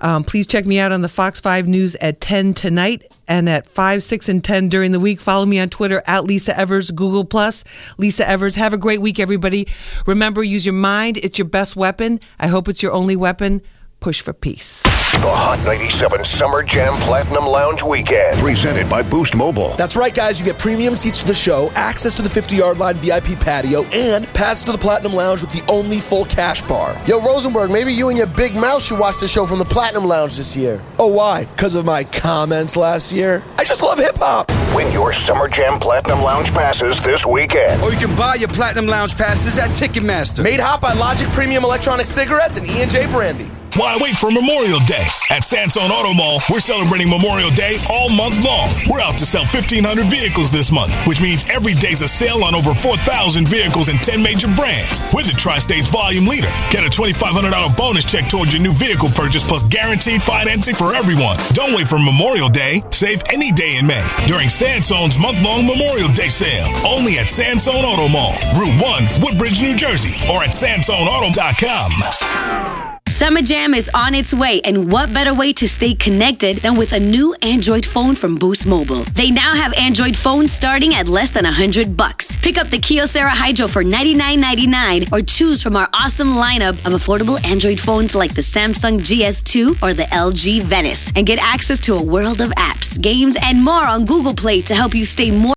Um, 0.03 0.24
please 0.24 0.47
check 0.47 0.66
me 0.66 0.78
out 0.78 0.93
on 0.93 1.03
the 1.03 1.09
Fox 1.09 1.41
5 1.41 1.68
News 1.68 1.95
at 1.97 2.20
10 2.20 2.55
tonight 2.55 3.05
and 3.28 3.49
at 3.49 3.66
5, 3.66 4.03
6, 4.03 4.28
and 4.28 4.43
10 4.43 4.68
during 4.68 4.93
the 4.93 5.01
week. 5.01 5.20
Follow 5.20 5.47
me 5.47 5.59
on 5.59 5.68
Twitter 5.68 6.03
at 6.07 6.24
Lisa 6.24 6.59
Evers, 6.59 6.91
Google 6.91 7.24
Plus. 7.24 7.64
Lisa 7.99 8.28
Evers. 8.28 8.55
Have 8.55 8.72
a 8.72 8.78
great 8.78 9.01
week, 9.01 9.18
everybody. 9.18 9.68
Remember, 10.07 10.43
use 10.43 10.64
your 10.64 10.72
mind. 10.72 11.18
It's 11.18 11.39
your 11.39 11.49
best 11.49 11.76
weapon. 11.76 12.20
I 12.39 12.47
hope 12.47 12.68
it's 12.68 12.83
your 12.83 12.93
only 12.93 13.16
weapon. 13.16 13.62
Push 14.01 14.22
for 14.22 14.32
peace. 14.32 14.82
The 15.20 15.28
Hot 15.28 15.62
97 15.66 16.24
Summer 16.24 16.62
Jam 16.62 16.94
Platinum 17.01 17.44
Lounge 17.44 17.82
Weekend. 17.82 18.40
Presented 18.40 18.88
by 18.88 19.03
Boost 19.03 19.36
Mobile. 19.36 19.74
That's 19.76 19.94
right, 19.94 20.14
guys. 20.14 20.40
You 20.40 20.46
get 20.46 20.59
premium 20.59 20.94
seats 20.94 21.18
to 21.18 21.26
the 21.26 21.34
show, 21.34 21.70
access 21.74 22.14
to 22.14 22.22
the 22.22 22.30
50 22.30 22.57
yard 22.57 22.78
line 22.78 22.94
VIP 22.94 23.38
patio, 23.38 23.82
and 23.92 24.26
passes 24.28 24.64
to 24.64 24.72
the 24.72 24.78
Platinum 24.78 25.12
Lounge 25.12 25.42
with 25.42 25.53
the 25.53 25.62
only 25.70 26.01
full 26.01 26.24
cash 26.24 26.62
bar. 26.62 26.98
Yo, 27.07 27.20
Rosenberg, 27.20 27.70
maybe 27.70 27.92
you 27.92 28.09
and 28.09 28.16
your 28.16 28.28
big 28.28 28.55
mouth 28.55 28.82
should 28.82 28.98
watch 28.98 29.20
the 29.20 29.28
show 29.28 29.44
from 29.44 29.59
the 29.59 29.66
Platinum 29.66 30.07
Lounge 30.07 30.38
this 30.38 30.57
year. 30.57 30.80
Oh, 30.98 31.09
why? 31.09 31.44
Because 31.44 31.74
of 31.74 31.84
my 31.84 32.05
comments 32.05 32.78
last 32.78 33.12
year? 33.12 33.42
I 33.59 33.64
just 33.64 33.82
love 33.82 33.98
hip 33.98 34.16
hop. 34.16 34.51
Win 34.74 34.90
your 34.92 35.12
Summer 35.12 35.46
Jam 35.46 35.78
Platinum 35.78 36.22
Lounge 36.22 36.55
passes 36.55 37.03
this 37.03 37.26
weekend. 37.26 37.82
Or 37.82 37.92
you 37.92 37.98
can 37.98 38.16
buy 38.16 38.36
your 38.36 38.48
Platinum 38.48 38.86
Lounge 38.86 39.14
passes 39.14 39.59
at 39.59 39.70
Ticketmaster. 39.70 40.42
Made 40.42 40.61
hot 40.61 40.80
by 40.80 40.94
Logic 40.94 41.28
Premium 41.32 41.64
Electronic 41.64 42.07
Cigarettes 42.07 42.57
and 42.57 42.66
E&J 42.66 43.05
Brandy. 43.09 43.51
Why 43.79 43.95
wait 44.03 44.18
for 44.18 44.35
Memorial 44.35 44.83
Day? 44.83 45.07
At 45.31 45.47
Sansone 45.47 45.95
Auto 45.95 46.12
Mall, 46.12 46.43
we're 46.51 46.59
celebrating 46.59 47.07
Memorial 47.07 47.51
Day 47.55 47.79
all 47.87 48.11
month 48.11 48.43
long. 48.43 48.66
We're 48.91 49.01
out 49.01 49.14
to 49.23 49.27
sell 49.27 49.47
1,500 49.47 49.87
vehicles 50.11 50.51
this 50.51 50.75
month, 50.75 50.91
which 51.07 51.23
means 51.23 51.47
every 51.47 51.75
day's 51.79 52.03
a 52.03 52.09
sale 52.09 52.43
on 52.43 52.57
over 52.59 52.75
4,000 52.75 53.47
vehicles 53.47 53.87
and 53.87 54.03
10 54.03 54.23
major 54.23 54.49
brands. 54.59 54.99
We're 55.14 55.23
the 55.23 55.39
Tri-State's 55.39 55.89
volume 55.89 56.27
leader. 56.27 56.51
Get 56.75 56.83
a 56.83 56.91
$2,500 56.91 57.47
bonus 57.79 58.05
check 58.05 58.27
towards 58.27 58.53
your 58.53 58.62
new 58.62 58.75
vehicle 58.75 59.09
purchase 59.14 59.47
plus 59.47 59.62
guaranteed 59.62 60.23
financing 60.23 60.75
for 60.75 60.93
everyone. 60.93 61.39
Don't 61.55 61.71
wait 61.71 61.87
for 61.87 62.03
Memorial 62.03 62.51
Day. 62.51 62.83
Save 62.91 63.23
any 63.31 63.55
day 63.55 63.79
in 63.79 63.87
May 63.87 64.03
during 64.27 64.51
Sansone's 64.51 65.14
month-long 65.14 65.71
Memorial 65.71 66.11
Day 66.11 66.27
sale. 66.27 66.66
Only 66.83 67.23
at 67.23 67.31
Sansone 67.31 67.87
Auto 67.87 68.11
Mall, 68.11 68.35
Route 68.59 68.83
1, 68.83 69.23
Woodbridge, 69.23 69.62
New 69.62 69.79
Jersey, 69.79 70.18
or 70.27 70.43
at 70.43 70.51
sansoneauto.com. 70.51 72.89
Summer 73.11 73.43
Jam 73.43 73.75
is 73.75 73.91
on 73.93 74.15
its 74.15 74.33
way, 74.33 74.61
and 74.63 74.91
what 74.91 75.13
better 75.13 75.35
way 75.35 75.53
to 75.55 75.67
stay 75.67 75.95
connected 75.95 76.59
than 76.59 76.77
with 76.77 76.93
a 76.93 77.01
new 77.01 77.35
Android 77.43 77.85
phone 77.85 78.15
from 78.15 78.37
Boost 78.37 78.67
Mobile? 78.67 79.03
They 79.15 79.33
now 79.33 79.55
have 79.55 79.75
Android 79.75 80.17
phones 80.17 80.53
starting 80.53 80.95
at 80.95 81.09
less 81.09 81.31
than 81.31 81.45
100 81.45 81.97
bucks. 81.97 82.37
Pick 82.37 82.57
up 82.57 82.69
the 82.69 82.79
Kyocera 82.79 83.29
Hydro 83.29 83.67
for 83.67 83.83
$99.99 83.83 85.13
or 85.13 85.23
choose 85.23 85.61
from 85.61 85.77
our 85.77 85.89
awesome 85.93 86.31
lineup 86.31 86.75
of 86.87 86.93
affordable 86.93 87.45
Android 87.45 87.81
phones 87.81 88.15
like 88.15 88.33
the 88.33 88.43
Samsung 88.43 89.01
GS2 89.01 89.83
or 89.83 89.93
the 89.93 90.05
LG 90.05 90.63
Venice 90.63 91.13
and 91.17 91.27
get 91.27 91.41
access 91.43 91.81
to 91.81 91.97
a 91.97 92.03
world 92.03 92.41
of 92.41 92.51
apps, 92.51 92.99
games, 93.01 93.37
and 93.43 93.63
more 93.63 93.85
on 93.85 94.07
Google 94.07 94.35
Play 94.35 94.63
to 94.63 94.75
help 94.75 94.95
you 94.95 95.05
stay 95.05 95.33
more 95.33 95.55